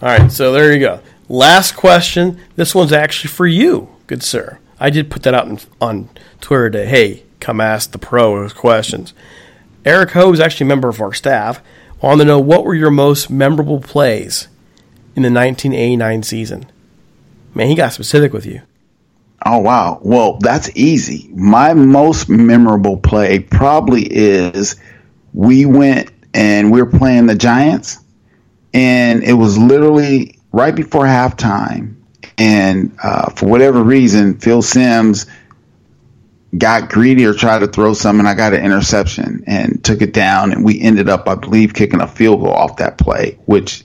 All 0.02 0.10
right, 0.10 0.32
so 0.32 0.52
there 0.52 0.74
you 0.74 0.80
go. 0.80 1.00
Last 1.30 1.76
question. 1.76 2.40
This 2.56 2.76
one's 2.76 2.92
actually 2.92 3.30
for 3.30 3.48
you, 3.48 3.90
good 4.08 4.22
sir. 4.22 4.60
I 4.80 4.90
did 4.90 5.10
put 5.10 5.24
that 5.24 5.34
out 5.34 5.48
on, 5.48 5.60
on 5.80 6.10
Twitter 6.42 6.70
today. 6.70 6.86
Hey, 6.86 7.24
come 7.40 7.62
ask 7.62 7.92
the 7.92 7.98
pros 7.98 8.54
questions. 8.54 9.14
Eric 9.86 10.12
Ho 10.12 10.32
is 10.34 10.40
actually 10.40 10.66
a 10.66 10.70
member 10.70 10.90
of 10.90 11.02
our 11.02 11.14
staff. 11.14 11.62
Wanted 12.02 12.26
to 12.26 12.28
know 12.28 12.40
what 12.40 12.66
were 12.66 12.76
your 12.76 12.92
most 12.92 13.30
memorable 13.30 13.80
plays 13.80 14.50
in 15.16 15.24
the 15.24 15.32
1989 15.32 16.24
season. 16.24 16.66
Man, 17.54 17.68
he 17.68 17.76
got 17.76 17.94
specific 17.94 18.34
with 18.34 18.46
you. 18.46 18.62
Oh 19.46 19.60
wow. 19.60 20.00
Well, 20.02 20.38
that's 20.38 20.70
easy. 20.76 21.30
My 21.34 21.74
most 21.74 22.30
memorable 22.30 22.98
play 22.98 23.40
probably 23.40 24.04
is 24.04 24.78
we 25.34 25.66
went 25.66 26.12
and 26.34 26.72
we 26.72 26.82
were 26.82 26.90
playing 26.90 27.26
the 27.28 27.36
Giants 27.36 28.00
and 28.74 29.24
it 29.24 29.34
was 29.34 29.58
literally 29.58 30.40
right 30.52 30.76
before 30.76 31.06
halftime 31.06 31.96
and 32.38 32.96
uh, 33.04 33.30
for 33.32 33.48
whatever 33.48 33.84
reason 33.84 34.38
Phil 34.40 34.62
Simms 34.62 35.26
got 36.58 36.90
greedy 36.90 37.26
or 37.26 37.34
tried 37.34 37.60
to 37.60 37.68
throw 37.68 37.94
some 37.94 38.20
and 38.20 38.28
I 38.28 38.36
got 38.36 38.54
an 38.54 38.64
interception 38.64 39.44
and 39.48 39.84
took 39.84 40.02
it 40.02 40.14
down 40.14 40.52
and 40.52 40.64
we 40.64 40.80
ended 40.80 41.10
up 41.10 41.28
I 41.28 41.36
believe 41.36 41.74
kicking 41.74 42.02
a 42.02 42.08
field 42.08 42.42
goal 42.42 42.54
off 42.54 42.78
that 42.78 42.98
play 42.98 43.38
which 43.46 43.84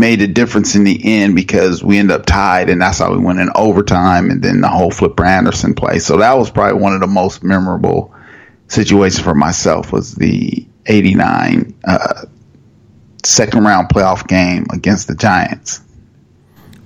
made 0.00 0.22
a 0.22 0.26
difference 0.26 0.74
in 0.74 0.82
the 0.84 1.00
end 1.04 1.36
because 1.36 1.84
we 1.84 1.98
end 1.98 2.10
up 2.10 2.26
tied 2.26 2.70
and 2.70 2.80
that's 2.80 2.98
how 2.98 3.12
we 3.12 3.18
went 3.18 3.38
in 3.38 3.50
overtime 3.54 4.30
and 4.30 4.42
then 4.42 4.60
the 4.62 4.68
whole 4.68 4.90
Flipper 4.90 5.24
Anderson 5.24 5.74
play. 5.74 5.98
So 5.98 6.16
that 6.16 6.36
was 6.36 6.50
probably 6.50 6.80
one 6.80 6.94
of 6.94 7.00
the 7.00 7.06
most 7.06 7.44
memorable 7.44 8.12
situations 8.68 9.22
for 9.22 9.34
myself 9.34 9.92
was 9.92 10.14
the 10.14 10.66
89 10.86 11.74
uh, 11.86 12.24
second 13.24 13.64
round 13.64 13.88
playoff 13.90 14.26
game 14.26 14.66
against 14.72 15.06
the 15.06 15.14
Giants. 15.14 15.82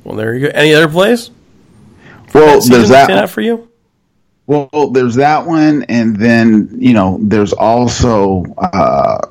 Well, 0.02 0.16
there 0.16 0.34
you 0.34 0.48
go. 0.48 0.52
Any 0.54 0.74
other 0.74 0.88
plays? 0.88 1.30
Well, 2.34 2.60
Season 2.60 2.76
there's 2.76 2.88
that. 2.90 3.30
for 3.30 3.40
you? 3.40 3.70
Well, 4.46 4.90
there's 4.92 5.14
that 5.14 5.46
one, 5.46 5.84
and 5.84 6.16
then 6.16 6.76
you 6.78 6.92
know, 6.92 7.18
there's 7.22 7.54
also 7.54 8.44
uh, 8.58 9.28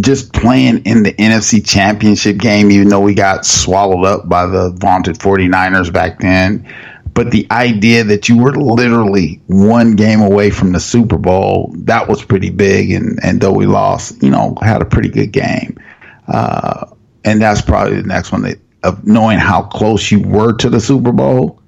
just 0.00 0.32
playing 0.32 0.84
in 0.84 1.02
the 1.02 1.12
NFC 1.12 1.66
Championship 1.66 2.38
game, 2.38 2.70
even 2.70 2.88
though 2.88 3.00
we 3.00 3.14
got 3.14 3.44
swallowed 3.44 4.04
up 4.04 4.28
by 4.28 4.46
the 4.46 4.70
vaunted 4.70 5.18
49ers 5.18 5.92
back 5.92 6.20
then. 6.20 6.72
But 7.14 7.32
the 7.32 7.48
idea 7.50 8.04
that 8.04 8.28
you 8.28 8.38
were 8.38 8.54
literally 8.54 9.40
one 9.48 9.96
game 9.96 10.20
away 10.20 10.50
from 10.50 10.70
the 10.70 10.78
Super 10.78 11.18
Bowl, 11.18 11.72
that 11.78 12.06
was 12.06 12.24
pretty 12.24 12.50
big. 12.50 12.92
And, 12.92 13.18
and 13.24 13.40
though 13.40 13.52
we 13.52 13.66
lost, 13.66 14.22
you 14.22 14.30
know, 14.30 14.56
had 14.62 14.82
a 14.82 14.84
pretty 14.84 15.08
good 15.08 15.32
game. 15.32 15.78
Uh, 16.28 16.86
and 17.24 17.42
that's 17.42 17.60
probably 17.60 18.00
the 18.00 18.06
next 18.06 18.30
one 18.30 18.42
that, 18.42 18.58
of 18.84 19.04
knowing 19.04 19.38
how 19.38 19.62
close 19.62 20.12
you 20.12 20.20
were 20.20 20.52
to 20.58 20.70
the 20.70 20.80
Super 20.80 21.10
Bowl 21.10 21.60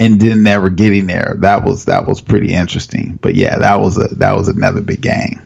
and 0.00 0.20
then 0.20 0.42
never 0.42 0.68
getting 0.68 1.06
there. 1.06 1.36
That 1.38 1.62
was 1.62 1.84
that 1.84 2.08
was 2.08 2.20
pretty 2.20 2.52
interesting. 2.52 3.18
But 3.22 3.36
yeah, 3.36 3.58
that 3.58 3.78
was 3.78 3.98
a 3.98 4.08
that 4.16 4.34
was 4.34 4.48
another 4.48 4.80
big 4.80 5.02
game. 5.02 5.40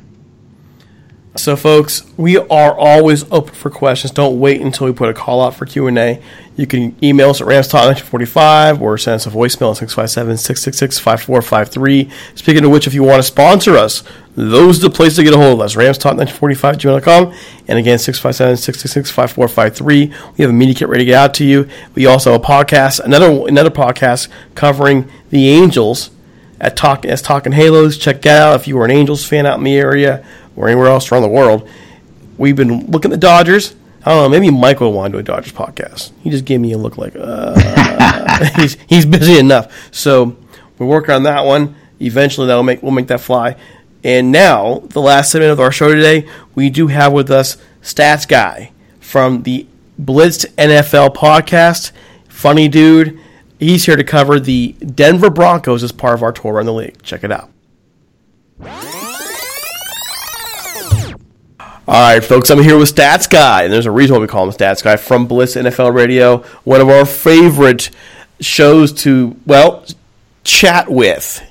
So, 1.36 1.56
folks, 1.56 2.04
we 2.16 2.36
are 2.36 2.78
always 2.78 3.24
open 3.32 3.54
for 3.54 3.68
questions. 3.68 4.12
Don't 4.12 4.38
wait 4.38 4.60
until 4.60 4.86
we 4.86 4.92
put 4.92 5.08
a 5.08 5.14
call 5.14 5.44
out 5.44 5.56
for 5.56 5.66
Q 5.66 5.88
and 5.88 5.98
A. 5.98 6.22
You 6.56 6.68
can 6.68 6.94
email 7.02 7.30
us 7.30 7.40
at 7.40 7.48
ramstalk1945 7.48 8.80
or 8.80 8.96
send 8.96 9.16
us 9.16 9.26
a 9.26 9.30
voicemail 9.30 9.74
at 9.74 9.80
657-666-5453. 9.88 12.12
Speaking 12.36 12.64
of 12.64 12.70
which, 12.70 12.86
if 12.86 12.94
you 12.94 13.02
want 13.02 13.18
to 13.18 13.24
sponsor 13.24 13.76
us, 13.76 14.04
those 14.36 14.78
are 14.78 14.82
the 14.88 14.94
places 14.94 15.16
to 15.16 15.24
get 15.24 15.34
a 15.34 15.36
hold 15.36 15.54
of 15.54 15.60
us. 15.64 15.74
ramstalk1945 15.74 16.74
gmail.com. 16.74 17.34
And 17.66 17.80
again, 17.80 17.98
657-666-5453. 17.98 20.36
We 20.38 20.42
have 20.42 20.50
a 20.50 20.52
media 20.52 20.76
kit 20.76 20.88
ready 20.88 21.04
to 21.04 21.06
get 21.06 21.16
out 21.16 21.34
to 21.34 21.44
you. 21.44 21.68
We 21.96 22.06
also 22.06 22.30
have 22.30 22.42
a 22.42 22.44
podcast, 22.44 23.00
another 23.00 23.48
another 23.48 23.70
podcast 23.70 24.28
covering 24.54 25.10
the 25.30 25.48
Angels 25.48 26.10
at 26.60 26.76
Talk 26.76 27.04
as 27.04 27.20
Talking 27.20 27.50
Halos. 27.52 27.98
Check 27.98 28.22
that 28.22 28.40
out 28.40 28.54
if 28.54 28.68
you 28.68 28.78
are 28.78 28.84
an 28.84 28.92
Angels 28.92 29.26
fan 29.26 29.46
out 29.46 29.58
in 29.58 29.64
the 29.64 29.76
area 29.76 30.24
or 30.56 30.68
anywhere 30.68 30.86
else 30.86 31.10
around 31.10 31.22
the 31.22 31.28
world. 31.28 31.68
We've 32.38 32.56
been 32.56 32.86
looking 32.86 33.12
at 33.12 33.20
the 33.20 33.26
Dodgers. 33.26 33.74
I 34.04 34.10
don't 34.10 34.24
know. 34.24 34.28
Maybe 34.28 34.50
Michael 34.50 34.88
will 34.88 34.98
want 34.98 35.12
to 35.12 35.16
do 35.16 35.20
a 35.20 35.22
Dodgers 35.22 35.52
podcast. 35.52 36.12
He 36.20 36.30
just 36.30 36.44
gave 36.44 36.60
me 36.60 36.72
a 36.72 36.78
look 36.78 36.98
like 36.98 37.14
uh, 37.16 38.50
he's 38.56 38.76
he's 38.86 39.06
busy 39.06 39.38
enough. 39.38 39.72
So 39.92 40.36
we're 40.78 40.86
working 40.86 41.14
on 41.14 41.22
that 41.22 41.44
one. 41.44 41.76
Eventually, 42.00 42.46
that'll 42.46 42.62
make 42.62 42.82
we'll 42.82 42.92
make 42.92 43.06
that 43.08 43.20
fly. 43.20 43.56
And 44.02 44.30
now, 44.30 44.80
the 44.90 45.00
last 45.00 45.32
segment 45.32 45.52
of 45.52 45.60
our 45.60 45.72
show 45.72 45.92
today, 45.94 46.28
we 46.54 46.68
do 46.68 46.88
have 46.88 47.12
with 47.14 47.30
us 47.30 47.56
Stats 47.80 48.28
Guy 48.28 48.72
from 49.00 49.44
the 49.44 49.66
Blitz 49.98 50.44
NFL 50.56 51.14
podcast. 51.14 51.92
Funny 52.28 52.68
dude. 52.68 53.18
He's 53.58 53.86
here 53.86 53.96
to 53.96 54.04
cover 54.04 54.38
the 54.38 54.72
Denver 54.72 55.30
Broncos 55.30 55.82
as 55.82 55.92
part 55.92 56.14
of 56.14 56.22
our 56.22 56.32
tour 56.32 56.54
around 56.54 56.66
the 56.66 56.74
league. 56.74 57.00
Check 57.02 57.24
it 57.24 57.32
out. 57.32 57.50
All 61.86 62.14
right, 62.14 62.24
folks, 62.24 62.48
I'm 62.48 62.62
here 62.62 62.78
with 62.78 62.94
Stats 62.94 63.28
Guy, 63.28 63.64
and 63.64 63.72
there's 63.72 63.84
a 63.84 63.90
reason 63.90 64.14
why 64.14 64.20
we 64.22 64.26
call 64.26 64.44
him 64.44 64.50
Stats 64.52 64.82
Guy 64.82 64.96
from 64.96 65.26
Blitz 65.26 65.54
NFL 65.54 65.94
Radio, 65.94 66.38
one 66.64 66.80
of 66.80 66.88
our 66.88 67.04
favorite 67.04 67.90
shows 68.40 68.90
to, 69.02 69.36
well, 69.44 69.84
chat 70.44 70.90
with 70.90 71.42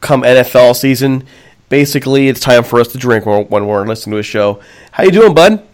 come 0.00 0.22
NFL 0.22 0.76
season. 0.76 1.26
Basically, 1.70 2.28
it's 2.28 2.38
time 2.38 2.62
for 2.62 2.78
us 2.78 2.86
to 2.92 2.98
drink 2.98 3.26
when 3.26 3.66
we're 3.66 3.84
listening 3.84 4.12
to 4.12 4.18
a 4.20 4.22
show. 4.22 4.60
How 4.92 5.02
you 5.02 5.10
doing, 5.10 5.34
bud? 5.34 5.66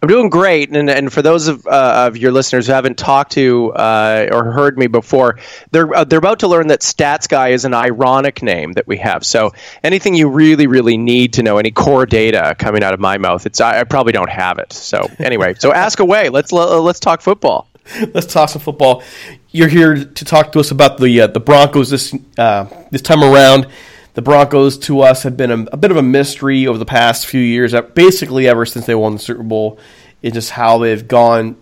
I'm 0.00 0.08
doing 0.08 0.30
great, 0.30 0.70
and 0.70 0.88
and 0.88 1.12
for 1.12 1.22
those 1.22 1.48
of, 1.48 1.66
uh, 1.66 2.06
of 2.06 2.16
your 2.16 2.30
listeners 2.30 2.68
who 2.68 2.72
haven't 2.72 2.98
talked 2.98 3.32
to 3.32 3.72
uh, 3.72 4.28
or 4.30 4.52
heard 4.52 4.78
me 4.78 4.86
before, 4.86 5.40
they're 5.72 5.92
uh, 5.92 6.04
they're 6.04 6.20
about 6.20 6.40
to 6.40 6.48
learn 6.48 6.68
that 6.68 6.80
Stats 6.80 7.28
Guy 7.28 7.48
is 7.48 7.64
an 7.64 7.74
ironic 7.74 8.40
name 8.40 8.74
that 8.74 8.86
we 8.86 8.98
have. 8.98 9.26
So 9.26 9.50
anything 9.82 10.14
you 10.14 10.28
really 10.28 10.68
really 10.68 10.96
need 10.96 11.32
to 11.34 11.42
know, 11.42 11.58
any 11.58 11.72
core 11.72 12.06
data 12.06 12.54
coming 12.56 12.84
out 12.84 12.94
of 12.94 13.00
my 13.00 13.18
mouth, 13.18 13.44
it's 13.44 13.60
I, 13.60 13.80
I 13.80 13.84
probably 13.84 14.12
don't 14.12 14.30
have 14.30 14.58
it. 14.58 14.72
So 14.72 15.10
anyway, 15.18 15.54
so 15.54 15.72
ask 15.88 15.98
away. 15.98 16.28
Let's 16.28 16.52
let's 16.52 17.00
talk 17.00 17.20
football. 17.20 17.68
Let's 18.14 18.26
talk 18.26 18.50
some 18.50 18.62
football. 18.62 19.02
You're 19.50 19.68
here 19.68 20.04
to 20.04 20.24
talk 20.24 20.52
to 20.52 20.60
us 20.60 20.70
about 20.70 20.98
the 20.98 21.22
uh, 21.22 21.26
the 21.26 21.40
Broncos 21.40 21.90
this 21.90 22.14
uh, 22.36 22.66
this 22.92 23.02
time 23.02 23.24
around. 23.24 23.66
The 24.18 24.22
Broncos 24.22 24.76
to 24.78 25.02
us 25.02 25.22
have 25.22 25.36
been 25.36 25.52
a, 25.52 25.64
a, 25.70 25.76
bit 25.76 25.92
of 25.92 25.96
a 25.96 26.02
mystery 26.02 26.66
over 26.66 26.76
the 26.76 26.84
past 26.84 27.24
few 27.24 27.40
years. 27.40 27.72
Basically, 27.94 28.48
ever 28.48 28.66
since 28.66 28.84
they 28.84 28.96
won 28.96 29.12
the 29.12 29.20
Super 29.20 29.44
Bowl, 29.44 29.78
it's 30.22 30.34
just 30.34 30.50
how 30.50 30.78
they've 30.78 31.06
gone 31.06 31.54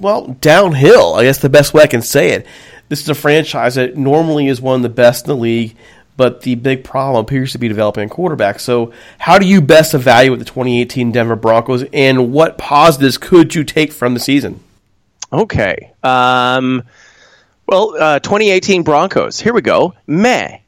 well 0.00 0.28
downhill. 0.40 1.14
I 1.14 1.24
guess 1.24 1.38
the 1.38 1.48
best 1.48 1.74
way 1.74 1.82
I 1.82 1.88
can 1.88 2.00
say 2.00 2.30
it. 2.30 2.46
This 2.88 3.02
is 3.02 3.08
a 3.08 3.14
franchise 3.16 3.74
that 3.74 3.96
normally 3.96 4.46
is 4.46 4.60
one 4.60 4.76
of 4.76 4.82
the 4.82 4.88
best 4.88 5.24
in 5.24 5.30
the 5.30 5.36
league, 5.36 5.74
but 6.16 6.42
the 6.42 6.54
big 6.54 6.84
problem 6.84 7.24
appears 7.24 7.50
to 7.50 7.58
be 7.58 7.66
developing 7.66 8.04
a 8.04 8.08
quarterback. 8.08 8.60
So, 8.60 8.92
how 9.18 9.40
do 9.40 9.46
you 9.48 9.60
best 9.60 9.92
evaluate 9.92 10.38
the 10.38 10.44
2018 10.44 11.10
Denver 11.10 11.34
Broncos, 11.34 11.82
and 11.92 12.32
what 12.32 12.56
positives 12.56 13.18
could 13.18 13.56
you 13.56 13.64
take 13.64 13.90
from 13.90 14.14
the 14.14 14.20
season? 14.20 14.60
Okay. 15.32 15.90
Um, 16.04 16.84
well, 17.66 17.96
uh, 18.00 18.20
2018 18.20 18.84
Broncos. 18.84 19.40
Here 19.40 19.52
we 19.52 19.60
go. 19.60 19.94
Meh. 20.06 20.58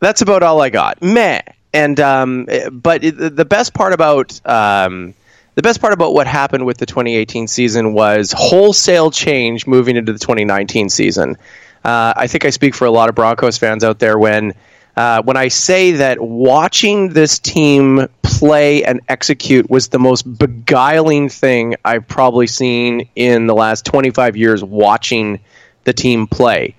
That's 0.00 0.22
about 0.22 0.42
all 0.42 0.60
I 0.60 0.70
got. 0.70 1.02
Meh. 1.02 1.42
And 1.72 2.00
um, 2.00 2.48
but 2.72 3.04
it, 3.04 3.36
the 3.36 3.44
best 3.44 3.74
part 3.74 3.92
about 3.92 4.40
um, 4.46 5.14
the 5.54 5.62
best 5.62 5.80
part 5.80 5.92
about 5.92 6.14
what 6.14 6.26
happened 6.26 6.64
with 6.64 6.78
the 6.78 6.86
2018 6.86 7.46
season 7.46 7.92
was 7.92 8.32
wholesale 8.36 9.10
change 9.10 9.66
moving 9.66 9.96
into 9.96 10.12
the 10.12 10.18
2019 10.18 10.88
season. 10.88 11.36
Uh, 11.84 12.14
I 12.16 12.26
think 12.26 12.44
I 12.44 12.50
speak 12.50 12.74
for 12.74 12.86
a 12.86 12.90
lot 12.90 13.08
of 13.08 13.14
Broncos 13.14 13.58
fans 13.58 13.84
out 13.84 13.98
there 13.98 14.18
when 14.18 14.54
uh, 14.96 15.22
when 15.22 15.36
I 15.36 15.48
say 15.48 15.92
that 15.92 16.20
watching 16.20 17.10
this 17.10 17.38
team 17.38 18.08
play 18.22 18.84
and 18.84 19.00
execute 19.08 19.68
was 19.70 19.88
the 19.88 19.98
most 19.98 20.22
beguiling 20.22 21.28
thing 21.28 21.76
I've 21.84 22.08
probably 22.08 22.46
seen 22.46 23.08
in 23.14 23.46
the 23.46 23.54
last 23.54 23.84
25 23.84 24.36
years 24.36 24.64
watching 24.64 25.40
the 25.84 25.92
team 25.92 26.26
play. 26.26 26.74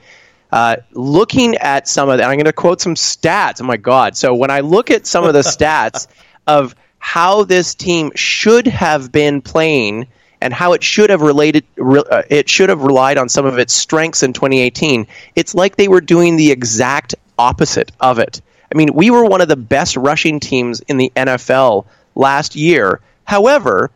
Uh, 0.51 0.77
looking 0.91 1.55
at 1.57 1.87
some 1.87 2.09
of 2.09 2.17
that, 2.17 2.27
I'm 2.27 2.37
going 2.37 2.45
to 2.45 2.53
quote 2.53 2.81
some 2.81 2.95
stats. 2.95 3.61
Oh 3.61 3.65
my 3.65 3.77
God. 3.77 4.17
So 4.17 4.33
when 4.33 4.49
I 4.49 4.61
look 4.61 4.89
at 4.89 5.05
some 5.05 5.23
of 5.23 5.33
the 5.33 5.41
stats 5.41 6.07
of 6.47 6.75
how 6.99 7.43
this 7.43 7.75
team 7.75 8.11
should 8.15 8.67
have 8.67 9.11
been 9.11 9.41
playing 9.41 10.07
and 10.41 10.53
how 10.53 10.73
it 10.73 10.83
should 10.83 11.09
have 11.09 11.21
related 11.21 11.65
re, 11.77 12.01
uh, 12.11 12.23
it 12.29 12.49
should 12.49 12.69
have 12.69 12.81
relied 12.81 13.17
on 13.17 13.29
some 13.29 13.45
of 13.45 13.57
its 13.57 13.73
strengths 13.73 14.21
in 14.21 14.33
2018 14.33 15.07
it's 15.35 15.55
like 15.55 15.75
they 15.75 15.87
were 15.87 16.01
doing 16.01 16.35
the 16.35 16.51
exact 16.51 17.15
opposite 17.37 17.91
of 17.99 18.19
it 18.19 18.41
i 18.71 18.77
mean 18.77 18.93
we 18.93 19.09
were 19.09 19.25
one 19.25 19.41
of 19.41 19.47
the 19.47 19.55
best 19.55 19.95
rushing 19.95 20.39
teams 20.39 20.81
in 20.81 20.97
the 20.97 21.11
NFL 21.15 21.85
last 22.15 22.55
year 22.55 22.99
however 23.23 23.91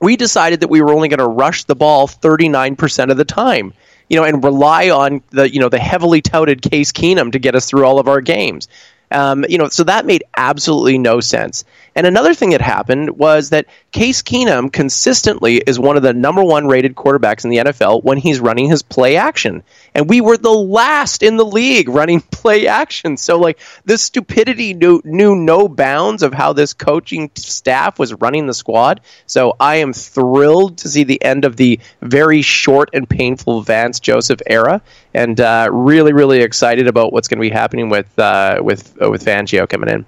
we 0.00 0.16
decided 0.16 0.60
that 0.60 0.68
we 0.68 0.80
were 0.80 0.92
only 0.92 1.08
going 1.08 1.18
to 1.18 1.26
rush 1.26 1.64
the 1.64 1.74
ball 1.74 2.06
39% 2.06 3.10
of 3.10 3.16
the 3.16 3.24
time 3.24 3.72
you 4.08 4.16
know 4.16 4.24
and 4.24 4.42
rely 4.44 4.90
on 4.90 5.22
the 5.30 5.52
you 5.52 5.60
know 5.60 5.68
the 5.68 5.78
heavily 5.78 6.22
touted 6.22 6.62
Case 6.62 6.92
Keenum 6.92 7.32
to 7.32 7.38
get 7.38 7.54
us 7.54 7.66
through 7.66 7.84
all 7.84 7.98
of 7.98 8.08
our 8.08 8.20
games 8.20 8.68
um, 9.10 9.44
you 9.48 9.58
know, 9.58 9.68
so 9.68 9.84
that 9.84 10.06
made 10.06 10.24
absolutely 10.36 10.98
no 10.98 11.20
sense. 11.20 11.64
And 11.94 12.06
another 12.06 12.34
thing 12.34 12.50
that 12.50 12.60
happened 12.60 13.16
was 13.16 13.50
that 13.50 13.66
Case 13.92 14.22
Keenum 14.22 14.70
consistently 14.70 15.56
is 15.56 15.78
one 15.78 15.96
of 15.96 16.02
the 16.02 16.12
number 16.12 16.42
one 16.42 16.66
rated 16.66 16.94
quarterbacks 16.94 17.44
in 17.44 17.50
the 17.50 17.56
NFL 17.58 18.04
when 18.04 18.18
he's 18.18 18.40
running 18.40 18.68
his 18.68 18.82
play 18.82 19.16
action. 19.16 19.62
And 19.94 20.08
we 20.08 20.20
were 20.20 20.36
the 20.36 20.50
last 20.50 21.22
in 21.22 21.36
the 21.36 21.44
league 21.44 21.88
running 21.88 22.20
play 22.30 22.66
action. 22.66 23.16
So, 23.16 23.38
like, 23.38 23.60
the 23.84 23.96
stupidity 23.96 24.74
knew, 24.74 25.00
knew 25.04 25.36
no 25.36 25.68
bounds 25.68 26.22
of 26.22 26.34
how 26.34 26.52
this 26.52 26.74
coaching 26.74 27.30
staff 27.34 27.98
was 27.98 28.12
running 28.12 28.46
the 28.46 28.54
squad. 28.54 29.00
So, 29.26 29.56
I 29.58 29.76
am 29.76 29.92
thrilled 29.94 30.78
to 30.78 30.88
see 30.88 31.04
the 31.04 31.22
end 31.22 31.44
of 31.44 31.56
the 31.56 31.80
very 32.02 32.42
short 32.42 32.90
and 32.92 33.08
painful 33.08 33.62
Vance 33.62 34.00
Joseph 34.00 34.42
era. 34.46 34.82
And 35.16 35.40
uh, 35.40 35.70
really, 35.72 36.12
really 36.12 36.42
excited 36.42 36.86
about 36.86 37.10
what's 37.10 37.26
going 37.26 37.38
to 37.38 37.40
be 37.40 37.48
happening 37.48 37.88
with 37.88 38.18
uh, 38.18 38.60
with 38.62 39.00
uh, 39.02 39.10
with 39.10 39.24
Fangio 39.24 39.66
coming 39.66 39.88
in. 39.88 40.04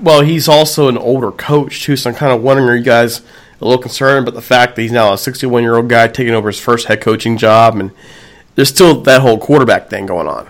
Well, 0.00 0.22
he's 0.22 0.48
also 0.48 0.88
an 0.88 0.96
older 0.96 1.30
coach 1.30 1.82
too, 1.82 1.96
so 1.96 2.08
I'm 2.08 2.16
kind 2.16 2.32
of 2.32 2.42
wondering: 2.42 2.66
Are 2.70 2.76
you 2.76 2.82
guys 2.82 3.20
a 3.60 3.64
little 3.66 3.82
concerned 3.82 4.26
about 4.26 4.34
the 4.34 4.40
fact 4.40 4.76
that 4.76 4.82
he's 4.82 4.90
now 4.90 5.12
a 5.12 5.18
61 5.18 5.62
year 5.62 5.76
old 5.76 5.90
guy 5.90 6.08
taking 6.08 6.32
over 6.32 6.48
his 6.48 6.58
first 6.58 6.86
head 6.86 7.02
coaching 7.02 7.36
job, 7.36 7.76
and 7.76 7.90
there's 8.54 8.70
still 8.70 9.02
that 9.02 9.20
whole 9.20 9.36
quarterback 9.36 9.90
thing 9.90 10.06
going 10.06 10.28
on? 10.28 10.48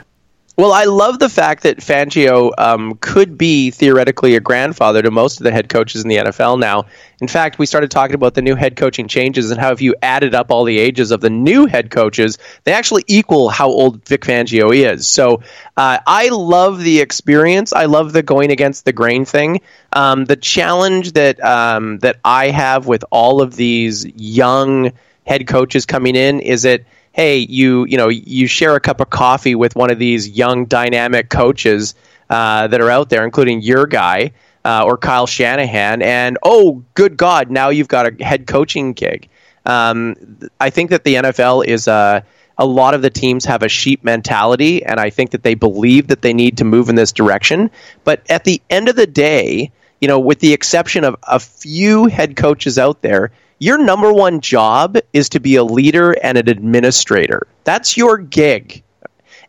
Well, 0.59 0.73
I 0.73 0.85
love 0.85 1.19
the 1.19 1.29
fact 1.29 1.65
that 1.65 1.81
Fangio 1.81 2.51
um, 2.57 2.95
could 2.95 3.37
be 3.37 3.71
theoretically 3.71 4.37
a 4.37 4.41
grandfather 4.41 5.03
to 5.03 5.11
most 5.11 5.39
of 5.39 5.45
the 5.45 5.51
head 5.51 5.69
coaches 5.69 6.03
in 6.03 6.09
the 6.09 6.17
NFL 6.17 6.59
now. 6.59 6.87
In 7.21 7.29
fact, 7.29 7.59
we 7.59 7.67
started 7.67 7.91
talking 7.91 8.15
about 8.15 8.33
the 8.33 8.41
new 8.41 8.55
head 8.55 8.75
coaching 8.75 9.07
changes 9.07 9.51
and 9.51 9.61
how 9.61 9.73
if 9.73 9.83
you 9.83 9.95
added 10.01 10.35
up 10.35 10.51
all 10.51 10.65
the 10.65 10.79
ages 10.79 11.11
of 11.11 11.21
the 11.21 11.29
new 11.29 11.67
head 11.67 11.91
coaches, 11.91 12.39
they 12.65 12.73
actually 12.73 13.05
equal 13.07 13.51
how 13.51 13.69
old 13.69 14.03
Vic 14.07 14.23
Fangio 14.23 14.75
is. 14.75 15.07
So 15.07 15.43
uh, 15.77 15.99
I 16.07 16.31
love 16.31 16.83
the 16.83 17.01
experience. 17.01 17.75
I 17.75 17.85
love 17.85 18.15
the 18.15 18.23
going 18.23 18.51
against 18.51 18.87
the 18.87 18.95
grain 18.95 19.27
thing. 19.27 19.61
Um, 19.93 20.25
the 20.25 20.37
challenge 20.37 21.13
that 21.13 21.39
um, 21.45 21.99
that 21.99 22.17
I 22.25 22.49
have 22.49 22.87
with 22.87 23.05
all 23.11 23.43
of 23.43 23.57
these 23.57 24.07
young 24.07 24.93
head 25.27 25.47
coaches 25.47 25.85
coming 25.85 26.17
in 26.17 26.41
is 26.41 26.63
that 26.63 26.83
hey, 27.17 27.39
you 27.39 27.87
you 27.87 27.97
know 27.97 28.09
you 28.09 28.47
share 28.47 28.77
a 28.77 28.81
cup 28.81 29.01
of 29.01 29.09
coffee 29.09 29.55
with 29.55 29.75
one 29.75 29.91
of 29.91 29.99
these 29.99 30.29
young 30.29 30.67
dynamic 30.67 31.31
coaches 31.31 31.95
uh, 32.29 32.67
that 32.69 32.81
are 32.81 32.91
out 32.91 33.09
there, 33.09 33.25
including 33.25 33.63
your 33.63 33.87
guy 33.87 34.33
uh, 34.67 34.85
or 34.85 34.99
Kyle 34.99 35.27
Shanahan, 35.27 36.03
and 36.03 36.39
oh, 36.43 36.85
good 36.95 37.17
God, 37.17 37.51
now 37.51 37.71
you've 37.71 37.89
got 37.89 38.07
a 38.07 38.25
head 38.25 38.47
coaching 38.47 38.93
gig. 38.93 39.29
Um, 39.65 40.15
I 40.61 40.69
think 40.71 40.91
that 40.91 41.05
the 41.05 41.15
NFL 41.15 41.65
is 41.65 41.89
a 41.89 42.25
a 42.59 42.67
lot 42.67 42.95
of 42.95 43.03
the 43.03 43.11
teams 43.11 43.47
have 43.47 43.63
a 43.63 43.69
sheep 43.69 44.05
mentality, 44.05 44.85
and 44.85 45.01
I 45.01 45.11
think 45.11 45.31
that 45.31 45.43
they 45.43 45.55
believe 45.55 46.09
that 46.09 46.23
they 46.23 46.35
need 46.35 46.59
to 46.59 46.65
move 46.65 46.89
in 46.91 46.97
this 46.97 47.13
direction. 47.13 47.71
But 48.05 48.23
at 48.31 48.45
the 48.45 48.61
end 48.69 48.89
of 48.89 48.97
the 48.97 49.07
day, 49.07 49.73
you 50.01 50.09
know, 50.09 50.21
with 50.21 50.41
the 50.41 50.53
exception 50.53 51.05
of 51.05 51.17
a 51.23 51.41
few 51.41 52.07
head 52.07 52.37
coaches 52.37 52.79
out 52.79 53.01
there, 53.01 53.33
your 53.59 53.79
number 53.79 54.13
one 54.13 54.41
job 54.41 54.99
is 55.13 55.29
to 55.31 55.41
be 55.41 55.57
a 55.57 55.65
leader 55.65 56.13
and 56.23 56.37
an 56.39 56.49
administrator. 56.49 57.47
That's 57.65 57.97
your 57.97 58.19
gig. 58.19 58.83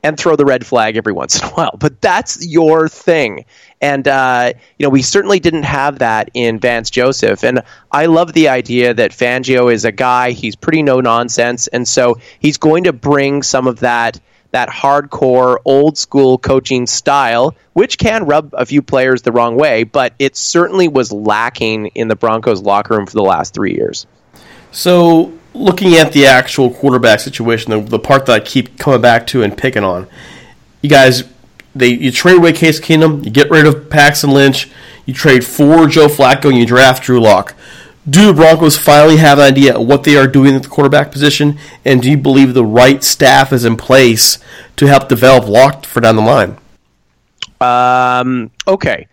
And 0.04 0.16
throw 0.16 0.36
the 0.36 0.46
red 0.46 0.64
flag 0.66 0.96
every 0.96 1.12
once 1.12 1.42
in 1.42 1.48
a 1.48 1.52
while, 1.54 1.76
but 1.78 2.00
that's 2.02 2.46
your 2.46 2.88
thing. 2.88 3.46
And 3.82 4.08
uh, 4.08 4.54
you 4.78 4.86
know, 4.86 4.92
we 4.92 5.02
certainly 5.02 5.40
didn't 5.40 5.64
have 5.64 6.00
that 6.00 6.30
in 6.36 6.60
Vance 6.60 6.92
Joseph. 6.92 7.44
And 7.44 7.64
I 7.92 8.06
love 8.06 8.34
the 8.34 8.48
idea 8.50 8.94
that 8.94 9.12
Fangio 9.12 9.74
is 9.74 9.86
a 9.86 9.92
guy; 9.92 10.32
he's 10.32 10.56
pretty 10.56 10.84
no 10.84 11.02
nonsense, 11.02 11.66
and 11.68 11.88
so 11.88 12.20
he's 12.40 12.58
going 12.58 12.84
to 12.84 12.94
bring 12.94 13.42
some 13.42 13.66
of 13.66 13.80
that 13.80 14.20
that 14.52 14.70
hardcore 14.70 15.58
old 15.66 15.98
school 15.98 16.38
coaching 16.38 16.88
style, 16.88 17.56
which 17.74 17.98
can 17.98 18.26
rub 18.26 18.54
a 18.54 18.66
few 18.66 18.82
players 18.82 19.22
the 19.22 19.32
wrong 19.32 19.56
way, 19.56 19.84
but 19.84 20.14
it 20.20 20.36
certainly 20.36 20.88
was 20.88 21.12
lacking 21.12 21.88
in 21.88 22.08
the 22.08 22.16
Broncos 22.16 22.62
locker 22.62 22.96
room 22.96 23.06
for 23.06 23.14
the 23.14 23.24
last 23.24 23.54
three 23.54 23.74
years. 23.74 24.08
So, 24.72 25.34
looking 25.54 25.96
at 25.96 26.12
the 26.12 26.26
actual 26.26 26.70
quarterback 26.70 27.20
situation, 27.20 27.72
the, 27.72 27.80
the 27.80 28.00
part 28.00 28.26
that 28.28 28.42
I 28.42 28.44
keep 28.44 28.78
coming 28.78 29.02
back 29.02 29.28
to 29.28 29.44
and 29.44 29.58
picking 29.58 29.84
on, 29.84 30.08
you 30.82 30.90
guys, 30.90 31.24
they 31.76 31.90
you 31.90 32.12
trade 32.12 32.38
away 32.38 32.54
Case 32.54 32.80
Keenum, 32.80 33.24
you 33.24 33.32
get 33.32 33.50
rid 33.50 33.66
of 33.66 33.90
Paxton 33.90 34.32
Lynch, 34.32 34.70
you 35.06 35.14
trade 35.14 35.46
for 35.46 35.88
Joe 35.88 36.08
Flacco, 36.08 36.50
and 36.50 36.58
you 36.58 36.66
draft 36.66 37.04
Drew 37.04 37.20
Lock. 37.20 37.56
Do 38.10 38.28
the 38.28 38.34
Broncos 38.34 38.78
finally 38.78 39.18
have 39.18 39.38
an 39.38 39.46
idea 39.46 39.78
of 39.78 39.86
what 39.86 40.04
they 40.04 40.16
are 40.16 40.28
doing 40.28 40.56
at 40.56 40.64
the 40.64 40.70
quarterback 40.70 41.12
position, 41.12 41.58
and 41.84 42.02
do 42.02 42.10
you 42.10 42.18
believe 42.18 42.54
the 42.54 42.64
right 42.64 43.04
staff 43.04 43.52
is 43.52 43.66
in 43.66 43.76
place 43.76 44.40
to 44.78 44.86
help 44.86 45.10
develop 45.10 45.48
Lock 45.48 45.86
for 45.86 46.00
down 46.00 46.16
the 46.16 46.22
line? 46.22 46.58
Um, 47.60 48.52
okay, 48.66 49.08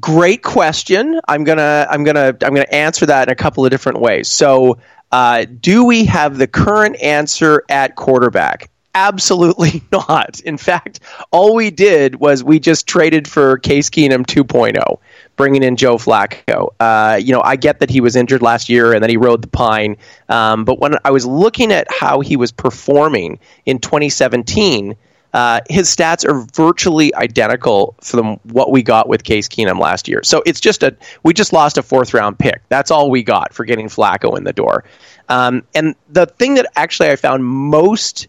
great 0.00 0.42
question. 0.42 1.20
I'm 1.28 1.44
gonna 1.44 1.86
I'm 1.88 2.02
gonna 2.02 2.36
I'm 2.42 2.54
gonna 2.54 2.62
answer 2.72 3.06
that 3.06 3.28
in 3.28 3.32
a 3.32 3.36
couple 3.36 3.64
of 3.64 3.70
different 3.70 4.00
ways. 4.00 4.28
So. 4.28 4.78
Uh, 5.12 5.44
do 5.60 5.84
we 5.84 6.04
have 6.04 6.36
the 6.36 6.48
current 6.48 7.00
answer 7.00 7.62
at 7.68 7.94
quarterback? 7.94 8.68
Absolutely 8.96 9.82
not. 9.92 10.40
In 10.40 10.56
fact, 10.56 10.98
all 11.30 11.54
we 11.54 11.70
did 11.70 12.16
was 12.16 12.42
we 12.42 12.58
just 12.58 12.88
traded 12.88 13.28
for 13.28 13.56
Case 13.58 13.88
Keenum 13.88 14.26
2.0, 14.26 14.98
bringing 15.36 15.62
in 15.62 15.76
Joe 15.76 15.96
Flacco. 15.96 16.74
Uh, 16.80 17.18
you 17.20 17.32
know, 17.32 17.42
I 17.42 17.56
get 17.56 17.80
that 17.80 17.90
he 17.90 18.00
was 18.00 18.16
injured 18.16 18.42
last 18.42 18.68
year 18.68 18.92
and 18.92 19.02
then 19.02 19.10
he 19.10 19.16
rode 19.16 19.42
the 19.42 19.48
pine. 19.48 19.96
Um, 20.28 20.64
but 20.64 20.80
when 20.80 20.96
I 21.04 21.10
was 21.10 21.24
looking 21.24 21.72
at 21.72 21.86
how 21.90 22.20
he 22.20 22.36
was 22.36 22.50
performing 22.50 23.38
in 23.66 23.78
2017, 23.78 24.96
uh, 25.36 25.60
his 25.68 25.94
stats 25.94 26.26
are 26.26 26.46
virtually 26.54 27.14
identical 27.14 27.94
from 28.00 28.40
what 28.44 28.72
we 28.72 28.82
got 28.82 29.06
with 29.06 29.22
Case 29.22 29.48
Keenum 29.48 29.78
last 29.78 30.08
year. 30.08 30.22
So 30.24 30.42
it's 30.46 30.60
just 30.60 30.82
a 30.82 30.96
we 31.24 31.34
just 31.34 31.52
lost 31.52 31.76
a 31.76 31.82
fourth 31.82 32.14
round 32.14 32.38
pick. 32.38 32.62
That's 32.70 32.90
all 32.90 33.10
we 33.10 33.22
got 33.22 33.52
for 33.52 33.66
getting 33.66 33.88
Flacco 33.88 34.38
in 34.38 34.44
the 34.44 34.54
door. 34.54 34.84
Um, 35.28 35.62
and 35.74 35.94
the 36.08 36.24
thing 36.24 36.54
that 36.54 36.66
actually 36.74 37.10
I 37.10 37.16
found 37.16 37.44
most 37.44 38.28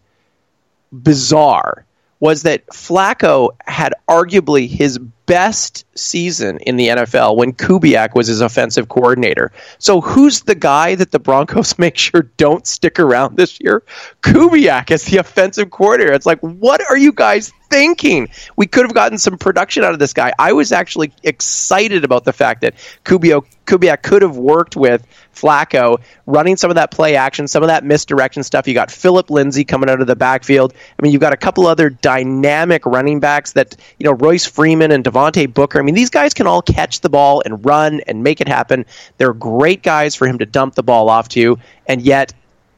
bizarre 0.92 1.86
was 2.20 2.44
that 2.44 2.66
Flacco 2.68 3.50
had 3.66 3.94
arguably 4.10 4.68
his 4.68 5.00
best 5.28 5.86
season 5.94 6.58
in 6.60 6.78
the 6.78 6.88
NFL 6.88 7.36
when 7.36 7.52
Kubiak 7.54 8.16
was 8.16 8.28
his 8.28 8.42
offensive 8.42 8.88
coordinator. 8.88 9.52
So 9.78 10.02
who's 10.02 10.42
the 10.42 10.56
guy 10.56 10.96
that 10.96 11.12
the 11.12 11.20
Broncos 11.20 11.78
make 11.80 11.98
sure 11.98 12.24
don't 12.38 12.66
stick 12.66 13.00
around 13.00 13.38
this 13.38 13.60
year? 13.62 13.84
Kubiak 14.24 14.90
as 14.90 15.04
the 15.04 15.18
offensive 15.18 15.70
coordinator. 15.70 16.14
It's 16.14 16.26
like, 16.26 16.40
what 16.40 16.82
are 16.90 16.98
you 16.98 17.12
guys 17.12 17.52
thinking? 17.70 18.30
We 18.56 18.68
could 18.68 18.86
have 18.86 18.94
gotten 18.94 19.18
some 19.18 19.38
production 19.38 19.84
out 19.84 19.94
of 19.94 20.00
this 20.00 20.14
guy. 20.14 20.32
I 20.40 20.54
was 20.54 20.72
actually 20.72 21.12
excited 21.24 22.06
about 22.06 22.24
the 22.24 22.34
fact 22.34 22.62
that 22.62 22.76
Kubiak, 23.04 23.46
Kubiak 23.66 24.02
could 24.04 24.22
have 24.22 24.38
worked 24.38 24.78
with 24.78 25.06
Flacco, 25.40 26.00
running 26.26 26.58
some 26.58 26.72
of 26.72 26.76
that 26.76 26.92
play 26.92 27.16
action, 27.16 27.48
some 27.48 27.64
of 27.64 27.68
that 27.68 27.84
misdirection 27.84 28.44
stuff. 28.44 28.68
You 28.68 28.74
got 28.74 28.92
Philip 28.92 29.30
Lindsay 29.30 29.64
coming 29.64 29.90
out 29.90 30.02
of 30.02 30.08
the 30.08 30.16
backfield. 30.16 30.74
I 30.74 31.02
mean, 31.02 31.12
you've 31.12 31.22
got 31.22 31.34
a 31.34 31.38
couple 31.38 31.68
other 31.68 31.90
dynamic 31.90 32.86
running 32.86 33.20
backs 33.20 33.54
that, 33.54 33.76
you 34.00 34.06
know, 34.06 34.14
Royce 34.14 34.46
Freeman 34.46 34.92
and 34.92 35.04
Devontae 35.04 35.54
Booker. 35.54 35.80
I 35.80 35.84
mean, 35.84 35.96
these 35.96 36.10
guys 36.10 36.34
can 36.34 36.48
all 36.48 36.62
catch 36.62 37.02
the 37.02 37.10
ball 37.10 37.42
and 37.46 37.64
run 37.66 38.02
and 38.08 38.24
make 38.24 38.42
it 38.42 38.48
happen. 38.48 38.86
They're 39.18 39.34
great 39.34 39.84
guys 39.84 40.16
for 40.16 40.28
him 40.28 40.40
to 40.40 40.46
dump 40.46 40.76
the 40.76 40.84
ball 40.84 41.10
off 41.10 41.30
to, 41.30 41.60
and 41.88 42.02
yet, 42.02 42.34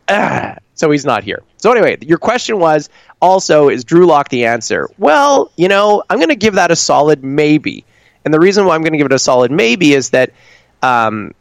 ah, 0.07 0.57
so 0.75 0.91
he's 0.91 1.05
not 1.05 1.23
here. 1.23 1.41
So 1.57 1.71
anyway, 1.71 1.97
your 2.01 2.17
question 2.17 2.59
was 2.59 2.89
also 3.21 3.69
is 3.69 3.83
Drew 3.83 4.05
Lock 4.05 4.29
the 4.29 4.45
answer? 4.45 4.89
Well, 4.97 5.51
you 5.55 5.67
know, 5.67 6.03
I'm 6.09 6.17
going 6.17 6.29
to 6.29 6.35
give 6.35 6.55
that 6.55 6.71
a 6.71 6.75
solid 6.75 7.23
maybe, 7.23 7.85
and 8.25 8.33
the 8.33 8.39
reason 8.39 8.65
why 8.65 8.75
I'm 8.75 8.81
going 8.81 8.93
to 8.93 8.97
give 8.97 9.07
it 9.07 9.13
a 9.13 9.19
solid 9.19 9.51
maybe 9.51 9.93
is 9.93 10.11
that. 10.11 10.31
Um, 10.81 11.33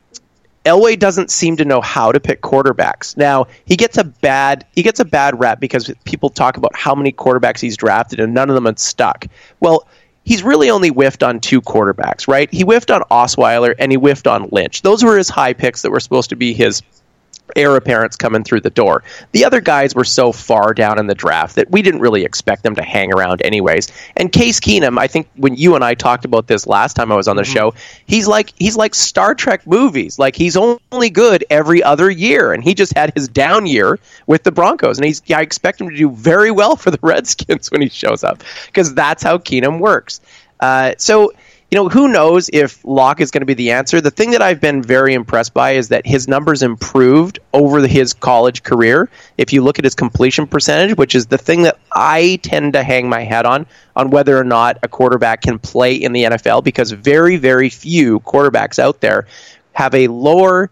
Elway 0.68 0.98
doesn't 0.98 1.30
seem 1.30 1.56
to 1.56 1.64
know 1.64 1.80
how 1.80 2.12
to 2.12 2.20
pick 2.20 2.42
quarterbacks. 2.42 3.16
Now 3.16 3.46
he 3.64 3.74
gets 3.76 3.96
a 3.96 4.04
bad 4.04 4.66
he 4.72 4.82
gets 4.82 5.00
a 5.00 5.04
bad 5.04 5.40
rep 5.40 5.60
because 5.60 5.90
people 6.04 6.28
talk 6.28 6.58
about 6.58 6.76
how 6.76 6.94
many 6.94 7.10
quarterbacks 7.10 7.60
he's 7.60 7.76
drafted 7.76 8.20
and 8.20 8.34
none 8.34 8.50
of 8.50 8.54
them 8.54 8.66
have 8.66 8.78
stuck. 8.78 9.26
Well, 9.60 9.88
he's 10.24 10.42
really 10.42 10.68
only 10.68 10.90
whiffed 10.90 11.22
on 11.22 11.40
two 11.40 11.62
quarterbacks, 11.62 12.28
right? 12.28 12.52
He 12.52 12.62
whiffed 12.62 12.90
on 12.90 13.00
Osweiler 13.10 13.74
and 13.78 13.90
he 13.90 13.96
whiffed 13.96 14.26
on 14.26 14.50
Lynch. 14.52 14.82
Those 14.82 15.02
were 15.02 15.16
his 15.16 15.30
high 15.30 15.54
picks 15.54 15.82
that 15.82 15.90
were 15.90 16.00
supposed 16.00 16.30
to 16.30 16.36
be 16.36 16.52
his 16.52 16.82
heir 17.56 17.76
apparents 17.76 18.16
coming 18.16 18.44
through 18.44 18.60
the 18.60 18.70
door. 18.70 19.02
The 19.32 19.44
other 19.44 19.60
guys 19.60 19.94
were 19.94 20.04
so 20.04 20.32
far 20.32 20.74
down 20.74 20.98
in 20.98 21.06
the 21.06 21.14
draft 21.14 21.56
that 21.56 21.70
we 21.70 21.82
didn't 21.82 22.00
really 22.00 22.24
expect 22.24 22.62
them 22.62 22.74
to 22.76 22.82
hang 22.82 23.12
around 23.12 23.42
anyways. 23.44 23.88
And 24.16 24.32
Case 24.32 24.60
Keenum, 24.60 24.98
I 24.98 25.06
think 25.06 25.28
when 25.36 25.54
you 25.54 25.74
and 25.74 25.84
I 25.84 25.94
talked 25.94 26.24
about 26.24 26.46
this 26.46 26.66
last 26.66 26.94
time 26.94 27.12
I 27.12 27.16
was 27.16 27.28
on 27.28 27.36
the 27.36 27.44
show, 27.44 27.74
he's 28.06 28.26
like 28.26 28.52
he's 28.56 28.76
like 28.76 28.94
Star 28.94 29.34
Trek 29.34 29.66
movies. 29.66 30.18
Like 30.18 30.36
he's 30.36 30.56
only 30.56 31.10
good 31.10 31.44
every 31.50 31.82
other 31.82 32.10
year 32.10 32.52
and 32.52 32.62
he 32.62 32.74
just 32.74 32.96
had 32.96 33.12
his 33.14 33.28
down 33.28 33.66
year 33.66 33.98
with 34.26 34.42
the 34.42 34.52
Broncos 34.52 34.98
and 34.98 35.06
he's 35.06 35.22
I 35.30 35.42
expect 35.42 35.80
him 35.80 35.90
to 35.90 35.96
do 35.96 36.10
very 36.10 36.50
well 36.50 36.76
for 36.76 36.90
the 36.90 36.98
Redskins 37.02 37.70
when 37.70 37.80
he 37.80 37.88
shows 37.88 38.24
up 38.24 38.42
because 38.66 38.94
that's 38.94 39.22
how 39.22 39.38
Keenum 39.38 39.78
works. 39.78 40.20
Uh, 40.60 40.94
so 40.98 41.32
you 41.70 41.76
know, 41.76 41.88
who 41.88 42.08
knows 42.08 42.48
if 42.50 42.82
Lock 42.84 43.20
is 43.20 43.30
going 43.30 43.42
to 43.42 43.46
be 43.46 43.54
the 43.54 43.72
answer? 43.72 44.00
The 44.00 44.10
thing 44.10 44.30
that 44.30 44.40
I've 44.40 44.60
been 44.60 44.82
very 44.82 45.12
impressed 45.12 45.52
by 45.52 45.72
is 45.72 45.88
that 45.88 46.06
his 46.06 46.26
numbers 46.26 46.62
improved 46.62 47.40
over 47.52 47.86
his 47.86 48.14
college 48.14 48.62
career. 48.62 49.10
If 49.36 49.52
you 49.52 49.62
look 49.62 49.78
at 49.78 49.84
his 49.84 49.94
completion 49.94 50.46
percentage, 50.46 50.96
which 50.96 51.14
is 51.14 51.26
the 51.26 51.36
thing 51.36 51.62
that 51.62 51.78
I 51.92 52.40
tend 52.42 52.72
to 52.72 52.82
hang 52.82 53.10
my 53.10 53.22
hat 53.22 53.44
on, 53.44 53.66
on 53.94 54.08
whether 54.08 54.38
or 54.38 54.44
not 54.44 54.78
a 54.82 54.88
quarterback 54.88 55.42
can 55.42 55.58
play 55.58 55.94
in 55.94 56.12
the 56.12 56.24
NFL, 56.24 56.64
because 56.64 56.90
very, 56.90 57.36
very 57.36 57.68
few 57.68 58.20
quarterbacks 58.20 58.78
out 58.78 59.02
there 59.02 59.26
have 59.72 59.94
a 59.94 60.08
lower 60.08 60.70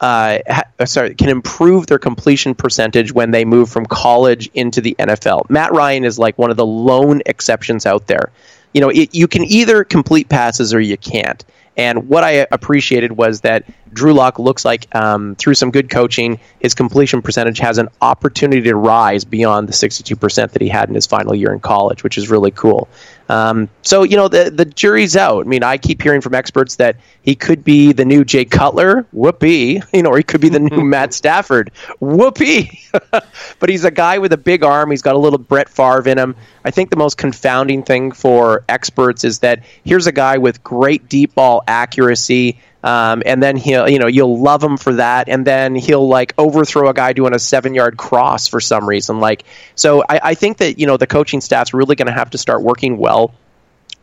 uh, 0.00 0.38
ha- 0.46 0.84
sorry, 0.84 1.14
can 1.14 1.30
improve 1.30 1.86
their 1.86 1.98
completion 1.98 2.54
percentage 2.54 3.12
when 3.12 3.30
they 3.30 3.44
move 3.44 3.70
from 3.70 3.86
college 3.86 4.48
into 4.54 4.80
the 4.80 4.94
NFL. 4.98 5.48
Matt 5.48 5.72
Ryan 5.72 6.04
is 6.04 6.18
like 6.18 6.36
one 6.36 6.50
of 6.50 6.56
the 6.56 6.66
lone 6.66 7.22
exceptions 7.24 7.86
out 7.86 8.06
there. 8.06 8.30
You 8.76 8.82
know, 8.82 8.90
it, 8.90 9.14
you 9.14 9.26
can 9.26 9.42
either 9.44 9.84
complete 9.84 10.28
passes 10.28 10.74
or 10.74 10.80
you 10.80 10.98
can't. 10.98 11.42
And 11.78 12.10
what 12.10 12.24
I 12.24 12.46
appreciated 12.50 13.12
was 13.12 13.40
that 13.40 13.64
Drew 13.90 14.12
Lock 14.12 14.38
looks 14.38 14.66
like, 14.66 14.94
um, 14.94 15.34
through 15.36 15.54
some 15.54 15.70
good 15.70 15.88
coaching, 15.88 16.38
his 16.60 16.74
completion 16.74 17.22
percentage 17.22 17.58
has 17.58 17.78
an 17.78 17.88
opportunity 18.02 18.60
to 18.60 18.76
rise 18.76 19.24
beyond 19.24 19.66
the 19.66 19.72
62% 19.72 20.50
that 20.50 20.60
he 20.60 20.68
had 20.68 20.90
in 20.90 20.94
his 20.94 21.06
final 21.06 21.34
year 21.34 21.54
in 21.54 21.60
college, 21.60 22.02
which 22.02 22.18
is 22.18 22.28
really 22.28 22.50
cool. 22.50 22.86
Um, 23.28 23.68
so, 23.82 24.02
you 24.02 24.16
know, 24.16 24.28
the, 24.28 24.50
the 24.50 24.64
jury's 24.64 25.16
out. 25.16 25.44
I 25.44 25.48
mean, 25.48 25.62
I 25.62 25.78
keep 25.78 26.00
hearing 26.00 26.20
from 26.20 26.34
experts 26.34 26.76
that 26.76 26.96
he 27.22 27.34
could 27.34 27.64
be 27.64 27.92
the 27.92 28.04
new 28.04 28.24
Jay 28.24 28.44
Cutler, 28.44 29.06
whoopee, 29.12 29.82
you 29.92 30.02
know, 30.02 30.10
or 30.10 30.18
he 30.18 30.22
could 30.22 30.40
be 30.40 30.48
the 30.48 30.60
new 30.60 30.84
Matt 30.84 31.12
Stafford, 31.12 31.72
whoopee. 32.00 32.80
but 33.10 33.68
he's 33.68 33.84
a 33.84 33.90
guy 33.90 34.18
with 34.18 34.32
a 34.32 34.38
big 34.38 34.62
arm. 34.62 34.90
He's 34.90 35.02
got 35.02 35.14
a 35.14 35.18
little 35.18 35.38
Brett 35.38 35.68
Favre 35.68 36.08
in 36.08 36.18
him. 36.18 36.36
I 36.64 36.70
think 36.70 36.90
the 36.90 36.96
most 36.96 37.16
confounding 37.16 37.82
thing 37.82 38.12
for 38.12 38.64
experts 38.68 39.24
is 39.24 39.40
that 39.40 39.64
here's 39.84 40.06
a 40.06 40.12
guy 40.12 40.38
with 40.38 40.62
great 40.62 41.08
deep 41.08 41.34
ball 41.34 41.62
accuracy. 41.66 42.60
Um, 42.84 43.22
and 43.26 43.42
then 43.42 43.56
he'll, 43.56 43.88
you 43.88 43.98
know, 43.98 44.06
you'll 44.06 44.38
love 44.38 44.62
him 44.62 44.76
for 44.76 44.94
that. 44.94 45.28
And 45.28 45.44
then 45.46 45.74
he'll 45.74 46.06
like 46.06 46.34
overthrow 46.38 46.88
a 46.88 46.94
guy 46.94 47.12
doing 47.12 47.34
a 47.34 47.38
seven 47.38 47.74
yard 47.74 47.96
cross 47.96 48.46
for 48.46 48.60
some 48.60 48.88
reason. 48.88 49.18
Like, 49.18 49.44
so 49.74 50.02
I, 50.08 50.20
I 50.22 50.34
think 50.34 50.58
that, 50.58 50.78
you 50.78 50.86
know, 50.86 50.96
the 50.96 51.06
coaching 51.06 51.40
staff's 51.40 51.74
really 51.74 51.96
going 51.96 52.06
to 52.06 52.12
have 52.12 52.30
to 52.30 52.38
start 52.38 52.62
working 52.62 52.98
well 52.98 53.34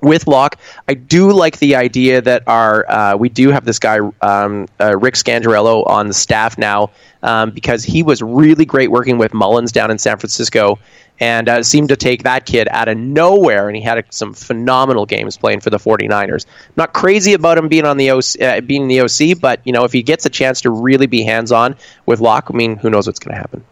with 0.03 0.27
Lock. 0.27 0.57
I 0.87 0.93
do 0.93 1.31
like 1.31 1.57
the 1.59 1.75
idea 1.75 2.21
that 2.21 2.43
our 2.47 2.89
uh, 2.89 3.17
we 3.17 3.29
do 3.29 3.49
have 3.49 3.65
this 3.65 3.79
guy 3.79 3.99
um, 4.21 4.67
uh, 4.79 4.97
Rick 4.97 5.15
Scangarello 5.15 5.87
on 5.87 6.07
the 6.07 6.13
staff 6.13 6.57
now 6.57 6.91
um, 7.23 7.51
because 7.51 7.83
he 7.83 8.03
was 8.03 8.21
really 8.21 8.65
great 8.65 8.91
working 8.91 9.17
with 9.17 9.33
Mullens 9.33 9.71
down 9.71 9.89
in 9.89 9.97
San 9.97 10.17
Francisco 10.17 10.77
and 11.19 11.47
uh, 11.47 11.63
seemed 11.63 11.89
to 11.89 11.95
take 11.95 12.23
that 12.23 12.45
kid 12.45 12.67
out 12.71 12.87
of 12.87 12.97
nowhere 12.97 13.67
and 13.67 13.77
he 13.77 13.81
had 13.81 14.03
some 14.09 14.33
phenomenal 14.33 15.05
games 15.05 15.37
playing 15.37 15.61
for 15.61 15.69
the 15.69 15.77
49ers. 15.77 16.45
not 16.75 16.93
crazy 16.93 17.33
about 17.33 17.57
him 17.57 17.69
being 17.69 17.85
on 17.85 17.97
the 17.97 18.11
OC, 18.11 18.41
uh, 18.41 18.61
being 18.61 18.83
in 18.83 18.87
the 18.87 19.01
OC, 19.01 19.39
but 19.39 19.61
you 19.63 19.71
know 19.71 19.83
if 19.83 19.93
he 19.93 20.03
gets 20.03 20.25
a 20.25 20.29
chance 20.29 20.61
to 20.61 20.69
really 20.69 21.07
be 21.07 21.23
hands 21.23 21.51
on 21.51 21.75
with 22.05 22.19
Lock, 22.19 22.47
I 22.51 22.55
mean 22.55 22.77
who 22.77 22.89
knows 22.89 23.07
what's 23.07 23.19
going 23.19 23.35
to 23.35 23.39
happen. 23.39 23.63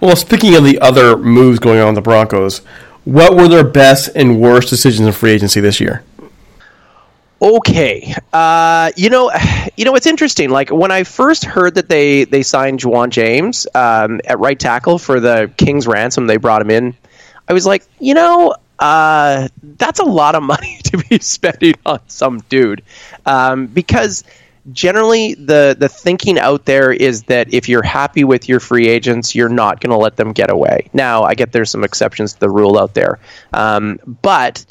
Well, 0.00 0.14
speaking 0.14 0.54
of 0.54 0.64
the 0.64 0.78
other 0.80 1.16
moves 1.16 1.58
going 1.58 1.80
on 1.80 1.86
with 1.86 1.94
the 1.94 2.02
Broncos, 2.02 2.60
what 3.06 3.36
were 3.36 3.46
their 3.46 3.64
best 3.64 4.10
and 4.16 4.40
worst 4.40 4.68
decisions 4.68 5.06
in 5.06 5.12
free 5.12 5.30
agency 5.30 5.60
this 5.60 5.80
year? 5.80 6.02
Okay, 7.40 8.12
uh, 8.32 8.90
you 8.96 9.10
know, 9.10 9.30
you 9.76 9.84
know, 9.84 9.94
it's 9.94 10.06
interesting. 10.06 10.50
Like 10.50 10.70
when 10.70 10.90
I 10.90 11.04
first 11.04 11.44
heard 11.44 11.76
that 11.76 11.88
they 11.88 12.24
they 12.24 12.42
signed 12.42 12.80
Ja'Wuan 12.80 13.10
James 13.10 13.66
um, 13.74 14.20
at 14.24 14.38
right 14.38 14.58
tackle 14.58 14.98
for 14.98 15.20
the 15.20 15.50
King's 15.56 15.86
ransom, 15.86 16.26
they 16.26 16.36
brought 16.36 16.60
him 16.60 16.70
in. 16.70 16.96
I 17.48 17.52
was 17.52 17.64
like, 17.64 17.84
you 18.00 18.14
know, 18.14 18.56
uh, 18.80 19.48
that's 19.62 20.00
a 20.00 20.04
lot 20.04 20.34
of 20.34 20.42
money 20.54 20.80
to 20.84 20.98
be 21.08 21.20
spending 21.20 21.74
on 21.86 22.00
some 22.08 22.40
dude, 22.48 22.82
um, 23.24 23.68
because 23.68 24.24
generally 24.72 25.34
the 25.34 25.76
the 25.78 25.88
thinking 25.88 26.38
out 26.38 26.64
there 26.64 26.92
is 26.92 27.24
that 27.24 27.52
if 27.52 27.68
you're 27.68 27.82
happy 27.82 28.24
with 28.24 28.48
your 28.48 28.60
free 28.60 28.88
agents, 28.88 29.34
you're 29.34 29.48
not 29.48 29.80
going 29.80 29.90
to 29.90 29.96
let 29.96 30.16
them 30.16 30.32
get 30.32 30.50
away. 30.50 30.88
Now, 30.92 31.22
I 31.22 31.34
get 31.34 31.52
there's 31.52 31.70
some 31.70 31.84
exceptions 31.84 32.34
to 32.34 32.40
the 32.40 32.50
rule 32.50 32.78
out 32.78 32.94
there, 32.94 33.18
um, 33.52 33.98
but 34.22 34.64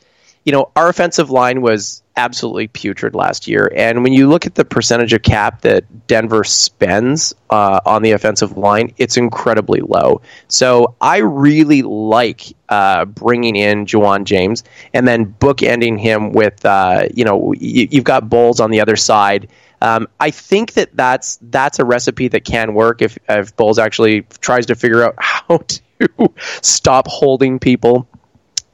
you 0.46 0.52
know, 0.52 0.72
our 0.76 0.90
offensive 0.90 1.32
line 1.32 1.62
was 1.62 2.04
absolutely 2.18 2.68
putrid 2.68 3.16
last 3.16 3.48
year. 3.48 3.72
And 3.76 4.04
when 4.04 4.14
you 4.14 4.30
look 4.30 4.46
at 4.46 4.56
the 4.56 4.64
percentage 4.64 5.12
of 5.12 5.24
cap 5.24 5.62
that 5.62 6.08
Denver 6.08 6.44
spends 6.44 7.34
uh, 7.50 7.80
on 7.86 8.04
the 8.04 8.12
offensive 8.12 8.56
line, 8.56 8.94
it's 8.98 9.18
incredibly 9.18 9.82
low. 9.82 10.22
So 10.48 10.96
I 11.02 11.18
really 11.18 11.82
like 11.82 12.56
uh, 12.70 13.06
bringing 13.06 13.56
in 13.56 13.86
Ja'Wuan 13.86 14.24
James 14.24 14.64
and 14.94 15.08
then 15.08 15.34
bookending 15.40 16.00
him 16.00 16.32
with, 16.32 16.64
uh, 16.64 17.08
you 17.14 17.26
know, 17.26 17.52
you, 17.54 17.88
you've 17.90 18.04
got 18.04 18.30
Bolles 18.30 18.60
on 18.60 18.70
the 18.70 18.80
other 18.80 18.96
side. 18.96 19.50
Um, 19.82 20.08
I 20.20 20.32
think 20.32 20.74
that 20.74 20.96
that's 20.96 21.38
that's 21.42 21.80
a 21.80 21.86
recipe 21.86 22.28
that 22.30 22.46
can 22.46 22.74
work 22.74 23.02
if 23.02 23.18
if 23.28 23.56
Bolles 23.56 23.78
actually 23.78 24.22
tries 24.40 24.66
to 24.68 24.76
figure 24.76 25.04
out 25.04 25.16
how 25.20 25.58
to 25.58 26.30
stop 26.62 27.08
holding 27.08 27.60
people. 27.60 28.08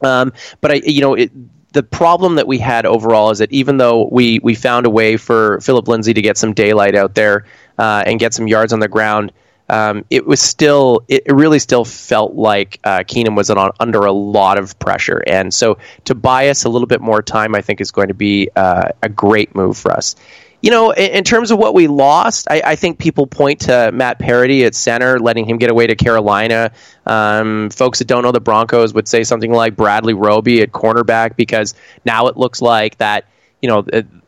Um, 0.03 0.33
but 0.61 0.71
I, 0.71 0.75
you 0.85 1.01
know, 1.01 1.15
it, 1.15 1.31
the 1.71 1.83
problem 1.83 2.35
that 2.35 2.47
we 2.47 2.57
had 2.57 2.85
overall 2.85 3.31
is 3.31 3.39
that 3.39 3.51
even 3.51 3.77
though 3.77 4.07
we 4.11 4.39
we 4.39 4.55
found 4.55 4.85
a 4.85 4.89
way 4.89 5.17
for 5.17 5.59
Philip 5.61 5.87
Lindsay 5.87 6.13
to 6.13 6.21
get 6.21 6.37
some 6.37 6.53
daylight 6.53 6.95
out 6.95 7.15
there 7.15 7.45
uh, 7.77 8.03
and 8.05 8.19
get 8.19 8.33
some 8.33 8.47
yards 8.47 8.73
on 8.73 8.79
the 8.79 8.87
ground, 8.87 9.31
um, 9.69 10.03
it 10.09 10.25
was 10.25 10.41
still 10.41 11.03
it 11.07 11.23
really 11.27 11.59
still 11.59 11.85
felt 11.85 12.35
like 12.35 12.79
uh, 12.83 12.99
Keenum 12.99 13.37
was 13.37 13.49
on, 13.49 13.71
under 13.79 13.99
a 13.99 14.11
lot 14.11 14.57
of 14.57 14.77
pressure, 14.79 15.23
and 15.27 15.53
so 15.53 15.77
to 16.05 16.13
buy 16.13 16.49
us 16.49 16.65
a 16.65 16.69
little 16.69 16.87
bit 16.87 16.99
more 16.99 17.21
time, 17.21 17.55
I 17.55 17.61
think 17.61 17.79
is 17.79 17.91
going 17.91 18.09
to 18.09 18.13
be 18.13 18.49
uh, 18.55 18.89
a 19.01 19.09
great 19.09 19.55
move 19.55 19.77
for 19.77 19.91
us. 19.91 20.15
You 20.61 20.71
know, 20.71 20.91
in, 20.91 21.11
in 21.11 21.23
terms 21.23 21.51
of 21.51 21.57
what 21.57 21.73
we 21.73 21.87
lost, 21.87 22.47
I, 22.49 22.61
I 22.63 22.75
think 22.75 22.99
people 22.99 23.27
point 23.27 23.61
to 23.61 23.91
Matt 23.91 24.19
Paradis 24.19 24.65
at 24.65 24.75
center, 24.75 25.19
letting 25.19 25.45
him 25.45 25.57
get 25.57 25.71
away 25.71 25.87
to 25.87 25.95
Carolina. 25.95 26.71
Um, 27.05 27.69
folks 27.71 27.99
that 27.99 28.07
don't 28.07 28.23
know 28.23 28.31
the 28.31 28.39
Broncos 28.39 28.93
would 28.93 29.07
say 29.07 29.23
something 29.23 29.51
like 29.51 29.75
Bradley 29.75 30.13
Roby 30.13 30.61
at 30.61 30.71
cornerback 30.71 31.35
because 31.35 31.73
now 32.05 32.27
it 32.27 32.37
looks 32.37 32.61
like 32.61 32.97
that. 32.99 33.25
You 33.61 33.69
know, 33.69 33.85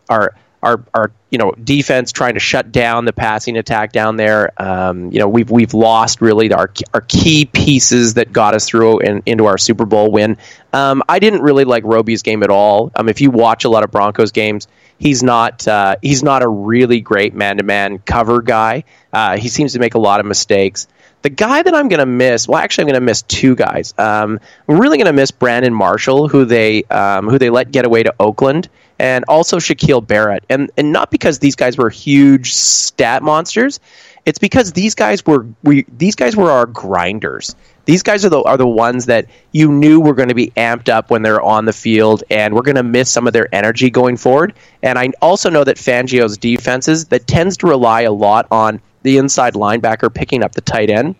our 0.09 0.35
our 0.63 0.83
our 0.93 1.11
you 1.29 1.37
know 1.37 1.51
defense 1.51 2.11
trying 2.11 2.33
to 2.33 2.39
shut 2.39 2.71
down 2.71 3.05
the 3.05 3.13
passing 3.13 3.57
attack 3.57 3.91
down 3.91 4.15
there. 4.15 4.51
Um, 4.61 5.11
you 5.11 5.19
know, 5.19 5.27
we've 5.27 5.51
we've 5.51 5.73
lost 5.73 6.21
really 6.21 6.51
our 6.51 6.71
our 6.93 7.01
key 7.01 7.45
pieces 7.45 8.15
that 8.15 8.31
got 8.31 8.55
us 8.55 8.67
through 8.67 8.99
and 8.99 9.21
into 9.25 9.45
our 9.45 9.57
Super 9.57 9.85
Bowl 9.85 10.11
win. 10.11 10.37
Um, 10.71 11.03
I 11.07 11.19
didn't 11.19 11.41
really 11.41 11.65
like 11.65 11.83
Roby's 11.85 12.23
game 12.23 12.41
at 12.43 12.49
all. 12.49 12.91
Um, 12.95 13.09
if 13.09 13.21
you 13.21 13.29
watch 13.29 13.65
a 13.65 13.69
lot 13.69 13.83
of 13.83 13.91
Broncos 13.91 14.31
games, 14.31 14.67
he's 14.97 15.21
not 15.21 15.67
uh, 15.67 15.97
he's 16.01 16.23
not 16.23 16.41
a 16.43 16.47
really 16.47 17.01
great 17.01 17.33
man 17.33 17.57
to 17.57 17.63
man 17.63 17.99
cover 17.99 18.41
guy. 18.41 18.85
Uh, 19.11 19.37
he 19.37 19.49
seems 19.49 19.73
to 19.73 19.79
make 19.79 19.95
a 19.95 19.99
lot 19.99 20.19
of 20.19 20.25
mistakes. 20.25 20.87
The 21.23 21.29
guy 21.29 21.63
that 21.63 21.73
I'm 21.73 21.87
going 21.87 22.01
to 22.01 22.05
miss, 22.05 22.49
well, 22.49 22.59
actually, 22.59 22.83
I'm 22.83 22.87
going 22.87 23.01
to 23.01 23.05
miss 23.05 23.21
two 23.21 23.55
guys. 23.55 23.93
Um, 23.97 24.41
I'm 24.67 24.77
really 24.77 24.97
going 24.97 25.07
to 25.07 25.13
miss 25.13 25.31
Brandon 25.31 25.73
Marshall, 25.73 26.27
who 26.27 26.43
they 26.43 26.83
um, 26.85 27.29
who 27.29 27.39
they 27.39 27.49
let 27.49 27.71
get 27.71 27.85
away 27.85 28.03
to 28.03 28.13
Oakland, 28.19 28.67
and 28.99 29.25
also 29.27 29.57
Shaquil 29.57 30.05
Barrett. 30.05 30.43
And 30.49 30.71
and 30.77 30.91
not 30.91 31.11
because 31.11 31.39
these 31.39 31.55
guys 31.55 31.77
were 31.77 31.89
huge 31.89 32.53
stat 32.53 33.23
monsters, 33.23 33.79
it's 34.25 34.39
because 34.39 34.73
these 34.73 34.95
guys 34.95 35.25
were 35.25 35.45
we 35.63 35.85
these 35.97 36.15
guys 36.15 36.35
were 36.35 36.51
our 36.51 36.65
grinders. 36.65 37.55
These 37.85 38.03
guys 38.03 38.23
are 38.23 38.29
the 38.29 38.41
are 38.43 38.57
the 38.57 38.67
ones 38.67 39.07
that 39.07 39.27
you 39.51 39.71
knew 39.71 39.99
were 39.99 40.13
going 40.13 40.29
to 40.29 40.35
be 40.35 40.51
amped 40.55 40.87
up 40.87 41.09
when 41.09 41.21
they're 41.21 41.41
on 41.41 41.65
the 41.65 41.73
field, 41.73 42.23
and 42.29 42.53
we're 42.53 42.61
going 42.61 42.75
to 42.75 42.83
miss 42.83 43.11
some 43.11 43.27
of 43.27 43.33
their 43.33 43.53
energy 43.53 43.89
going 43.89 44.15
forward. 44.15 44.53
And 44.81 44.97
I 44.97 45.11
also 45.21 45.49
know 45.49 45.65
that 45.65 45.75
Fangio's 45.75 46.37
defenses 46.37 47.05
that 47.05 47.27
tends 47.27 47.57
to 47.57 47.67
rely 47.67 48.01
a 48.01 48.11
lot 48.11 48.47
on 48.51 48.81
the 49.01 49.17
inside 49.17 49.53
linebacker 49.53 50.13
picking 50.13 50.43
up 50.43 50.53
the 50.53 50.61
tight 50.61 50.89
end. 50.89 51.15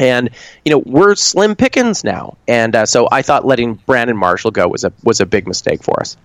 And 0.00 0.30
you 0.64 0.72
know 0.72 0.78
we're 0.78 1.14
slim 1.14 1.54
pickings 1.54 2.02
now, 2.02 2.38
and 2.48 2.74
uh, 2.74 2.86
so 2.86 3.08
I 3.12 3.20
thought 3.20 3.44
letting 3.44 3.74
Brandon 3.74 4.16
Marshall 4.16 4.50
go 4.50 4.66
was 4.68 4.84
a 4.84 4.92
was 5.04 5.20
a 5.20 5.26
big 5.26 5.46
mistake 5.46 5.82
for 5.82 6.00
us. 6.00 6.16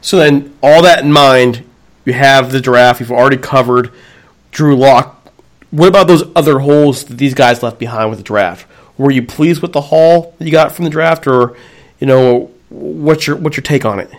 So 0.00 0.18
then, 0.18 0.56
all 0.62 0.82
that 0.82 1.04
in 1.04 1.12
mind, 1.12 1.64
you 2.04 2.12
have 2.12 2.52
the 2.52 2.60
draft. 2.60 3.00
You've 3.00 3.12
already 3.12 3.36
covered 3.36 3.92
Drew 4.50 4.76
Lock. 4.76 5.30
What 5.70 5.88
about 5.88 6.08
those 6.08 6.24
other 6.34 6.60
holes 6.60 7.04
that 7.04 7.18
these 7.18 7.34
guys 7.34 7.62
left 7.62 7.78
behind 7.78 8.10
with 8.10 8.18
the 8.18 8.24
draft? 8.24 8.66
Were 8.98 9.10
you 9.10 9.22
pleased 9.22 9.62
with 9.62 9.72
the 9.72 9.80
haul 9.80 10.34
that 10.38 10.44
you 10.44 10.50
got 10.50 10.72
from 10.72 10.84
the 10.84 10.90
draft, 10.90 11.26
or 11.26 11.56
you 12.00 12.06
know, 12.06 12.50
what's 12.68 13.26
your 13.26 13.36
what's 13.36 13.56
your 13.56 13.62
take 13.62 13.84
on 13.84 14.00
it? 14.00 14.10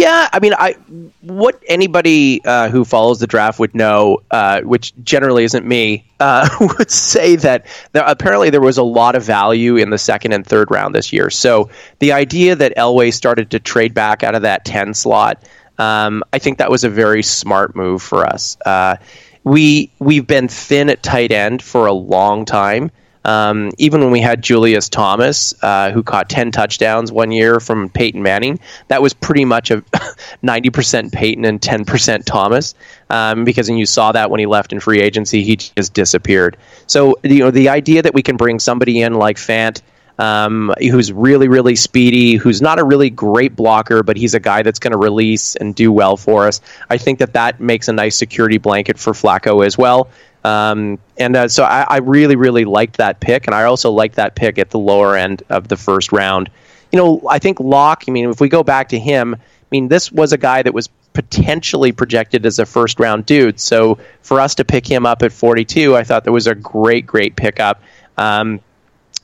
Yeah, 0.00 0.30
I 0.32 0.40
mean, 0.40 0.54
I 0.54 0.72
what 1.20 1.62
anybody 1.68 2.42
uh, 2.42 2.70
who 2.70 2.86
follows 2.86 3.18
the 3.20 3.26
draft 3.26 3.58
would 3.58 3.74
know, 3.74 4.22
uh, 4.30 4.62
which 4.62 4.94
generally 5.04 5.44
isn't 5.44 5.66
me, 5.66 6.06
uh, 6.20 6.48
would 6.78 6.90
say 6.90 7.36
that 7.36 7.66
there, 7.92 8.04
apparently 8.06 8.48
there 8.48 8.62
was 8.62 8.78
a 8.78 8.82
lot 8.82 9.14
of 9.14 9.22
value 9.22 9.76
in 9.76 9.90
the 9.90 9.98
second 9.98 10.32
and 10.32 10.46
third 10.46 10.70
round 10.70 10.94
this 10.94 11.12
year. 11.12 11.28
So 11.28 11.68
the 11.98 12.12
idea 12.12 12.56
that 12.56 12.74
Elway 12.78 13.12
started 13.12 13.50
to 13.50 13.60
trade 13.60 13.92
back 13.92 14.22
out 14.22 14.34
of 14.34 14.40
that 14.42 14.64
ten 14.64 14.94
slot, 14.94 15.44
um, 15.76 16.24
I 16.32 16.38
think 16.38 16.58
that 16.58 16.70
was 16.70 16.82
a 16.82 16.88
very 16.88 17.22
smart 17.22 17.76
move 17.76 18.00
for 18.02 18.24
us. 18.24 18.56
Uh, 18.64 18.96
we 19.44 19.90
we've 19.98 20.26
been 20.26 20.48
thin 20.48 20.88
at 20.88 21.02
tight 21.02 21.30
end 21.30 21.62
for 21.62 21.84
a 21.84 21.92
long 21.92 22.46
time. 22.46 22.90
Um, 23.24 23.70
even 23.78 24.00
when 24.00 24.10
we 24.10 24.20
had 24.20 24.42
Julius 24.42 24.88
Thomas, 24.88 25.54
uh, 25.62 25.90
who 25.90 26.02
caught 26.02 26.28
10 26.28 26.52
touchdowns 26.52 27.12
one 27.12 27.30
year 27.30 27.60
from 27.60 27.88
Peyton 27.90 28.22
Manning, 28.22 28.58
that 28.88 29.02
was 29.02 29.12
pretty 29.12 29.44
much 29.44 29.70
a 29.70 29.82
90% 30.42 31.12
Peyton 31.12 31.44
and 31.44 31.60
10% 31.60 32.24
Thomas. 32.24 32.74
Um, 33.10 33.44
because 33.44 33.68
when 33.68 33.78
you 33.78 33.86
saw 33.86 34.12
that 34.12 34.30
when 34.30 34.40
he 34.40 34.46
left 34.46 34.72
in 34.72 34.80
free 34.80 35.00
agency, 35.00 35.42
he 35.42 35.56
just 35.56 35.92
disappeared. 35.92 36.56
So, 36.86 37.16
you 37.22 37.40
know, 37.40 37.50
the 37.50 37.68
idea 37.68 38.02
that 38.02 38.14
we 38.14 38.22
can 38.22 38.36
bring 38.36 38.58
somebody 38.58 39.02
in 39.02 39.14
like 39.14 39.36
Fant, 39.36 39.82
um, 40.18 40.72
who's 40.78 41.12
really, 41.12 41.48
really 41.48 41.74
speedy, 41.74 42.36
who's 42.36 42.60
not 42.60 42.78
a 42.78 42.84
really 42.84 43.08
great 43.08 43.56
blocker, 43.56 44.02
but 44.02 44.18
he's 44.18 44.34
a 44.34 44.40
guy 44.40 44.62
that's 44.62 44.78
going 44.78 44.92
to 44.92 44.98
release 44.98 45.56
and 45.56 45.74
do 45.74 45.90
well 45.90 46.16
for 46.16 46.46
us. 46.46 46.60
I 46.90 46.98
think 46.98 47.18
that 47.20 47.32
that 47.32 47.58
makes 47.58 47.88
a 47.88 47.92
nice 47.92 48.16
security 48.16 48.58
blanket 48.58 48.98
for 48.98 49.14
Flacco 49.14 49.64
as 49.64 49.78
well. 49.78 50.10
Um, 50.44 50.98
and 51.18 51.36
uh, 51.36 51.48
so 51.48 51.64
I, 51.64 51.86
I, 51.88 51.96
really, 51.98 52.34
really 52.34 52.64
liked 52.64 52.96
that 52.96 53.20
pick, 53.20 53.46
and 53.46 53.54
I 53.54 53.64
also 53.64 53.90
liked 53.90 54.16
that 54.16 54.36
pick 54.36 54.58
at 54.58 54.70
the 54.70 54.78
lower 54.78 55.14
end 55.14 55.42
of 55.50 55.68
the 55.68 55.76
first 55.76 56.12
round. 56.12 56.50
You 56.92 56.98
know, 56.98 57.22
I 57.28 57.38
think 57.38 57.60
Lock. 57.60 58.04
I 58.08 58.10
mean, 58.10 58.30
if 58.30 58.40
we 58.40 58.48
go 58.48 58.62
back 58.62 58.88
to 58.90 58.98
him, 58.98 59.34
I 59.34 59.66
mean, 59.70 59.88
this 59.88 60.10
was 60.10 60.32
a 60.32 60.38
guy 60.38 60.62
that 60.62 60.72
was 60.72 60.88
potentially 61.12 61.92
projected 61.92 62.46
as 62.46 62.58
a 62.58 62.64
first 62.64 62.98
round 62.98 63.26
dude. 63.26 63.60
So 63.60 63.98
for 64.22 64.40
us 64.40 64.54
to 64.56 64.64
pick 64.64 64.86
him 64.86 65.04
up 65.04 65.22
at 65.22 65.32
42, 65.32 65.96
I 65.96 66.04
thought 66.04 66.24
that 66.24 66.32
was 66.32 66.46
a 66.46 66.54
great, 66.54 67.06
great 67.06 67.36
pickup. 67.36 67.82
Um, 68.16 68.60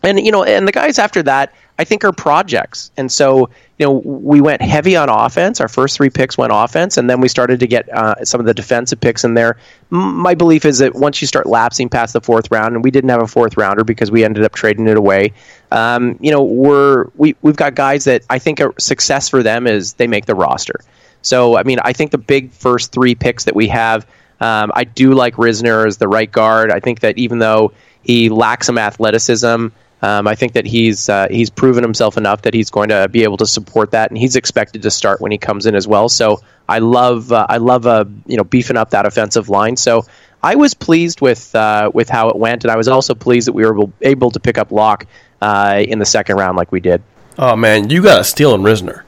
and 0.07 0.25
you 0.25 0.31
know, 0.31 0.45
and 0.45 0.67
the 0.67 0.73
guys 0.73 0.99
after 0.99 1.23
that, 1.25 1.53
I 1.79 1.85
think 1.85 2.05
are 2.05 2.13
projects. 2.13 2.91
And 2.97 3.13
so, 3.13 3.51
you 3.79 3.87
know, 3.87 3.93
we 3.93 4.41
went 4.41 4.63
heavy 4.63 4.97
on 4.97 5.09
offense. 5.11 5.61
Our 5.61 5.69
first 5.69 5.97
three 5.97 6.09
picks 6.09 6.39
went 6.39 6.53
offense, 6.55 6.97
and 6.97 7.11
then 7.11 7.21
we 7.21 7.29
started 7.29 7.61
to 7.61 7.67
get 7.67 7.89
uh, 7.93 8.25
some 8.25 8.41
of 8.41 8.47
the 8.47 8.55
defensive 8.55 9.01
picks 9.01 9.25
in 9.25 9.35
there. 9.35 9.59
M- 9.93 10.17
my 10.17 10.35
belief 10.35 10.65
is 10.65 10.79
that 10.79 10.95
once 10.95 11.21
you 11.21 11.27
start 11.27 11.47
lapsing 11.47 11.89
past 11.89 12.15
the 12.15 12.21
fourth 12.21 12.51
round, 12.51 12.75
and 12.75 12.83
we 12.83 12.91
didn't 12.91 13.11
have 13.11 13.23
a 13.23 13.27
fourth 13.27 13.57
rounder 13.57 13.85
because 13.85 14.11
we 14.11 14.25
ended 14.25 14.45
up 14.45 14.55
trading 14.55 14.87
it 14.89 14.97
away. 14.97 15.35
Um, 15.71 16.19
you 16.21 16.31
know, 16.31 16.43
we're 16.43 17.07
we 17.17 17.37
we've 17.43 17.57
got 17.57 17.75
guys 17.75 18.05
that 18.05 18.23
I 18.31 18.39
think 18.39 18.61
a 18.61 18.73
success 18.79 19.29
for 19.29 19.43
them 19.43 19.67
is 19.67 19.95
they 19.95 20.07
make 20.07 20.27
the 20.27 20.35
roster. 20.35 20.81
So, 21.23 21.59
I 21.59 21.65
mean, 21.65 21.79
I 21.83 21.93
think 21.93 22.13
the 22.13 22.19
big 22.19 22.53
first 22.53 22.93
three 22.93 23.15
picks 23.15 23.45
that 23.45 23.55
we 23.55 23.69
have. 23.69 24.07
Um, 24.39 24.71
I 24.75 24.85
do 24.85 25.15
like 25.15 25.35
Risner 25.37 25.87
as 25.87 25.97
the 25.97 26.09
right 26.09 26.31
guard. 26.31 26.71
I 26.71 26.79
think 26.79 27.01
that 27.01 27.17
even 27.19 27.39
though 27.39 27.73
he 28.03 28.29
lacks 28.29 28.67
some 28.67 28.79
athleticism, 28.79 29.69
um, 30.03 30.29
I 30.29 30.35
think 30.35 30.53
that 30.53 30.67
he's 30.67 31.09
uh, 31.09 31.29
he's 31.31 31.49
proven 31.49 31.83
himself 31.83 32.17
enough 32.17 32.43
that 32.43 32.53
he's 32.53 32.71
going 32.71 32.91
to 32.91 33.09
be 33.09 33.23
able 33.23 33.39
to 33.39 33.47
support 33.47 33.93
that, 33.93 34.11
and 34.11 34.19
he's 34.19 34.37
expected 34.37 34.83
to 34.83 34.91
start 34.91 35.21
when 35.21 35.33
he 35.33 35.39
comes 35.39 35.65
in 35.67 35.75
as 35.75 35.89
well. 35.89 36.09
So 36.09 36.41
I 36.69 36.81
love 36.81 37.33
uh, 37.33 37.47
I 37.49 37.57
love 37.57 37.87
uh, 37.87 38.05
you 38.27 38.37
know 38.37 38.45
beefing 38.45 38.77
up 38.77 38.91
that 38.91 39.07
offensive 39.07 39.49
line. 39.49 39.77
So 39.77 40.05
I 40.43 40.55
was 40.55 40.75
pleased 40.75 41.21
with 41.21 41.55
uh, 41.55 41.91
with 41.95 42.11
how 42.11 42.29
it 42.29 42.37
went, 42.37 42.65
and 42.65 42.71
I 42.71 42.77
was 42.77 42.89
also 42.89 43.15
pleased 43.15 43.49
that 43.49 43.53
we 43.53 43.65
were 43.65 43.89
able, 44.03 44.31
to 44.31 44.41
pick 44.41 44.59
up 44.59 44.71
Lock 44.71 45.07
uh, 45.41 45.83
in 45.87 45.99
the 45.99 46.07
second 46.07 46.37
round 46.37 46.59
like 46.59 46.73
we 46.73 46.81
did. 46.81 47.03
Oh 47.39 47.57
man, 47.57 47.89
you 47.89 48.03
got 48.03 48.21
a 48.21 48.25
steal 48.25 48.55
in 48.55 48.61
Risner. 48.63 49.03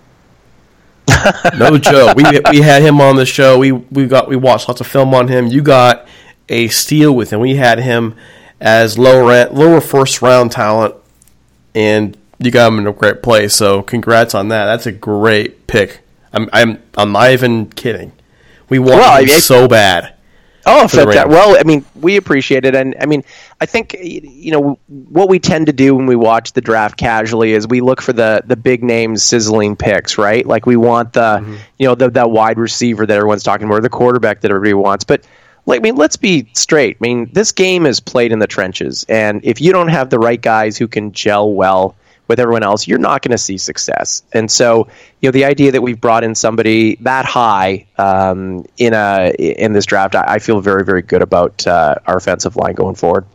no 1.59 1.79
joke. 1.79 2.17
We 2.17 2.25
we 2.51 2.61
had 2.61 2.83
him 2.83 3.01
on 3.01 3.17
the 3.17 3.27
show. 3.27 3.59
We 3.59 3.73
we 3.73 4.07
got 4.07 4.29
we 4.29 4.37
watched 4.37 4.69
lots 4.69 4.81
of 4.81 4.87
film 4.87 5.15
on 5.15 5.29
him. 5.29 5.49
You 5.49 5.61
got 5.61 6.09
a 6.49 6.69
steal 6.69 7.15
with 7.15 7.31
him. 7.31 7.41
We 7.41 7.57
had 7.57 7.79
him 7.79 8.15
as 8.61 8.99
lower 8.99 9.49
lower 9.51 9.81
first 9.81 10.23
round 10.23 10.53
talent, 10.53 10.95
and 11.75 12.17
you 12.39 12.51
got 12.51 12.73
him 12.73 12.79
in 12.79 12.87
a 12.87 12.93
great 12.93 13.23
place. 13.23 13.55
So 13.55 13.83
congrats 13.83 14.35
on 14.35 14.49
that. 14.49 14.67
That's 14.67 14.87
a 14.87 14.93
great 14.93 15.67
pick. 15.67 16.01
I'm 16.33 16.49
I'm 16.53 16.83
I'm 16.97 17.13
not 17.13 17.31
even 17.31 17.67
kidding. 17.71 18.13
We 18.69 18.79
want 18.79 19.01
Well, 19.01 19.21
him 19.21 19.27
mean- 19.27 19.41
so 19.41 19.69
bad. 19.69 20.15
Oh, 20.71 20.87
fantastic. 20.87 21.29
Well, 21.29 21.57
I 21.59 21.63
mean, 21.63 21.83
we 21.95 22.17
appreciate 22.19 22.67
it, 22.67 22.75
and 22.75 22.95
I 23.01 23.07
mean, 23.07 23.25
I 23.59 23.65
think 23.65 23.97
you 23.99 24.53
know 24.53 24.79
what 24.89 25.31
we 25.31 25.39
tend 25.39 25.67
to 25.67 25.73
do 25.73 25.95
when 25.95 26.05
we 26.05 26.15
watch 26.15 26.53
the 26.53 26.61
draft 26.61 26.99
casually 26.99 27.53
is 27.53 27.67
we 27.67 27.81
look 27.81 28.03
for 28.03 28.13
the 28.13 28.43
the 28.45 28.57
big 28.57 28.85
names 28.85 29.23
sizzling 29.23 29.77
picks, 29.77 30.19
right? 30.19 30.45
Like 30.45 30.67
we 30.67 30.77
want 30.77 31.15
the 31.15 31.39
mm-hmm. 31.41 31.55
you 31.79 31.87
know 31.87 31.95
the 31.95 32.11
that 32.11 32.31
wide 32.31 32.59
receiver 32.59 33.07
that 33.07 33.17
everyone's 33.17 33.45
talking 33.45 33.67
about, 33.67 33.79
or 33.79 33.81
the 33.81 33.89
quarterback 33.89 34.43
that 34.43 34.51
everybody 34.51 34.75
wants, 34.75 35.05
but. 35.05 35.25
Like, 35.69 35.81
I 35.81 35.83
mean, 35.83 35.97
let's 35.97 36.17
be 36.17 36.49
straight. 36.55 36.97
I 36.97 37.01
mean, 37.01 37.29
this 37.35 37.53
game 37.53 37.85
is 37.85 38.01
played 38.01 38.33
in 38.33 38.39
the 38.39 38.47
trenches, 38.47 39.05
and 39.07 39.45
if 39.45 39.61
you 39.61 39.71
don't 39.71 39.89
have 39.89 40.09
the 40.09 40.19
right 40.19 40.41
guys 40.41 40.79
who 40.79 40.89
can 40.89 41.13
gel 41.13 41.53
well 41.53 41.95
with 42.27 42.41
everyone 42.41 42.63
else, 42.63 42.89
you're 42.89 42.99
not 42.99 43.21
going 43.21 43.33
to 43.33 43.39
see 43.39 43.59
success. 43.59 44.23
And 44.33 44.51
so, 44.51 44.89
you 45.21 45.29
know, 45.29 45.31
the 45.31 45.45
idea 45.45 45.73
that 45.73 45.83
we've 45.83 46.01
brought 46.01 46.25
in 46.25 46.35
somebody 46.35 46.97
that 47.03 47.27
high 47.27 47.87
um, 47.99 48.65
in 48.79 48.95
a 48.95 49.31
in 49.39 49.75
this 49.75 49.85
draft, 49.85 50.15
I, 50.15 50.25
I 50.27 50.39
feel 50.39 50.59
very, 50.63 50.87
very 50.87 51.03
good 51.03 51.21
about 51.21 51.67
uh, 51.67 51.97
our 52.07 52.17
offensive 52.17 52.57
line 52.57 52.75
going 52.75 52.95
forward. 52.95 53.27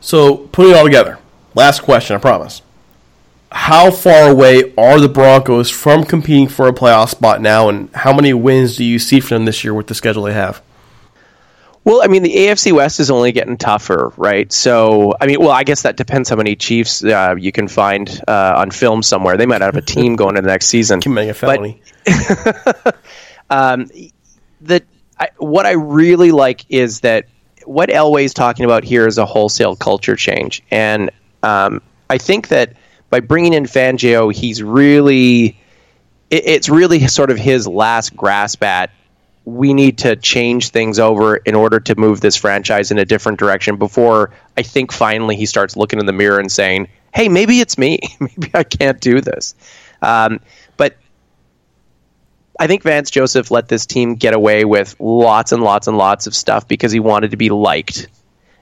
So 0.00 0.36
putting 0.36 0.72
it 0.72 0.76
all 0.78 0.84
together, 0.84 1.18
last 1.54 1.82
question, 1.82 2.16
I 2.16 2.18
promise. 2.18 2.62
How 3.52 3.92
far 3.92 4.30
away 4.30 4.74
are 4.76 4.98
the 4.98 5.08
Broncos 5.08 5.70
from 5.70 6.02
competing 6.02 6.48
for 6.48 6.66
a 6.66 6.72
playoff 6.72 7.10
spot 7.10 7.40
now, 7.40 7.68
and 7.68 7.88
how 7.94 8.12
many 8.12 8.34
wins 8.34 8.76
do 8.76 8.84
you 8.84 8.98
see 8.98 9.20
from 9.20 9.36
them 9.36 9.44
this 9.44 9.62
year 9.62 9.74
with 9.74 9.86
the 9.86 9.94
schedule 9.94 10.24
they 10.24 10.32
have? 10.32 10.60
Well, 11.84 12.02
I 12.02 12.08
mean, 12.08 12.22
the 12.22 12.34
AFC 12.34 12.72
West 12.72 13.00
is 13.00 13.10
only 13.10 13.32
getting 13.32 13.56
tougher, 13.56 14.12
right? 14.18 14.52
So, 14.52 15.14
I 15.18 15.26
mean, 15.26 15.40
well, 15.40 15.50
I 15.50 15.64
guess 15.64 15.82
that 15.82 15.96
depends 15.96 16.28
how 16.28 16.36
many 16.36 16.54
Chiefs 16.54 17.02
uh, 17.02 17.34
you 17.38 17.52
can 17.52 17.68
find 17.68 18.20
uh, 18.28 18.54
on 18.56 18.70
film 18.70 19.02
somewhere. 19.02 19.38
They 19.38 19.46
might 19.46 19.62
have 19.62 19.76
a 19.76 19.80
team 19.80 20.14
going 20.14 20.36
into 20.36 20.42
the 20.42 20.48
next 20.48 20.66
season. 20.66 21.00
Committing 21.00 21.30
a 21.30 21.34
felony. 21.34 21.80
um, 23.50 23.86
the 24.60 24.82
I, 25.18 25.28
what 25.38 25.64
I 25.64 25.72
really 25.72 26.32
like 26.32 26.66
is 26.68 27.00
that 27.00 27.26
what 27.64 27.88
Elway's 27.88 28.34
talking 28.34 28.64
about 28.66 28.84
here 28.84 29.06
is 29.06 29.16
a 29.16 29.24
wholesale 29.24 29.74
culture 29.74 30.16
change, 30.16 30.62
and 30.70 31.10
um, 31.42 31.80
I 32.10 32.18
think 32.18 32.48
that 32.48 32.74
by 33.08 33.20
bringing 33.20 33.54
in 33.54 33.64
Fangio, 33.64 34.32
he's 34.32 34.62
really 34.62 35.58
it, 36.30 36.46
it's 36.46 36.68
really 36.68 37.06
sort 37.06 37.30
of 37.30 37.38
his 37.38 37.66
last 37.66 38.14
grasp 38.16 38.62
at 38.62 38.90
we 39.44 39.72
need 39.72 39.98
to 39.98 40.16
change 40.16 40.68
things 40.70 40.98
over 40.98 41.36
in 41.36 41.54
order 41.54 41.80
to 41.80 41.98
move 41.98 42.20
this 42.20 42.36
franchise 42.36 42.90
in 42.90 42.98
a 42.98 43.04
different 43.04 43.38
direction 43.38 43.76
before 43.76 44.30
I 44.56 44.62
think 44.62 44.92
finally 44.92 45.36
he 45.36 45.46
starts 45.46 45.76
looking 45.76 45.98
in 45.98 46.06
the 46.06 46.12
mirror 46.12 46.38
and 46.38 46.52
saying, 46.52 46.88
hey, 47.14 47.28
maybe 47.28 47.60
it's 47.60 47.78
me. 47.78 47.98
maybe 48.20 48.50
I 48.54 48.64
can't 48.64 49.00
do 49.00 49.20
this. 49.20 49.54
Um, 50.02 50.40
but 50.76 50.96
I 52.58 52.66
think 52.66 52.82
Vance 52.82 53.10
Joseph 53.10 53.50
let 53.50 53.68
this 53.68 53.86
team 53.86 54.16
get 54.16 54.34
away 54.34 54.64
with 54.64 54.94
lots 55.00 55.52
and 55.52 55.62
lots 55.62 55.86
and 55.86 55.96
lots 55.96 56.26
of 56.26 56.34
stuff 56.34 56.68
because 56.68 56.92
he 56.92 57.00
wanted 57.00 57.30
to 57.30 57.36
be 57.36 57.48
liked. 57.48 58.08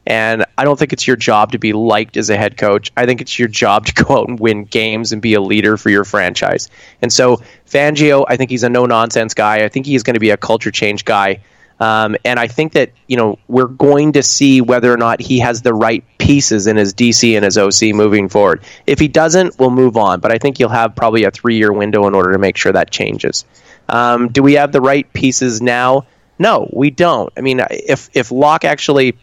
And 0.09 0.47
I 0.57 0.65
don't 0.65 0.79
think 0.79 0.95
it's 0.95 1.07
your 1.07 1.17
job 1.17 1.53
to 1.53 1.59
be 1.59 1.75
liked 1.75 2.17
as 2.17 2.31
a 2.31 2.37
head 2.37 2.57
coach. 2.57 2.91
I 2.97 3.05
think 3.05 3.21
it's 3.21 3.39
your 3.39 3.47
job 3.47 3.85
to 3.87 3.93
go 4.05 4.17
out 4.17 4.29
and 4.29 4.41
win 4.41 4.65
games 4.65 5.13
and 5.13 5.21
be 5.21 5.35
a 5.35 5.41
leader 5.41 5.77
for 5.77 5.91
your 5.91 6.05
franchise. 6.05 6.71
And 7.03 7.13
so 7.13 7.43
Fangio, 7.67 8.25
I 8.27 8.39
think 8.39 8.51
he's 8.51 8.65
a 8.65 8.71
no 8.71 8.87
nonsense 8.87 9.35
guy. 9.35 9.65
I 9.65 9.69
think 9.69 9.85
he's 9.85 10.03
going 10.03 10.15
to 10.15 10.21
be 10.21 10.31
a 10.31 10.39
culture 10.39 10.71
change 10.71 11.05
guy. 11.05 11.41
Um, 11.79 12.17
and 12.25 12.41
I 12.41 12.49
think 12.49 12.73
that 12.73 12.91
you 13.07 13.17
know 13.17 13.39
we're 13.47 13.67
going 13.67 14.13
to 14.13 14.23
see 14.23 14.61
whether 14.61 14.93
or 14.93 14.97
not 14.97 15.21
he 15.21 15.39
has 15.41 15.63
the 15.63 15.75
right 15.75 16.03
pieces 16.19 16.67
in 16.67 16.77
his 16.77 16.93
DC 16.93 17.37
and 17.37 17.45
his 17.45 17.57
OC 17.57 17.95
moving 17.95 18.29
forward. 18.29 18.63
If 18.87 18.99
he 18.99 19.07
doesn't, 19.07 19.59
we'll 19.61 19.71
move 19.71 19.97
on. 19.97 20.19
But 20.19 20.33
I 20.33 20.39
think 20.39 20.59
you'll 20.59 20.71
have 20.71 20.97
probably 20.97 21.23
a 21.23 21.31
three-year 21.31 21.73
window 21.73 22.09
in 22.09 22.15
order 22.15 22.33
to 22.33 22.39
make 22.39 22.57
sure 22.57 22.73
that 22.73 22.91
changes. 22.91 23.45
Um, 23.89 24.29
do 24.29 24.43
we 24.43 24.55
have 24.55 24.73
the 24.73 24.81
right 24.81 25.11
pieces 25.13 25.63
now? 25.63 26.07
No, 26.39 26.69
we 26.73 26.91
don't. 26.91 27.33
I 27.37 27.43
mean, 27.43 27.61
if 27.71 28.11
if 28.13 28.33
Lock 28.33 28.65
actually 28.65 29.17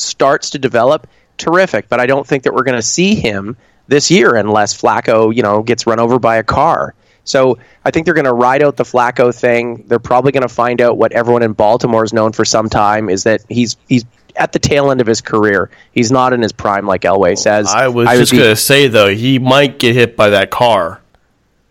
starts 0.00 0.50
to 0.50 0.58
develop, 0.58 1.06
terrific. 1.36 1.88
But 1.88 2.00
I 2.00 2.06
don't 2.06 2.26
think 2.26 2.44
that 2.44 2.54
we're 2.54 2.64
going 2.64 2.78
to 2.78 2.82
see 2.82 3.14
him 3.14 3.56
this 3.88 4.10
year 4.10 4.34
unless 4.36 4.80
Flacco, 4.80 5.34
you 5.34 5.42
know, 5.42 5.62
gets 5.62 5.86
run 5.86 6.00
over 6.00 6.18
by 6.18 6.36
a 6.36 6.42
car. 6.42 6.94
So 7.24 7.58
I 7.84 7.90
think 7.90 8.06
they're 8.06 8.14
going 8.14 8.24
to 8.24 8.32
ride 8.32 8.62
out 8.62 8.76
the 8.76 8.84
Flacco 8.84 9.34
thing. 9.34 9.84
They're 9.86 9.98
probably 9.98 10.32
going 10.32 10.42
to 10.42 10.48
find 10.48 10.80
out 10.80 10.96
what 10.96 11.12
everyone 11.12 11.42
in 11.42 11.52
Baltimore 11.52 12.02
has 12.02 12.12
known 12.12 12.32
for 12.32 12.44
some 12.44 12.68
time 12.68 13.08
is 13.08 13.24
that 13.24 13.44
he's 13.48 13.76
he's 13.88 14.04
at 14.36 14.52
the 14.52 14.58
tail 14.58 14.90
end 14.90 15.00
of 15.00 15.06
his 15.06 15.20
career. 15.20 15.70
He's 15.92 16.10
not 16.10 16.32
in 16.32 16.40
his 16.40 16.52
prime, 16.52 16.86
like 16.86 17.02
Elway 17.02 17.36
says. 17.36 17.68
I 17.68 17.88
was 17.88 18.08
would 18.08 18.16
just 18.16 18.32
going 18.32 18.44
to 18.44 18.56
say 18.56 18.88
though, 18.88 19.08
he 19.08 19.38
might 19.38 19.78
get 19.78 19.94
hit 19.94 20.16
by 20.16 20.30
that 20.30 20.50
car. 20.50 21.00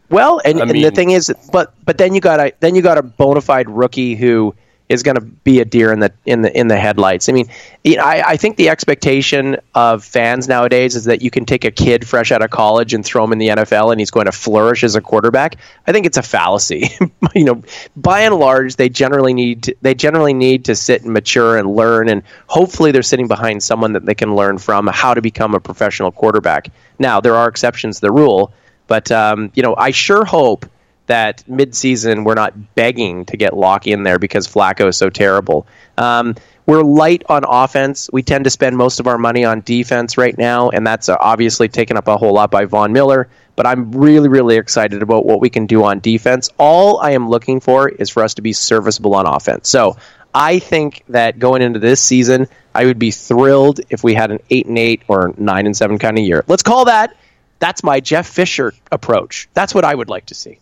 Well, 0.09 0.41
and, 0.43 0.59
I 0.59 0.61
and 0.63 0.71
the 0.71 0.91
thing 0.91 1.11
is, 1.11 1.31
but 1.51 1.73
but 1.85 1.97
then 1.97 2.15
you 2.15 2.21
got 2.21 2.39
a 2.39 2.53
then 2.59 2.75
you 2.75 2.81
got 2.81 2.97
a 2.97 3.03
bona 3.03 3.41
fide 3.41 3.69
rookie 3.69 4.15
who 4.15 4.55
is 4.89 5.03
going 5.03 5.15
to 5.15 5.21
be 5.21 5.59
a 5.59 5.65
deer 5.65 5.93
in 5.93 5.99
the 5.99 6.11
in 6.25 6.41
the 6.41 6.59
in 6.59 6.67
the 6.67 6.77
headlights. 6.77 7.29
I 7.29 7.31
mean, 7.31 7.47
you 7.83 7.97
know, 7.97 8.03
I, 8.03 8.31
I 8.31 8.37
think 8.37 8.57
the 8.57 8.69
expectation 8.69 9.57
of 9.75 10.03
fans 10.03 10.47
nowadays 10.47 10.95
is 10.95 11.05
that 11.05 11.21
you 11.21 11.29
can 11.29 11.45
take 11.45 11.63
a 11.63 11.69
kid 11.69 12.07
fresh 12.07 12.31
out 12.31 12.41
of 12.41 12.49
college 12.49 12.95
and 12.95 13.05
throw 13.05 13.23
him 13.23 13.31
in 13.31 13.37
the 13.37 13.49
NFL 13.49 13.91
and 13.91 14.01
he's 14.01 14.09
going 14.09 14.25
to 14.25 14.31
flourish 14.31 14.83
as 14.83 14.95
a 14.95 15.01
quarterback. 15.01 15.57
I 15.85 15.91
think 15.91 16.07
it's 16.07 16.17
a 16.17 16.23
fallacy. 16.23 16.89
you 17.35 17.45
know, 17.45 17.61
by 17.95 18.21
and 18.21 18.35
large, 18.35 18.77
they 18.77 18.89
generally 18.89 19.35
need 19.35 19.63
to, 19.63 19.75
they 19.81 19.93
generally 19.93 20.33
need 20.33 20.65
to 20.65 20.75
sit 20.75 21.03
and 21.03 21.13
mature 21.13 21.57
and 21.57 21.75
learn, 21.75 22.09
and 22.09 22.23
hopefully 22.47 22.91
they're 22.91 23.03
sitting 23.03 23.27
behind 23.27 23.61
someone 23.61 23.93
that 23.93 24.05
they 24.05 24.15
can 24.15 24.35
learn 24.35 24.57
from 24.57 24.87
how 24.87 25.13
to 25.13 25.21
become 25.21 25.53
a 25.53 25.59
professional 25.59 26.11
quarterback. 26.11 26.71
Now, 26.97 27.21
there 27.21 27.35
are 27.35 27.47
exceptions 27.47 27.97
to 27.97 28.01
the 28.01 28.11
rule, 28.11 28.51
but 28.87 29.11
um, 29.11 29.51
you 29.53 29.61
know, 29.61 29.75
I 29.77 29.91
sure 29.91 30.25
hope 30.25 30.65
that 31.09 31.43
midseason 31.49 32.23
we're 32.23 32.35
not 32.35 32.75
begging 32.75 33.25
to 33.25 33.37
get 33.37 33.55
Lock 33.55 33.87
in 33.87 34.03
there 34.03 34.17
because 34.17 34.47
Flacco 34.47 34.87
is 34.87 34.97
so 34.97 35.09
terrible. 35.09 35.67
Um, 35.97 36.35
we're 36.65 36.83
light 36.83 37.23
on 37.27 37.43
offense. 37.47 38.11
We 38.13 38.21
tend 38.21 38.43
to 38.43 38.51
spend 38.51 38.77
most 38.77 38.99
of 38.99 39.07
our 39.07 39.17
money 39.17 39.43
on 39.43 39.61
defense 39.61 40.19
right 40.19 40.37
now, 40.37 40.69
and 40.69 40.85
that's 40.85 41.09
uh, 41.09 41.17
obviously 41.19 41.67
taken 41.67 41.97
up 41.97 42.07
a 42.07 42.15
whole 42.15 42.33
lot 42.33 42.51
by 42.51 42.65
Von 42.65 42.93
Miller. 42.93 43.27
But 43.55 43.65
I'm 43.65 43.91
really, 43.91 44.29
really 44.29 44.55
excited 44.55 45.01
about 45.01 45.25
what 45.25 45.41
we 45.41 45.49
can 45.49 45.65
do 45.65 45.83
on 45.83 45.99
defense. 45.99 46.49
All 46.59 46.99
I 46.99 47.11
am 47.11 47.27
looking 47.27 47.59
for 47.59 47.89
is 47.89 48.09
for 48.11 48.23
us 48.23 48.35
to 48.35 48.43
be 48.43 48.53
serviceable 48.53 49.15
on 49.15 49.25
offense. 49.25 49.67
So 49.67 49.97
I 50.33 50.59
think 50.59 51.03
that 51.09 51.39
going 51.39 51.63
into 51.63 51.79
this 51.79 52.01
season, 52.01 52.47
I 52.75 52.85
would 52.85 52.99
be 52.99 53.09
thrilled 53.09 53.81
if 53.89 54.03
we 54.03 54.13
had 54.13 54.29
an 54.29 54.39
eight 54.51 54.67
and 54.67 54.77
eight 54.77 55.01
or 55.07 55.33
nine 55.37 55.65
and 55.65 55.75
seven 55.75 55.97
kind 55.97 56.19
of 56.19 56.23
year. 56.23 56.45
Let's 56.47 56.63
call 56.63 56.85
that. 56.85 57.17
That's 57.57 57.83
my 57.83 57.99
Jeff 57.99 58.27
Fisher 58.27 58.73
approach. 58.91 59.49
That's 59.55 59.73
what 59.73 59.85
I 59.85 59.93
would 59.93 60.09
like 60.09 60.27
to 60.27 60.35
see. 60.35 60.59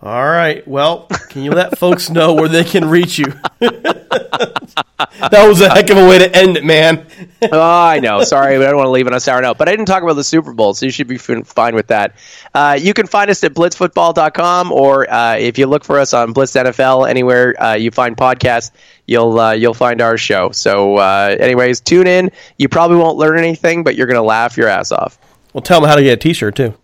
All 0.00 0.24
right. 0.24 0.66
Well, 0.66 1.06
can 1.28 1.42
you 1.42 1.50
let 1.50 1.76
folks 1.76 2.08
know 2.08 2.34
where 2.34 2.48
they 2.48 2.62
can 2.62 2.88
reach 2.88 3.18
you? 3.18 3.26
that 3.58 5.44
was 5.48 5.60
a 5.60 5.68
heck 5.68 5.90
of 5.90 5.96
a 5.96 6.08
way 6.08 6.18
to 6.18 6.36
end 6.36 6.56
it, 6.56 6.64
man. 6.64 7.04
oh, 7.42 7.60
I 7.60 7.98
know. 7.98 8.22
Sorry, 8.22 8.54
I 8.54 8.58
don't 8.60 8.76
want 8.76 8.86
to 8.86 8.90
leave 8.90 9.08
it 9.08 9.12
on 9.12 9.16
a 9.16 9.20
sour 9.20 9.42
note. 9.42 9.58
But 9.58 9.68
I 9.68 9.72
didn't 9.72 9.86
talk 9.86 10.04
about 10.04 10.14
the 10.14 10.22
Super 10.22 10.52
Bowl, 10.52 10.72
so 10.74 10.86
you 10.86 10.92
should 10.92 11.08
be 11.08 11.18
fine 11.18 11.74
with 11.74 11.88
that. 11.88 12.14
Uh, 12.54 12.78
you 12.80 12.94
can 12.94 13.08
find 13.08 13.28
us 13.28 13.42
at 13.42 13.54
blitzfootball.com, 13.54 14.70
or 14.70 15.10
uh, 15.12 15.36
if 15.36 15.58
you 15.58 15.66
look 15.66 15.82
for 15.82 15.98
us 15.98 16.14
on 16.14 16.32
Blitz 16.32 16.52
NFL, 16.52 17.10
anywhere 17.10 17.60
uh, 17.60 17.74
you 17.74 17.90
find 17.90 18.16
podcasts, 18.16 18.70
you'll 19.06 19.38
uh, 19.40 19.52
you'll 19.52 19.74
find 19.74 20.00
our 20.00 20.16
show. 20.16 20.52
So, 20.52 20.96
uh, 20.98 21.36
anyways, 21.40 21.80
tune 21.80 22.06
in. 22.06 22.30
You 22.56 22.68
probably 22.68 22.98
won't 22.98 23.18
learn 23.18 23.36
anything, 23.36 23.82
but 23.82 23.96
you're 23.96 24.06
going 24.06 24.14
to 24.14 24.22
laugh 24.22 24.56
your 24.56 24.68
ass 24.68 24.92
off. 24.92 25.18
Well, 25.52 25.62
tell 25.62 25.80
them 25.80 25.88
how 25.88 25.96
to 25.96 26.02
get 26.02 26.12
a 26.12 26.16
T-shirt 26.18 26.54
too. 26.54 26.74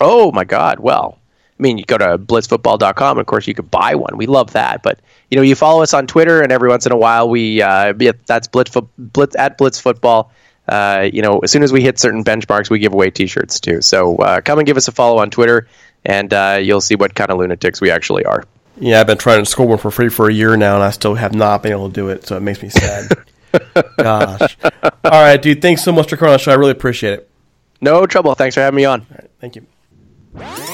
Oh 0.00 0.32
my 0.32 0.44
God! 0.44 0.80
Well, 0.80 1.18
mean, 1.62 1.78
you 1.78 1.84
go 1.84 1.96
to 1.96 2.18
blitzfootball.com, 2.18 3.18
of 3.18 3.26
course, 3.26 3.46
you 3.46 3.54
could 3.54 3.70
buy 3.70 3.94
one. 3.94 4.16
We 4.16 4.26
love 4.26 4.52
that. 4.52 4.82
But 4.82 5.00
you 5.30 5.36
know, 5.36 5.42
you 5.42 5.54
follow 5.54 5.82
us 5.82 5.94
on 5.94 6.06
Twitter, 6.06 6.42
and 6.42 6.52
every 6.52 6.68
once 6.68 6.84
in 6.84 6.92
a 6.92 6.96
while, 6.96 7.28
we 7.28 7.62
uh, 7.62 7.94
yeah, 7.98 8.12
that's 8.26 8.48
blitz, 8.48 8.76
blitz 8.98 9.36
at 9.36 9.56
blitz 9.56 9.80
football. 9.80 10.32
Uh, 10.68 11.08
you 11.12 11.22
know, 11.22 11.40
as 11.40 11.50
soon 11.50 11.62
as 11.62 11.72
we 11.72 11.82
hit 11.82 11.98
certain 11.98 12.22
benchmarks, 12.22 12.70
we 12.70 12.78
give 12.78 12.92
away 12.92 13.10
T-shirts 13.10 13.58
too. 13.58 13.82
So 13.82 14.16
uh, 14.16 14.40
come 14.40 14.58
and 14.58 14.66
give 14.66 14.76
us 14.76 14.88
a 14.88 14.92
follow 14.92 15.18
on 15.18 15.30
Twitter, 15.30 15.68
and 16.04 16.32
uh, 16.32 16.58
you'll 16.62 16.80
see 16.80 16.94
what 16.94 17.14
kind 17.14 17.30
of 17.30 17.38
lunatics 17.38 17.80
we 17.80 17.90
actually 17.90 18.24
are. 18.24 18.44
Yeah, 18.78 19.00
I've 19.00 19.06
been 19.06 19.18
trying 19.18 19.44
to 19.44 19.50
score 19.50 19.66
one 19.66 19.78
for 19.78 19.90
free 19.90 20.08
for 20.08 20.28
a 20.28 20.32
year 20.32 20.56
now, 20.56 20.74
and 20.74 20.84
I 20.84 20.90
still 20.90 21.14
have 21.14 21.34
not 21.34 21.62
been 21.62 21.72
able 21.72 21.88
to 21.88 21.94
do 21.94 22.08
it. 22.08 22.26
So 22.26 22.36
it 22.36 22.40
makes 22.40 22.62
me 22.62 22.68
sad. 22.68 23.10
Gosh. 23.96 24.56
All 24.82 24.90
right, 25.04 25.40
dude. 25.40 25.60
Thanks 25.60 25.82
so 25.82 25.92
much 25.92 26.10
for 26.10 26.16
coming 26.16 26.32
on 26.32 26.34
the 26.34 26.42
show. 26.42 26.52
I 26.52 26.54
really 26.54 26.72
appreciate 26.72 27.14
it. 27.14 27.30
No 27.80 28.06
trouble. 28.06 28.34
Thanks 28.34 28.54
for 28.54 28.60
having 28.60 28.76
me 28.76 28.84
on. 28.84 29.00
All 29.00 29.06
right, 29.18 29.30
thank 29.40 29.56
you. 29.56 30.71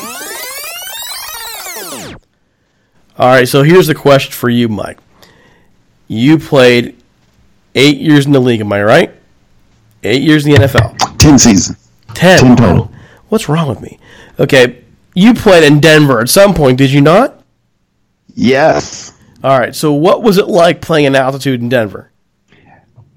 All 3.18 3.26
right, 3.26 3.48
so 3.48 3.62
here's 3.62 3.88
the 3.88 3.94
question 3.94 4.32
for 4.32 4.48
you, 4.48 4.68
Mike. 4.68 4.98
You 6.06 6.38
played 6.38 6.96
eight 7.74 7.98
years 7.98 8.26
in 8.26 8.32
the 8.32 8.40
league, 8.40 8.60
am 8.60 8.72
I 8.72 8.82
right? 8.82 9.14
Eight 10.04 10.22
years 10.22 10.46
in 10.46 10.52
the 10.52 10.58
NFL. 10.58 11.18
Ten 11.18 11.38
seasons. 11.38 11.90
Ten. 12.14 12.38
Ten 12.38 12.56
total. 12.56 12.92
What's 13.28 13.48
wrong 13.48 13.68
with 13.68 13.80
me? 13.80 13.98
Okay, 14.38 14.84
you 15.14 15.34
played 15.34 15.64
in 15.64 15.80
Denver 15.80 16.20
at 16.20 16.28
some 16.28 16.54
point, 16.54 16.78
did 16.78 16.92
you 16.92 17.00
not? 17.00 17.42
Yes. 18.34 19.12
All 19.42 19.58
right, 19.58 19.74
so 19.74 19.92
what 19.92 20.22
was 20.22 20.38
it 20.38 20.46
like 20.46 20.80
playing 20.80 21.06
in 21.06 21.16
altitude 21.16 21.60
in 21.60 21.68
Denver? 21.68 22.12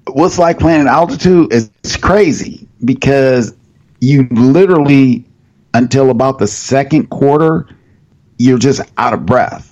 What's 0.08 0.38
like 0.38 0.58
playing 0.58 0.80
in 0.80 0.88
altitude 0.88 1.52
is 1.52 1.70
crazy 2.00 2.66
because 2.84 3.54
you 4.00 4.26
literally 4.32 5.24
until 5.74 6.10
about 6.10 6.40
the 6.40 6.46
second 6.48 7.08
quarter 7.08 7.68
you're 8.38 8.58
just 8.58 8.80
out 8.96 9.12
of 9.14 9.24
breath. 9.24 9.71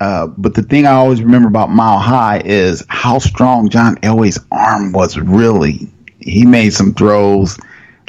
Uh, 0.00 0.28
but 0.28 0.54
the 0.54 0.62
thing 0.62 0.86
I 0.86 0.92
always 0.92 1.22
remember 1.22 1.48
about 1.48 1.70
Mile 1.70 1.98
High 1.98 2.40
is 2.44 2.84
how 2.88 3.18
strong 3.18 3.68
John 3.68 3.96
Elway's 3.96 4.38
arm 4.52 4.92
was. 4.92 5.18
Really, 5.18 5.88
he 6.20 6.44
made 6.44 6.72
some 6.72 6.94
throws. 6.94 7.58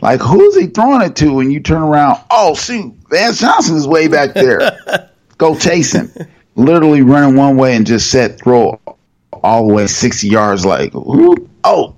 Like 0.02 0.22
who's 0.22 0.56
he 0.56 0.68
throwing 0.68 1.02
it 1.02 1.16
to? 1.18 1.34
When 1.34 1.52
you 1.52 1.60
turn 1.60 1.82
around, 1.82 2.20
oh 2.30 2.56
shoot, 2.56 2.94
Vance 3.10 3.40
Johnson 3.40 3.76
is 3.76 3.88
way 3.88 4.08
back 4.08 4.34
there. 4.34 5.10
Go 5.38 5.58
chase 5.58 5.94
him. 5.94 6.12
Literally 6.56 7.02
running 7.02 7.36
one 7.36 7.58
way 7.58 7.76
and 7.76 7.88
just 7.88 8.12
set 8.12 8.40
throw 8.40 8.80
all 9.34 9.68
the 9.68 9.74
way 9.74 9.88
sixty 9.88 10.28
yards. 10.28 10.66
Like 10.66 10.94
whoop, 10.94 11.50
oh, 11.64 11.96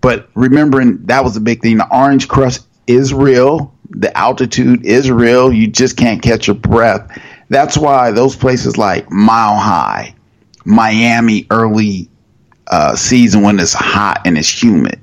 but 0.00 0.28
remembering 0.34 1.04
that 1.06 1.22
was 1.24 1.36
a 1.36 1.40
big 1.40 1.60
thing. 1.60 1.76
The 1.76 1.94
orange 1.94 2.26
crush 2.26 2.58
is 2.86 3.12
real. 3.12 3.74
The 3.90 4.16
altitude 4.16 4.84
is 4.84 5.10
real. 5.10 5.52
You 5.52 5.66
just 5.66 5.96
can't 5.96 6.22
catch 6.22 6.46
your 6.46 6.56
breath. 6.56 7.08
That's 7.48 7.76
why 7.76 8.10
those 8.10 8.36
places 8.36 8.76
like 8.76 9.10
Mile 9.10 9.56
High, 9.56 10.14
Miami 10.64 11.46
early 11.50 12.08
uh, 12.66 12.96
season 12.96 13.42
when 13.42 13.60
it's 13.60 13.72
hot 13.72 14.22
and 14.24 14.36
it's 14.36 14.62
humid, 14.62 15.00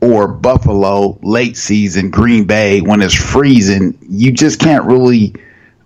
or 0.00 0.26
Buffalo 0.28 1.18
late 1.22 1.56
season, 1.56 2.10
Green 2.10 2.44
Bay 2.44 2.80
when 2.80 3.00
it's 3.00 3.14
freezing, 3.14 3.96
you 4.08 4.32
just 4.32 4.58
can't 4.58 4.84
really 4.84 5.34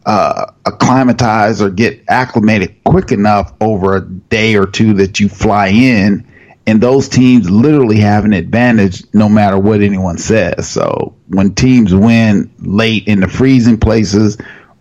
uh, 0.06 0.52
acclimatize 0.64 1.60
or 1.60 1.70
get 1.70 2.02
acclimated 2.08 2.82
quick 2.84 3.12
enough 3.12 3.52
over 3.60 3.96
a 3.96 4.00
day 4.00 4.56
or 4.56 4.66
two 4.66 4.94
that 4.94 5.20
you 5.20 5.28
fly 5.28 5.68
in. 5.68 6.26
And 6.66 6.82
those 6.82 7.08
teams 7.08 7.48
literally 7.48 7.98
have 8.00 8.24
an 8.24 8.32
advantage 8.32 9.02
no 9.14 9.28
matter 9.28 9.58
what 9.58 9.80
anyone 9.80 10.18
says. 10.18 10.68
So 10.68 11.14
when 11.28 11.54
teams 11.54 11.94
win 11.94 12.50
late 12.58 13.06
in 13.06 13.20
the 13.20 13.28
freezing 13.28 13.78
places 13.78 14.36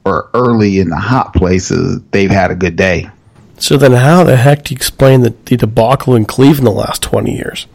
or 0.07 0.29
early 0.33 0.79
in 0.79 0.89
the 0.89 0.97
hot 0.97 1.33
places, 1.33 2.01
they've 2.11 2.31
had 2.31 2.51
a 2.51 2.55
good 2.55 2.75
day. 2.75 3.09
So 3.59 3.77
then, 3.77 3.93
how 3.93 4.23
the 4.23 4.37
heck 4.37 4.65
do 4.65 4.73
you 4.73 4.77
explain 4.77 5.21
the, 5.21 5.33
the 5.45 5.57
debacle 5.57 6.15
in 6.15 6.25
Cleveland 6.25 6.67
the 6.67 6.71
last 6.71 7.01
twenty 7.01 7.35
years? 7.35 7.67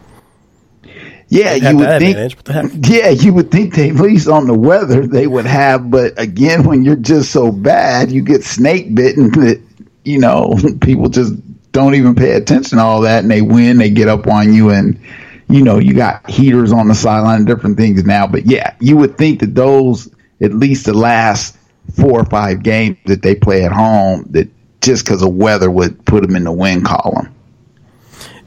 Yeah, 1.29 1.55
you 1.55 1.79
would 1.79 1.89
think. 1.89 2.11
advantage. 2.11 2.37
What 2.37 2.45
the 2.45 2.53
heck? 2.53 2.71
Yeah, 2.83 3.09
you 3.09 3.33
would 3.33 3.51
think 3.51 3.75
they 3.75 3.89
at 3.89 3.97
least 3.97 4.29
on 4.29 4.47
the 4.47 4.55
weather 4.55 5.07
they 5.07 5.27
would 5.27 5.47
have, 5.47 5.91
but 5.91 6.21
again, 6.21 6.65
when 6.65 6.85
you're 6.85 6.95
just 6.95 7.33
so 7.33 7.51
bad, 7.51 8.13
you 8.13 8.23
get 8.23 8.45
snake 8.45 8.95
bitten 8.95 9.31
that 9.33 9.61
you 10.05 10.19
know 10.19 10.55
people 10.81 11.09
just 11.09 11.35
don't 11.73 11.95
even 11.95 12.15
pay 12.15 12.33
attention 12.33 12.79
to 12.79 12.85
all 12.85 13.01
that, 13.01 13.23
and 13.23 13.31
they 13.31 13.43
win, 13.43 13.79
they 13.79 13.91
get 13.91 14.09
up 14.09 14.27
on 14.27 14.53
you, 14.53 14.71
and 14.71 15.01
you 15.49 15.65
know 15.65 15.79
you 15.79 15.95
got 15.95 16.29
heaters 16.31 16.71
on 16.71 16.87
the 16.87 16.95
sideline, 16.95 17.39
and 17.39 17.47
different 17.47 17.77
things 17.77 18.05
now. 18.05 18.27
But 18.27 18.47
yeah, 18.47 18.77
you 18.79 18.97
would 18.99 19.17
think 19.17 19.41
that 19.41 19.55
those 19.55 20.09
at 20.43 20.53
least 20.53 20.85
the 20.85 20.93
last 20.95 21.57
four 21.95 22.21
or 22.21 22.25
five 22.25 22.63
games 22.63 22.99
that 23.07 23.23
they 23.23 23.35
play 23.35 23.65
at 23.65 23.73
home, 23.73 24.27
that 24.31 24.49
just 24.81 25.05
because 25.05 25.23
of 25.23 25.35
weather 25.35 25.71
would 25.71 26.05
put 26.05 26.23
them 26.23 26.37
in 26.37 26.45
the 26.45 26.53
win 26.53 26.83
column. 26.83 27.35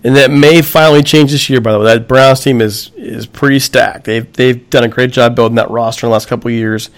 And 0.03 0.15
that 0.17 0.29
may 0.29 0.61
finally 0.61 1.01
change 1.01 1.31
this 1.31 1.49
year. 1.49 1.61
By 1.61 1.71
the 1.71 1.79
way, 1.79 1.85
that 1.85 2.07
Browns 2.07 2.41
team 2.41 2.61
is 2.61 2.91
is 2.95 3.25
pretty 3.25 3.57
stacked. 3.59 4.03
They've 4.03 4.31
they've 4.33 4.69
done 4.69 4.83
a 4.83 4.87
great 4.87 5.11
job 5.11 5.35
building 5.35 5.55
that 5.55 5.71
roster 5.71 6.05
in 6.05 6.09
the 6.09 6.13
last 6.13 6.27
couple 6.27 6.49
of 6.49 6.53
years. 6.53 6.91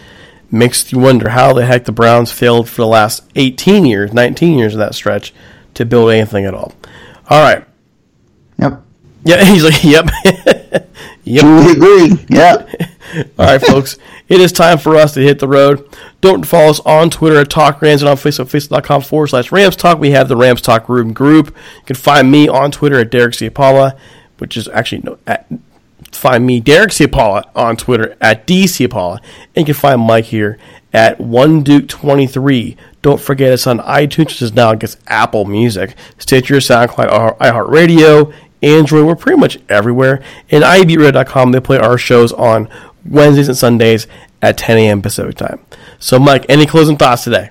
Makes 0.52 0.92
you 0.92 1.00
wonder 1.00 1.30
how 1.30 1.54
the 1.54 1.66
heck 1.66 1.86
the 1.86 1.92
Browns 1.92 2.32
failed 2.32 2.70
for 2.70 2.82
the 2.82 2.88
last 2.88 3.24
18 3.36 3.86
years, 3.86 4.14
19 4.14 4.58
years 4.58 4.74
of 4.74 4.80
that 4.80 4.96
stretch 4.96 5.34
to 5.74 5.86
build 5.86 6.10
anything 6.12 6.46
at 6.46 6.54
all. 6.54 6.74
All 7.30 7.42
right. 7.42 7.66
Yep. 8.60 8.84
Yeah, 9.24 9.44
he's 9.54 9.64
like, 9.64 9.84
yep. 9.84 10.10
yep. 11.24 11.42
Truly 11.42 11.72
agree. 11.72 12.26
Yep. 12.30 12.70
All 13.18 13.46
right, 13.46 13.62
folks. 13.62 13.98
It 14.28 14.42
is 14.42 14.52
time 14.52 14.78
for 14.78 14.96
us 14.96 15.14
to 15.14 15.22
hit 15.22 15.40
the 15.40 15.48
road. 15.48 15.88
Don't 16.22 16.46
follow 16.46 16.70
us 16.70 16.80
on 16.82 17.10
Twitter 17.10 17.40
at 17.40 17.50
Talk 17.50 17.82
Rams 17.82 18.02
and 18.02 18.10
on 18.10 18.18
Facebook, 18.18 18.46
facebook.com 18.46 19.02
forward 19.02 19.28
slash 19.28 19.52
Rams 19.52 19.76
Talk. 19.76 20.00
We 20.00 20.12
have 20.12 20.28
the 20.28 20.36
Rams 20.36 20.62
Talk 20.62 20.88
Room 20.90 21.14
group. 21.14 21.48
You 21.48 21.86
can 21.86 21.96
find 21.96 22.32
me 22.32 22.48
on 22.48 22.72
Twitter 22.72 23.00
at 23.00 23.10
Derek 23.10 23.34
Ciapala, 23.34 23.98
which 24.38 24.58
is 24.58 24.68
actually 24.68 25.02
no, 25.04 25.18
at, 25.26 25.48
find 26.12 26.46
me, 26.46 26.60
Derek 26.60 26.92
Ciapala, 26.92 27.50
on 27.56 27.78
Twitter 27.78 28.16
at 28.22 28.46
D 28.46 28.66
Ciapala. 28.66 29.20
And 29.56 29.68
you 29.68 29.74
can 29.74 29.74
find 29.74 30.02
Mike 30.02 30.26
here 30.26 30.58
at 30.94 31.20
One 31.20 31.64
Duke 31.64 31.88
23 31.88 32.78
Don't 33.02 33.22
forget 33.22 33.52
us 33.52 33.68
on 33.68 33.80
iTunes, 33.80 34.26
which 34.26 34.42
is 34.42 34.54
now, 34.54 34.74
guess, 34.76 34.98
Apple 35.08 35.46
Music, 35.46 35.96
Stitcher, 36.18 36.56
SoundCloud, 36.56 37.38
iHeartRadio, 37.38 38.34
Android. 38.62 39.06
We're 39.06 39.16
pretty 39.16 39.40
much 39.40 39.60
everywhere. 39.70 40.24
And 40.50 40.64
iBeatRadio.com, 40.64 41.52
they 41.52 41.60
play 41.60 41.78
our 41.78 41.98
shows 41.98 42.34
on 42.34 42.70
Wednesdays 43.08 43.48
and 43.48 43.58
Sundays 43.58 44.08
at 44.42 44.58
10 44.58 44.78
a.m. 44.78 45.02
Pacific 45.02 45.36
time. 45.36 45.60
So, 46.00 46.20
Mike, 46.20 46.46
any 46.50 46.66
closing 46.66 46.98
thoughts 46.98 47.24
today? 47.24 47.50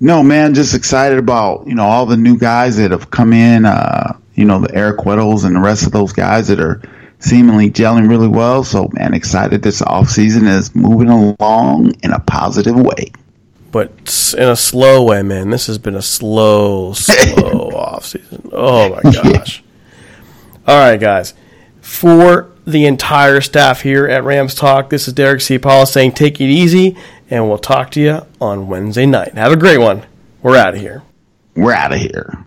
No, 0.00 0.22
man, 0.22 0.54
just 0.54 0.74
excited 0.74 1.18
about, 1.18 1.66
you 1.66 1.74
know, 1.74 1.84
all 1.84 2.06
the 2.06 2.16
new 2.16 2.38
guys 2.38 2.78
that 2.78 2.90
have 2.90 3.10
come 3.10 3.32
in, 3.32 3.66
uh, 3.66 4.16
you 4.34 4.46
know, 4.46 4.60
the 4.60 4.74
Eric 4.74 4.98
Weddles 5.00 5.44
and 5.44 5.54
the 5.54 5.60
rest 5.60 5.86
of 5.86 5.92
those 5.92 6.12
guys 6.12 6.48
that 6.48 6.58
are 6.58 6.80
seemingly 7.18 7.70
gelling 7.70 8.08
really 8.08 8.28
well. 8.28 8.64
So, 8.64 8.88
man, 8.92 9.12
excited 9.12 9.62
this 9.62 9.82
off 9.82 10.08
season 10.08 10.46
is 10.46 10.74
moving 10.74 11.10
along 11.10 11.92
in 12.02 12.12
a 12.12 12.20
positive 12.20 12.76
way. 12.76 13.12
But 13.72 14.34
in 14.36 14.48
a 14.48 14.56
slow 14.56 15.04
way, 15.04 15.22
man. 15.22 15.50
This 15.50 15.66
has 15.68 15.78
been 15.78 15.94
a 15.94 16.02
slow, 16.02 16.92
slow 16.92 17.70
off 17.74 18.06
season. 18.06 18.48
Oh 18.52 18.88
my 18.88 19.12
gosh. 19.12 19.62
All 20.66 20.76
right, 20.78 20.98
guys. 20.98 21.34
For 21.80 22.50
the 22.70 22.86
entire 22.86 23.40
staff 23.40 23.82
here 23.82 24.06
at 24.06 24.24
Rams 24.24 24.54
Talk, 24.54 24.90
this 24.90 25.06
is 25.06 25.14
Derek 25.14 25.40
Ciapala 25.40 25.86
saying 25.86 26.12
take 26.12 26.40
it 26.40 26.44
easy, 26.44 26.96
and 27.28 27.48
we'll 27.48 27.58
talk 27.58 27.90
to 27.92 28.00
you 28.00 28.26
on 28.40 28.68
Wednesday 28.68 29.06
night. 29.06 29.34
Have 29.34 29.52
a 29.52 29.56
great 29.56 29.78
one. 29.78 30.06
We're 30.42 30.56
out 30.56 30.74
of 30.74 30.80
here. 30.80 31.02
We're 31.54 31.74
out 31.74 31.92
of 31.92 31.98
here. 32.00 32.46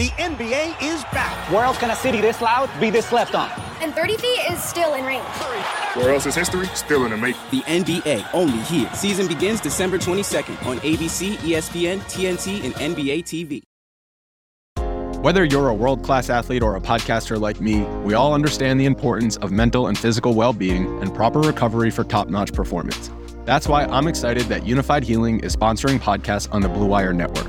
The 0.00 0.08
NBA 0.12 0.82
is 0.82 1.02
back. 1.12 1.50
Where 1.50 1.62
else 1.62 1.76
can 1.76 1.90
a 1.90 1.94
city 1.94 2.22
this 2.22 2.40
loud 2.40 2.70
be 2.80 2.88
this 2.88 3.04
slept 3.04 3.34
on? 3.34 3.50
And 3.82 3.92
30 3.92 4.16
feet 4.16 4.50
is 4.50 4.58
still 4.64 4.94
in 4.94 5.04
range. 5.04 5.22
Where 5.92 6.14
else 6.14 6.24
is 6.24 6.34
history 6.34 6.68
still 6.68 7.04
in 7.04 7.10
the 7.10 7.18
making? 7.18 7.42
The 7.50 7.60
NBA, 7.64 8.26
only 8.32 8.60
here. 8.60 8.88
Season 8.94 9.26
begins 9.26 9.60
December 9.60 9.98
22nd 9.98 10.64
on 10.64 10.78
ABC, 10.78 11.34
ESPN, 11.38 11.98
TNT, 12.08 12.64
and 12.64 12.72
NBA 12.76 13.24
TV. 13.24 13.62
Whether 15.20 15.44
you're 15.44 15.68
a 15.68 15.74
world 15.74 16.02
class 16.02 16.30
athlete 16.30 16.62
or 16.62 16.76
a 16.76 16.80
podcaster 16.80 17.38
like 17.38 17.60
me, 17.60 17.82
we 18.02 18.14
all 18.14 18.32
understand 18.32 18.80
the 18.80 18.86
importance 18.86 19.36
of 19.36 19.52
mental 19.52 19.88
and 19.88 19.98
physical 19.98 20.32
well 20.32 20.54
being 20.54 20.86
and 21.02 21.14
proper 21.14 21.40
recovery 21.40 21.90
for 21.90 22.04
top 22.04 22.28
notch 22.28 22.54
performance. 22.54 23.10
That's 23.44 23.68
why 23.68 23.84
I'm 23.84 24.08
excited 24.08 24.44
that 24.44 24.62
Unifyd 24.62 25.02
Healing 25.02 25.40
is 25.40 25.54
sponsoring 25.54 25.98
podcasts 25.98 26.48
on 26.54 26.62
the 26.62 26.70
Blue 26.70 26.86
Wire 26.86 27.12
Network. 27.12 27.48